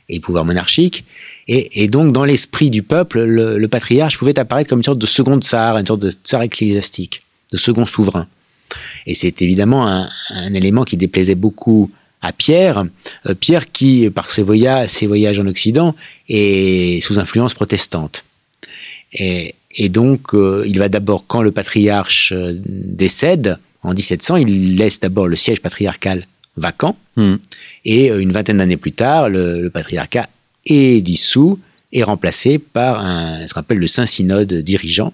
et 0.09 0.21
pouvoir 0.21 0.44
monarchique. 0.44 1.05
Et, 1.50 1.88
donc, 1.88 2.12
dans 2.12 2.26
l'esprit 2.26 2.68
du 2.68 2.82
peuple, 2.82 3.22
le, 3.22 3.66
patriarche 3.68 4.18
pouvait 4.18 4.38
apparaître 4.38 4.68
comme 4.68 4.80
une 4.80 4.84
sorte 4.84 4.98
de 4.98 5.06
second 5.06 5.38
tsar, 5.40 5.78
une 5.78 5.87
sorte 5.87 6.02
de 6.02 6.11
tsar 6.11 6.42
ecclésiastique, 6.42 7.22
de 7.52 7.56
second 7.56 7.87
souverain. 7.87 8.26
Et 9.06 9.14
c'est 9.14 9.40
évidemment 9.40 9.88
un, 9.88 10.54
élément 10.54 10.84
qui 10.84 10.98
déplaisait 10.98 11.34
beaucoup 11.34 11.90
à 12.20 12.32
Pierre. 12.32 12.84
Euh, 13.26 13.34
Pierre 13.34 13.72
qui, 13.72 14.11
par 14.11 14.30
ses 14.30 14.42
voyages, 14.42 14.90
ses 14.90 15.06
voyages 15.06 15.40
en 15.40 15.46
Occident, 15.46 15.94
est 16.28 17.00
sous 17.00 17.18
influence 17.18 17.54
protestante. 17.54 18.24
Et, 19.14 19.54
donc, 19.88 20.34
euh, 20.34 20.64
il 20.66 20.78
va 20.78 20.90
d'abord, 20.90 21.24
quand 21.26 21.40
le 21.40 21.50
patriarche 21.50 22.32
euh, 22.37 22.61
décède, 22.62 23.56
en 23.82 23.94
1700, 23.94 24.37
il 24.37 24.76
laisse 24.76 25.00
d'abord 25.00 25.26
le 25.26 25.37
siège 25.37 25.61
patriarcal 25.61 26.26
vacant. 26.58 26.98
Hmm. 27.16 27.37
Et 27.87 28.08
une 28.08 28.32
vingtaine 28.32 28.58
d'années 28.58 28.76
plus 28.76 28.92
tard, 28.92 29.30
le, 29.30 29.70
patriarcat 29.70 30.28
est 30.68 31.00
dissous 31.00 31.59
et 31.92 32.02
remplacé 32.02 32.59
par 32.59 33.04
un, 33.04 33.46
ce 33.46 33.54
qu'on 33.54 33.61
appelle 33.61 33.78
le 33.78 33.87
Saint-Synode 33.87 34.52
dirigeant, 34.54 35.12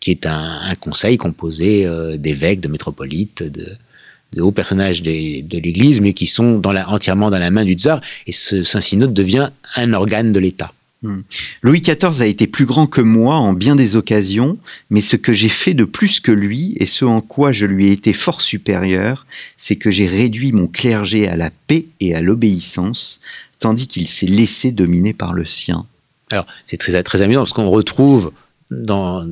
qui 0.00 0.10
est 0.10 0.26
un, 0.26 0.74
conseil 0.80 1.18
composé 1.18 1.86
d'évêques, 2.16 2.60
de 2.60 2.68
métropolites, 2.68 3.42
de, 3.42 3.76
hauts 4.40 4.52
personnages 4.52 5.02
de, 5.02 5.58
l'Église, 5.58 6.00
mais 6.00 6.14
qui 6.14 6.26
sont 6.26 6.62
entièrement 6.64 7.30
dans 7.30 7.38
la 7.38 7.50
main 7.50 7.66
du 7.66 7.74
tsar. 7.74 8.00
Et 8.26 8.32
ce 8.32 8.64
Saint-Synode 8.64 9.12
devient 9.12 9.50
un 9.76 9.92
organe 9.92 10.32
de 10.32 10.40
l'État. 10.40 10.72
Hmm. 11.02 11.20
Louis 11.62 11.80
XIV 11.80 12.20
a 12.20 12.26
été 12.26 12.46
plus 12.46 12.66
grand 12.66 12.86
que 12.86 13.00
moi 13.00 13.34
en 13.36 13.54
bien 13.54 13.74
des 13.74 13.96
occasions, 13.96 14.58
mais 14.90 15.00
ce 15.00 15.16
que 15.16 15.32
j'ai 15.32 15.48
fait 15.48 15.72
de 15.72 15.84
plus 15.84 16.20
que 16.20 16.30
lui, 16.30 16.76
et 16.78 16.84
ce 16.84 17.06
en 17.06 17.22
quoi 17.22 17.52
je 17.52 17.64
lui 17.64 17.88
ai 17.88 17.92
été 17.92 18.12
fort 18.12 18.42
supérieur, 18.42 19.26
c'est 19.56 19.76
que 19.76 19.90
j'ai 19.90 20.06
réduit 20.06 20.52
mon 20.52 20.66
clergé 20.66 21.26
à 21.26 21.36
la 21.36 21.50
paix 21.66 21.86
et 22.00 22.14
à 22.14 22.20
l'obéissance, 22.20 23.22
tandis 23.60 23.86
qu'il 23.86 24.08
s'est 24.08 24.26
laissé 24.26 24.72
dominer 24.72 25.12
par 25.12 25.34
le 25.34 25.44
sien. 25.44 25.86
Alors, 26.30 26.46
c'est 26.64 26.78
très, 26.78 27.02
très 27.02 27.22
amusant 27.22 27.40
parce 27.40 27.52
qu'on 27.52 27.70
retrouve 27.70 28.32
dans, 28.70 29.26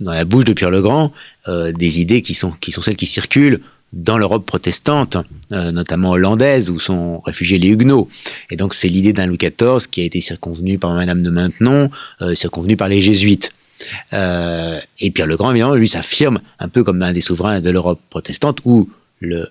la 0.00 0.24
bouche 0.24 0.44
de 0.44 0.52
Pierre 0.52 0.70
le 0.70 0.82
Grand 0.82 1.12
euh, 1.48 1.72
des 1.72 2.00
idées 2.00 2.22
qui 2.22 2.34
sont, 2.34 2.52
qui 2.52 2.72
sont 2.72 2.80
celles 2.80 2.96
qui 2.96 3.06
circulent 3.06 3.60
dans 3.92 4.18
l'Europe 4.18 4.44
protestante, 4.44 5.16
euh, 5.52 5.70
notamment 5.70 6.10
hollandaise, 6.10 6.68
où 6.70 6.80
sont 6.80 7.20
réfugiés 7.20 7.58
les 7.58 7.68
Huguenots. 7.68 8.08
Et 8.50 8.56
donc 8.56 8.74
c'est 8.74 8.88
l'idée 8.88 9.12
d'un 9.12 9.26
Louis 9.26 9.38
XIV 9.38 9.88
qui 9.88 10.00
a 10.00 10.04
été 10.04 10.20
circonvenu 10.20 10.78
par 10.78 10.92
Madame 10.94 11.22
de 11.22 11.30
Maintenon, 11.30 11.90
euh, 12.22 12.34
circonvenu 12.34 12.76
par 12.76 12.88
les 12.88 13.00
Jésuites. 13.00 13.52
Et 14.12 15.10
Pierre 15.10 15.26
le 15.26 15.36
Grand, 15.36 15.50
évidemment, 15.50 15.74
lui 15.74 15.88
s'affirme 15.88 16.40
un 16.58 16.68
peu 16.68 16.84
comme 16.84 17.02
un 17.02 17.12
des 17.12 17.20
souverains 17.20 17.60
de 17.60 17.70
l'Europe 17.70 18.00
protestante, 18.08 18.60
où 18.64 18.88
le, 19.20 19.48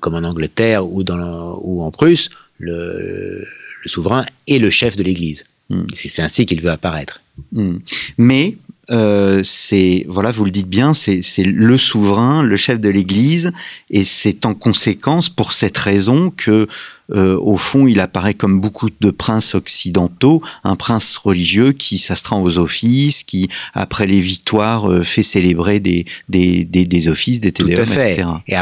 comme 0.00 0.14
en 0.14 0.18
Angleterre 0.18 0.86
ou, 0.86 1.02
dans, 1.02 1.58
ou 1.62 1.82
en 1.82 1.90
Prusse, 1.90 2.28
le, 2.58 3.44
le 3.82 3.88
souverain 3.88 4.24
est 4.46 4.58
le 4.58 4.70
chef 4.70 4.96
de 4.96 5.02
l'Église. 5.02 5.44
Hmm. 5.68 5.84
C'est 5.92 6.22
ainsi 6.22 6.46
qu'il 6.46 6.60
veut 6.60 6.70
apparaître. 6.70 7.20
Hmm. 7.52 7.78
Mais 8.18 8.56
euh, 8.90 9.42
c'est 9.44 10.04
voilà, 10.08 10.30
vous 10.30 10.44
le 10.44 10.50
dites 10.50 10.68
bien, 10.68 10.92
c'est 10.92 11.22
le 11.38 11.78
souverain, 11.78 12.42
le 12.42 12.56
chef 12.56 12.80
de 12.80 12.88
l'Église, 12.88 13.52
et 13.90 14.04
c'est 14.04 14.44
en 14.44 14.54
conséquence 14.54 15.28
pour 15.28 15.52
cette 15.52 15.78
raison 15.78 16.30
que, 16.30 16.66
euh, 17.14 17.38
au 17.40 17.56
fond, 17.56 17.86
il 17.86 18.00
apparaît 18.00 18.34
comme 18.34 18.60
beaucoup 18.60 18.88
de 19.00 19.10
princes 19.10 19.54
occidentaux, 19.54 20.42
un 20.64 20.76
prince 20.76 21.16
religieux 21.16 21.72
qui 21.72 21.98
s'astreint 21.98 22.40
aux 22.40 22.58
offices, 22.58 23.22
qui 23.22 23.48
après 23.72 24.06
les 24.06 24.20
victoires 24.20 24.90
euh, 24.90 25.00
fait 25.00 25.22
célébrer 25.22 25.78
des 25.78 26.04
des, 26.28 26.64
des, 26.64 27.08
offices, 27.08 27.40
des 27.40 27.52
téléums, 27.52 27.82
etc. 27.82 28.28
Et 28.48 28.56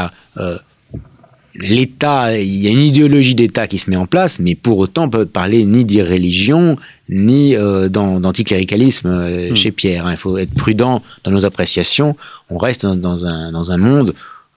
l'État, 1.55 2.37
il 2.37 2.61
y 2.61 2.67
a 2.67 2.71
une 2.71 2.79
idéologie 2.79 3.35
d'État 3.35 3.67
qui 3.67 3.77
se 3.77 3.89
met 3.89 3.97
en 3.97 4.05
place, 4.05 4.39
mais 4.39 4.55
pour 4.55 4.79
autant, 4.79 5.05
on 5.05 5.09
peut 5.09 5.25
parler 5.25 5.65
ni 5.65 5.85
d'irréligion, 5.85 6.77
ni 7.09 7.55
euh, 7.55 7.89
d'anticléricalisme 7.89 9.07
euh, 9.07 9.51
hmm. 9.51 9.55
chez 9.55 9.71
Pierre. 9.71 10.05
Hein. 10.05 10.11
Il 10.11 10.17
faut 10.17 10.37
être 10.37 10.53
prudent 10.53 11.03
dans 11.23 11.31
nos 11.31 11.45
appréciations. 11.45 12.15
On 12.49 12.57
reste 12.57 12.85
dans, 12.85 13.25
un, 13.25 13.51
dans 13.51 13.71
un 13.71 13.77
monde 13.77 14.13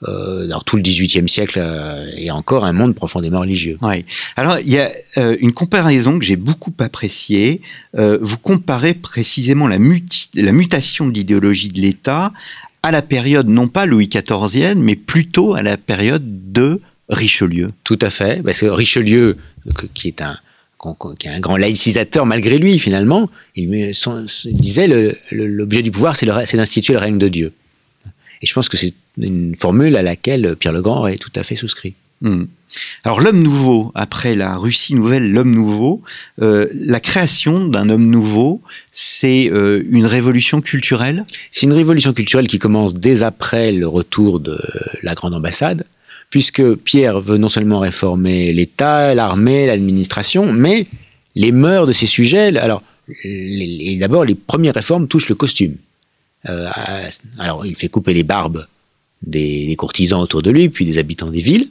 euh, 0.06 0.44
alors 0.44 0.64
tout 0.64 0.76
le 0.76 0.82
XVIIIe 0.82 1.26
siècle 1.28 1.58
euh, 1.62 2.10
est 2.16 2.30
encore 2.30 2.66
un 2.66 2.74
monde 2.74 2.94
profondément 2.94 3.40
religieux. 3.40 3.78
Oui. 3.80 4.04
Alors 4.36 4.58
il 4.58 4.68
y 4.68 4.78
a 4.78 4.90
une 5.40 5.52
comparaison 5.52 6.18
que 6.18 6.24
j'ai 6.24 6.36
beaucoup 6.36 6.74
appréciée. 6.78 7.62
vous 7.94 8.36
comparez 8.36 8.92
précisément 8.92 9.66
la, 9.66 9.78
la 10.34 10.52
mutation 10.52 11.06
de 11.06 11.14
l'idéologie 11.14 11.68
de 11.68 11.80
l'État 11.80 12.32
à 12.84 12.90
la 12.90 13.00
période 13.00 13.48
non 13.48 13.66
pas 13.66 13.86
Louis 13.86 14.08
XIVienne, 14.08 14.78
mais 14.78 14.94
plutôt 14.94 15.54
à 15.54 15.62
la 15.62 15.78
période 15.78 16.52
de 16.52 16.82
Richelieu. 17.08 17.66
Tout 17.82 17.98
à 18.02 18.10
fait, 18.10 18.42
parce 18.42 18.60
que 18.60 18.66
Richelieu, 18.66 19.38
qui 19.94 20.08
est 20.08 20.20
un 20.20 20.38
qui 21.18 21.28
est 21.28 21.30
un 21.30 21.40
grand 21.40 21.56
laïcisateur 21.56 22.26
malgré 22.26 22.58
lui 22.58 22.78
finalement, 22.78 23.30
il, 23.56 23.70
disait 24.52 25.16
l'objet 25.32 25.80
du 25.80 25.90
pouvoir 25.90 26.14
c'est 26.14 26.26
d'instituer 26.26 26.92
le 26.92 26.98
règne 26.98 27.16
de 27.16 27.28
Dieu. 27.28 27.54
Et 28.42 28.46
je 28.46 28.52
pense 28.52 28.68
que 28.68 28.76
c'est 28.76 28.92
une 29.16 29.56
formule 29.56 29.96
à 29.96 30.02
laquelle 30.02 30.54
Pierre 30.56 30.74
le 30.74 30.82
Grand 30.82 31.06
est 31.06 31.16
tout 31.16 31.32
à 31.36 31.42
fait 31.42 31.56
souscrit. 31.56 31.94
Hmm. 32.20 32.44
Alors 33.04 33.20
l'homme 33.20 33.42
nouveau, 33.42 33.92
après 33.94 34.34
la 34.34 34.56
Russie 34.56 34.94
nouvelle, 34.94 35.30
l'homme 35.30 35.54
nouveau, 35.54 36.02
euh, 36.40 36.66
la 36.74 37.00
création 37.00 37.66
d'un 37.68 37.90
homme 37.90 38.06
nouveau, 38.06 38.62
c'est 38.92 39.50
euh, 39.52 39.82
une 39.90 40.06
révolution 40.06 40.60
culturelle? 40.60 41.24
C'est 41.50 41.66
une 41.66 41.72
révolution 41.72 42.12
culturelle 42.12 42.48
qui 42.48 42.58
commence 42.58 42.94
dès 42.94 43.22
après 43.22 43.72
le 43.72 43.86
retour 43.86 44.40
de 44.40 44.58
la 45.02 45.14
grande 45.14 45.34
ambassade, 45.34 45.84
puisque 46.30 46.74
Pierre 46.76 47.20
veut 47.20 47.36
non 47.36 47.48
seulement 47.48 47.78
réformer 47.78 48.52
l'État, 48.52 49.14
l'armée, 49.14 49.66
l'administration, 49.66 50.52
mais 50.52 50.86
les 51.34 51.52
mœurs 51.52 51.86
de 51.86 51.92
ces 51.92 52.06
sujets. 52.06 52.56
Alors, 52.56 52.82
d'abord, 53.98 54.24
les 54.24 54.34
premières 54.34 54.74
réformes 54.74 55.08
touchent 55.08 55.28
le 55.28 55.34
costume. 55.34 55.76
Euh, 56.48 56.68
alors, 57.38 57.66
il 57.66 57.76
fait 57.76 57.88
couper 57.88 58.14
les 58.14 58.22
barbes 58.22 58.66
des, 59.22 59.66
des 59.66 59.76
courtisans 59.76 60.20
autour 60.20 60.42
de 60.42 60.50
lui, 60.50 60.68
puis 60.70 60.84
des 60.86 60.98
habitants 60.98 61.30
des 61.30 61.40
villes 61.40 61.68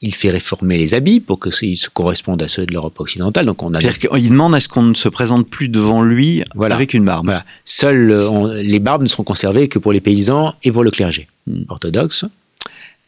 il 0.00 0.14
fait 0.14 0.30
réformer 0.30 0.76
les 0.76 0.94
habits 0.94 1.20
pour 1.20 1.38
que 1.38 1.50
se 1.50 1.88
correspondent 1.88 2.42
à 2.42 2.48
ceux 2.48 2.66
de 2.66 2.72
l'Europe 2.72 2.98
occidentale. 3.00 3.46
Donc 3.46 3.62
on 3.62 3.72
a. 3.72 3.80
C'est-à-dire 3.80 4.10
qu'il 4.10 4.30
demande 4.30 4.54
à 4.54 4.60
ce 4.60 4.68
qu'on 4.68 4.82
ne 4.82 4.94
se 4.94 5.08
présente 5.08 5.48
plus 5.48 5.68
devant 5.68 6.02
lui 6.02 6.44
avec 6.60 6.94
une 6.94 7.04
barbe. 7.04 7.26
Voilà. 7.26 7.44
Seules 7.64 8.10
euh, 8.10 8.62
les 8.62 8.80
barbes 8.80 9.02
ne 9.02 9.08
seront 9.08 9.24
conservées 9.24 9.68
que 9.68 9.78
pour 9.78 9.92
les 9.92 10.00
paysans 10.00 10.54
et 10.62 10.70
pour 10.70 10.84
le 10.84 10.90
clergé 10.90 11.26
hmm. 11.46 11.62
orthodoxe. 11.68 12.26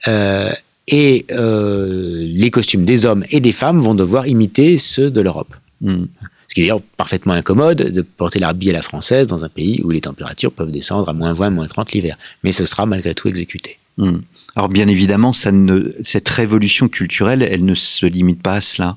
Euh, 0.09 0.51
et 0.89 1.27
euh, 1.33 2.25
les 2.27 2.51
costumes 2.51 2.85
des 2.85 3.07
hommes 3.07 3.25
et 3.31 3.41
des 3.41 3.53
femmes 3.53 3.81
vont 3.81 3.95
devoir 3.95 4.27
imiter 4.27 4.79
ceux 4.79 5.11
de 5.11 5.21
l'Europe. 5.21 5.55
Hmm. 5.81 6.05
Ce 6.49 6.55
qui 6.55 6.61
est 6.61 6.65
d'ailleurs 6.65 6.81
parfaitement 6.97 7.35
incommode 7.35 7.93
de 7.93 8.03
porter 8.03 8.39
l'habit 8.39 8.71
à 8.71 8.73
la 8.73 8.83
française 8.83 9.27
dans 9.27 9.45
un 9.45 9.49
pays 9.49 9.83
où 9.85 9.91
les 9.91 10.01
températures 10.01 10.53
peuvent 10.53 10.71
descendre 10.71 11.09
à 11.09 11.13
moins 11.13 11.35
20, 11.35 11.51
moins 11.51 11.67
30 11.67 11.93
l'hiver. 11.93 12.17
Mais 12.45 12.53
ce 12.53 12.65
sera 12.65 12.87
malgré 12.87 13.15
tout 13.15 13.29
exécuté. 13.29 13.79
Hmm. 13.99 14.19
Alors 14.57 14.71
bien 14.71 14.89
évidemment, 14.89 15.35
cette 15.35 16.29
révolution 16.31 16.89
culturelle, 16.89 17.43
elle 17.43 17.67
ne 17.67 17.75
se 17.75 18.07
limite 18.07 18.43
pas 18.43 18.55
à 18.55 18.61
cela. 18.63 18.97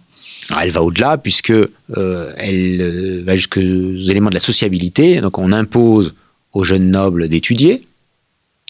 Ah, 0.51 0.62
elle 0.64 0.72
va 0.72 0.82
au-delà 0.82 1.18
puisque 1.18 1.51
euh, 1.51 2.34
elle 2.38 2.82
euh, 2.82 3.24
va 3.26 3.36
jusqu'aux 3.36 3.60
éléments 3.60 4.30
de 4.30 4.36
la 4.36 4.39
sociabilité. 4.39 5.20
Donc 5.20 5.38
on 5.38 5.51
impose 5.51 6.16
aux 6.53 6.64
jeunes 6.64 6.89
nobles 6.89 7.28
d'étudier, 7.28 7.86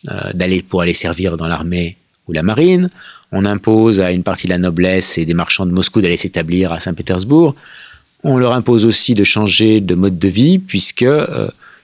euh, 0.09 0.33
d'aller 0.33 0.63
pour 0.63 0.81
aller 0.81 0.95
servir 0.95 1.37
dans 1.37 1.47
l'armée 1.47 1.95
ou 2.27 2.33
la 2.33 2.41
marine. 2.41 2.89
On 3.31 3.45
impose 3.45 4.01
à 4.01 4.11
une 4.11 4.23
partie 4.23 4.47
de 4.47 4.51
la 4.51 4.57
noblesse 4.57 5.19
et 5.19 5.25
des 5.25 5.35
marchands 5.35 5.67
de 5.67 5.71
Moscou 5.71 6.01
d'aller 6.01 6.17
s'établir 6.17 6.73
à 6.73 6.79
Saint-Pétersbourg. 6.79 7.55
On 8.23 8.37
leur 8.37 8.53
impose 8.53 8.85
aussi 8.87 9.13
de 9.13 9.23
changer 9.23 9.79
de 9.79 9.93
mode 9.93 10.17
de 10.17 10.27
vie 10.27 10.57
puisque 10.57 11.05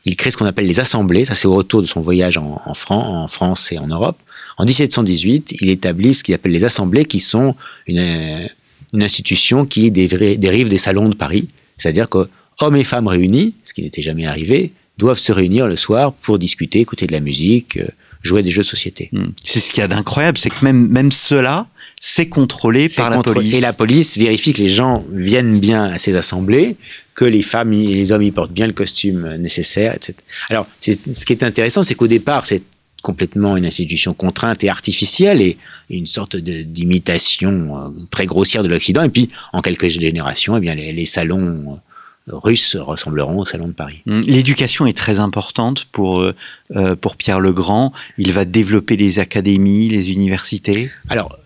il 0.03 0.15
crée 0.17 0.31
ce 0.31 0.37
qu'on 0.37 0.47
appelle 0.47 0.65
les 0.65 0.79
assemblées. 0.79 1.25
Ça 1.25 1.35
c'est 1.35 1.47
au 1.47 1.53
retour 1.53 1.83
de 1.83 1.87
son 1.87 2.01
voyage 2.01 2.37
en 2.37 2.73
France 2.73 3.71
et 3.71 3.77
en 3.77 3.87
Europe. 3.87 4.17
En 4.57 4.65
1718, 4.65 5.57
il 5.61 5.69
établit 5.69 6.13
ce 6.13 6.23
qu'il 6.23 6.33
appelle 6.33 6.51
les 6.51 6.63
assemblées, 6.63 7.05
qui 7.05 7.19
sont 7.19 7.53
une, 7.87 8.47
institution 8.93 9.65
qui 9.65 9.91
dérive 9.91 10.69
des 10.69 10.77
salons 10.77 11.09
de 11.09 11.15
Paris. 11.15 11.49
C'est-à-dire 11.75 12.09
que 12.09 12.29
hommes 12.61 12.77
et 12.77 12.85
femmes 12.85 13.07
réunis, 13.07 13.55
ce 13.63 13.73
qui 13.73 13.81
n'était 13.81 14.01
jamais 14.01 14.25
arrivé, 14.25 14.71
doivent 14.97 15.19
se 15.19 15.33
réunir 15.33 15.67
le 15.67 15.75
soir 15.75 16.13
pour 16.13 16.39
discuter, 16.39 16.79
écouter 16.79 17.05
de 17.05 17.11
la 17.11 17.19
musique, 17.19 17.75
euh, 17.75 17.87
jouer 18.21 18.41
des 18.41 18.51
jeux 18.51 18.61
de 18.61 18.67
société. 18.67 19.09
Hmm. 19.11 19.31
C'est 19.43 19.59
ce 19.59 19.73
qu'il 19.73 19.81
y 19.81 19.83
a 19.83 19.89
d'incroyable, 19.89 20.37
c'est 20.37 20.49
que 20.49 20.63
même, 20.63 20.87
même 20.87 21.11
cela, 21.11 21.67
c'est 21.99 22.27
contrôlé 22.27 22.87
par 22.95 23.09
la 23.09 23.21
police. 23.21 23.53
Et 23.53 23.61
la 23.61 23.73
police 23.73 24.17
vérifie 24.17 24.53
que 24.53 24.61
les 24.61 24.69
gens 24.69 25.05
viennent 25.11 25.59
bien 25.59 25.83
à 25.85 25.97
ces 25.97 26.15
assemblées, 26.15 26.77
que 27.13 27.25
les 27.25 27.41
femmes 27.41 27.73
et 27.73 27.95
les 27.95 28.11
hommes 28.11 28.21
y 28.21 28.31
portent 28.31 28.53
bien 28.53 28.67
le 28.67 28.73
costume 28.73 29.35
nécessaire, 29.37 29.93
etc. 29.93 30.13
Alors, 30.49 30.67
ce 30.79 31.25
qui 31.25 31.33
est 31.33 31.43
intéressant, 31.43 31.83
c'est 31.83 31.95
qu'au 31.95 32.07
départ, 32.07 32.45
c'est 32.45 32.63
complètement 33.05 33.55
une 33.55 33.67
institution 33.67 34.15
contrainte 34.15 34.63
et 34.63 34.69
artificielle 34.69 35.39
et 35.39 35.57
une 35.91 36.07
sorte 36.07 36.35
d'imitation 36.35 37.77
euh, 37.77 37.89
très 38.09 38.25
grossière 38.25 38.63
de 38.63 38.67
l'Occident. 38.67 39.03
Et 39.03 39.09
puis, 39.09 39.29
en 39.53 39.61
quelques 39.61 39.89
générations, 39.89 40.57
eh 40.57 40.59
bien, 40.59 40.73
les, 40.73 41.05
salons 41.05 41.79
euh, 42.27 42.35
russes 42.35 42.75
ressembleront 42.75 43.37
aux 43.41 43.45
salons 43.45 43.67
de 43.67 43.73
Paris. 43.73 44.01
Hum, 44.09 44.21
l'éducation 44.21 44.87
est 44.87 44.97
très 44.97 45.19
importante 45.19 45.85
pour, 45.91 46.19
euh, 46.21 46.95
pour 46.95 47.15
Pierre 47.15 47.39
Legrand. 47.39 47.93
Il 48.17 48.31
va 48.31 48.43
développer 48.43 48.97
les 48.97 49.19
académies, 49.19 49.87
les 49.87 50.11
universités. 50.11 50.89
Alors, 51.09 51.37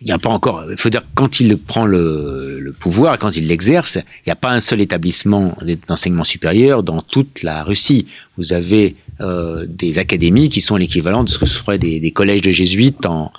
il 0.00 0.06
n'y 0.06 0.12
a 0.12 0.18
pas 0.18 0.30
encore. 0.30 0.64
Il 0.70 0.78
faut 0.78 0.90
dire 0.90 1.02
quand 1.14 1.38
il 1.38 1.58
prend 1.58 1.84
le, 1.84 2.60
le 2.60 2.72
pouvoir, 2.72 3.18
quand 3.18 3.36
il 3.36 3.46
l'exerce, 3.46 3.96
il 3.96 4.28
n'y 4.28 4.32
a 4.32 4.36
pas 4.36 4.52
un 4.52 4.60
seul 4.60 4.80
établissement 4.80 5.56
d'enseignement 5.86 6.24
supérieur 6.24 6.82
dans 6.82 7.02
toute 7.02 7.42
la 7.42 7.62
Russie. 7.62 8.06
Vous 8.38 8.54
avez 8.54 8.96
euh, 9.20 9.66
des 9.68 9.98
académies 9.98 10.48
qui 10.48 10.60
sont 10.60 10.76
l'équivalent 10.76 11.24
de 11.24 11.28
ce 11.28 11.38
que 11.38 11.46
ce 11.46 11.54
serait 11.54 11.78
des, 11.78 12.00
des 12.00 12.10
collèges 12.10 12.42
de 12.42 12.50
jésuites 12.50 13.06
en, 13.06 13.30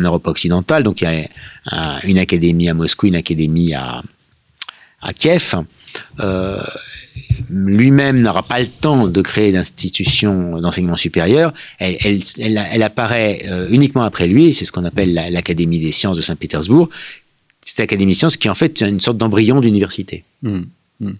Europe 0.00 0.26
occidentale. 0.26 0.82
Donc 0.82 1.00
il 1.00 1.04
y 1.04 1.26
a 1.72 1.98
une 2.04 2.18
académie 2.18 2.68
à 2.68 2.74
Moscou, 2.74 3.06
une 3.06 3.16
académie 3.16 3.72
à, 3.72 4.02
à 5.00 5.12
Kiev. 5.12 5.54
Euh, 6.20 6.60
lui-même 7.50 8.20
n'aura 8.20 8.42
pas 8.42 8.58
le 8.60 8.66
temps 8.66 9.06
de 9.06 9.22
créer 9.22 9.52
d'institutions 9.52 10.60
d'enseignement 10.60 10.96
supérieur. 10.96 11.52
Elle, 11.78 12.20
elle, 12.38 12.82
apparaît 12.82 13.42
euh, 13.46 13.68
uniquement 13.70 14.02
après 14.02 14.26
lui, 14.26 14.52
c'est 14.52 14.64
ce 14.64 14.72
qu'on 14.72 14.84
appelle 14.84 15.14
l'Académie 15.14 15.78
des 15.78 15.92
sciences 15.92 16.16
de 16.16 16.22
Saint-Pétersbourg. 16.22 16.88
C'est 17.60 17.78
l'Académie 17.78 18.12
des 18.12 18.18
sciences 18.18 18.36
qui 18.36 18.48
en 18.48 18.54
fait 18.54 18.80
une 18.80 19.00
sorte 19.00 19.16
d'embryon 19.16 19.60
d'université. 19.60 20.24
Mmh, 20.42 20.60
mmh. 21.00 21.10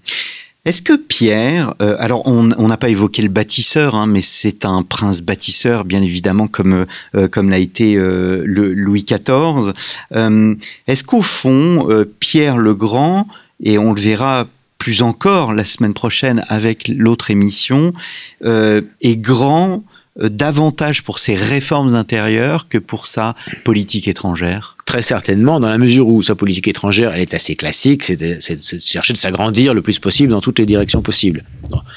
Est-ce 0.64 0.80
que 0.80 0.96
Pierre, 0.96 1.74
euh, 1.82 1.94
alors 1.98 2.26
on 2.26 2.42
n'a 2.42 2.76
pas 2.78 2.88
évoqué 2.88 3.20
le 3.20 3.28
bâtisseur, 3.28 3.94
hein, 3.94 4.06
mais 4.06 4.22
c'est 4.22 4.64
un 4.64 4.82
prince 4.82 5.20
bâtisseur, 5.20 5.84
bien 5.84 6.00
évidemment, 6.00 6.46
comme 6.46 6.86
euh, 7.14 7.28
comme 7.28 7.50
l'a 7.50 7.58
été 7.58 7.96
euh, 7.96 8.42
le 8.46 8.72
Louis 8.72 9.04
XIV. 9.04 9.74
Est-ce 10.86 11.04
qu'au 11.04 11.20
fond, 11.20 11.86
Pierre 12.18 12.56
le 12.56 12.74
Grand, 12.74 13.28
et 13.62 13.76
on 13.76 13.92
le 13.92 14.00
verra 14.00 14.46
plus 14.78 15.02
encore 15.02 15.52
la 15.52 15.64
semaine 15.64 15.92
prochaine 15.92 16.42
avec 16.48 16.88
l'autre 16.88 17.30
émission, 17.30 17.92
est 18.42 19.16
grand 19.16 19.84
davantage 20.16 21.02
pour 21.02 21.18
ses 21.18 21.34
réformes 21.34 21.94
intérieures 21.94 22.68
que 22.68 22.78
pour 22.78 23.06
sa 23.06 23.34
politique 23.64 24.08
étrangère? 24.08 24.73
Très 24.84 25.02
certainement, 25.02 25.60
dans 25.60 25.68
la 25.68 25.78
mesure 25.78 26.08
où 26.08 26.22
sa 26.22 26.34
politique 26.34 26.68
étrangère, 26.68 27.12
elle 27.14 27.20
est 27.20 27.34
assez 27.34 27.56
classique, 27.56 28.04
c'est 28.04 28.16
de, 28.16 28.38
chercher 28.80 29.12
de 29.12 29.18
s'agrandir 29.18 29.72
le 29.72 29.80
plus 29.80 29.98
possible 29.98 30.30
dans 30.30 30.42
toutes 30.42 30.58
les 30.58 30.66
directions 30.66 31.00
possibles. 31.00 31.42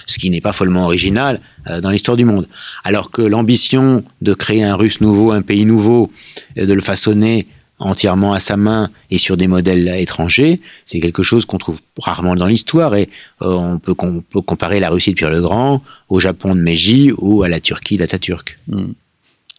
Ce 0.05 0.17
qui 0.17 0.29
n'est 0.29 0.41
pas 0.41 0.53
follement 0.53 0.85
original 0.85 1.41
euh, 1.69 1.81
dans 1.81 1.91
l'histoire 1.91 2.15
du 2.15 2.23
monde. 2.23 2.47
Alors 2.83 3.11
que 3.11 3.21
l'ambition 3.21 4.03
de 4.21 4.33
créer 4.33 4.63
un 4.63 4.75
Russe 4.75 5.01
nouveau, 5.01 5.31
un 5.31 5.41
pays 5.41 5.65
nouveau, 5.65 6.11
de 6.55 6.71
le 6.71 6.81
façonner 6.81 7.47
entièrement 7.79 8.33
à 8.33 8.39
sa 8.39 8.57
main 8.57 8.89
et 9.11 9.17
sur 9.17 9.37
des 9.37 9.47
modèles 9.47 9.87
étrangers, 9.89 10.61
c'est 10.85 10.99
quelque 10.99 11.23
chose 11.23 11.45
qu'on 11.45 11.57
trouve 11.57 11.79
rarement 11.99 12.35
dans 12.35 12.47
l'histoire 12.47 12.95
et 12.95 13.09
euh, 13.41 13.53
on, 13.53 13.79
peut, 13.79 13.93
comparer 13.93 14.79
la 14.79 14.89
Russie 14.89 15.11
de 15.11 15.15
Pierre 15.15 15.29
le 15.29 15.41
Grand 15.41 15.83
au 16.09 16.19
Japon 16.19 16.55
de 16.55 16.61
Meiji 16.61 17.11
ou 17.17 17.43
à 17.43 17.49
la 17.49 17.59
Turquie 17.59 17.97
d'Atatürk. 17.97 18.57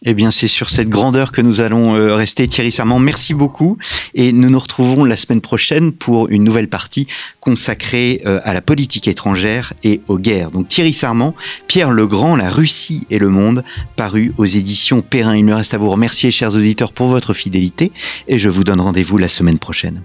Eh 0.05 0.13
bien, 0.13 0.31
c'est 0.31 0.47
sur 0.47 0.69
cette 0.69 0.87
grandeur 0.87 1.33
que 1.33 1.41
nous 1.41 1.59
allons 1.59 1.95
euh, 1.95 2.15
rester. 2.15 2.47
Thierry 2.47 2.71
Sarment, 2.71 2.99
merci 2.99 3.33
beaucoup. 3.33 3.77
Et 4.13 4.31
nous 4.31 4.49
nous 4.49 4.59
retrouvons 4.59 5.03
la 5.03 5.17
semaine 5.17 5.41
prochaine 5.41 5.91
pour 5.91 6.29
une 6.29 6.45
nouvelle 6.45 6.69
partie 6.69 7.05
consacrée 7.41 8.21
euh, 8.25 8.39
à 8.45 8.53
la 8.53 8.61
politique 8.61 9.09
étrangère 9.09 9.73
et 9.83 9.99
aux 10.07 10.17
guerres. 10.17 10.51
Donc 10.51 10.69
Thierry 10.69 10.93
Sarment, 10.93 11.35
Pierre 11.67 11.91
Legrand, 11.91 12.37
La 12.37 12.49
Russie 12.49 13.07
et 13.09 13.19
le 13.19 13.27
monde, 13.27 13.65
paru 13.97 14.33
aux 14.37 14.45
éditions 14.45 15.01
Perrin. 15.01 15.35
Il 15.35 15.43
me 15.43 15.53
reste 15.53 15.73
à 15.73 15.77
vous 15.77 15.89
remercier, 15.89 16.31
chers 16.31 16.55
auditeurs, 16.55 16.93
pour 16.93 17.07
votre 17.07 17.33
fidélité. 17.33 17.91
Et 18.29 18.39
je 18.39 18.47
vous 18.47 18.63
donne 18.63 18.79
rendez-vous 18.79 19.17
la 19.17 19.27
semaine 19.27 19.59
prochaine. 19.59 20.01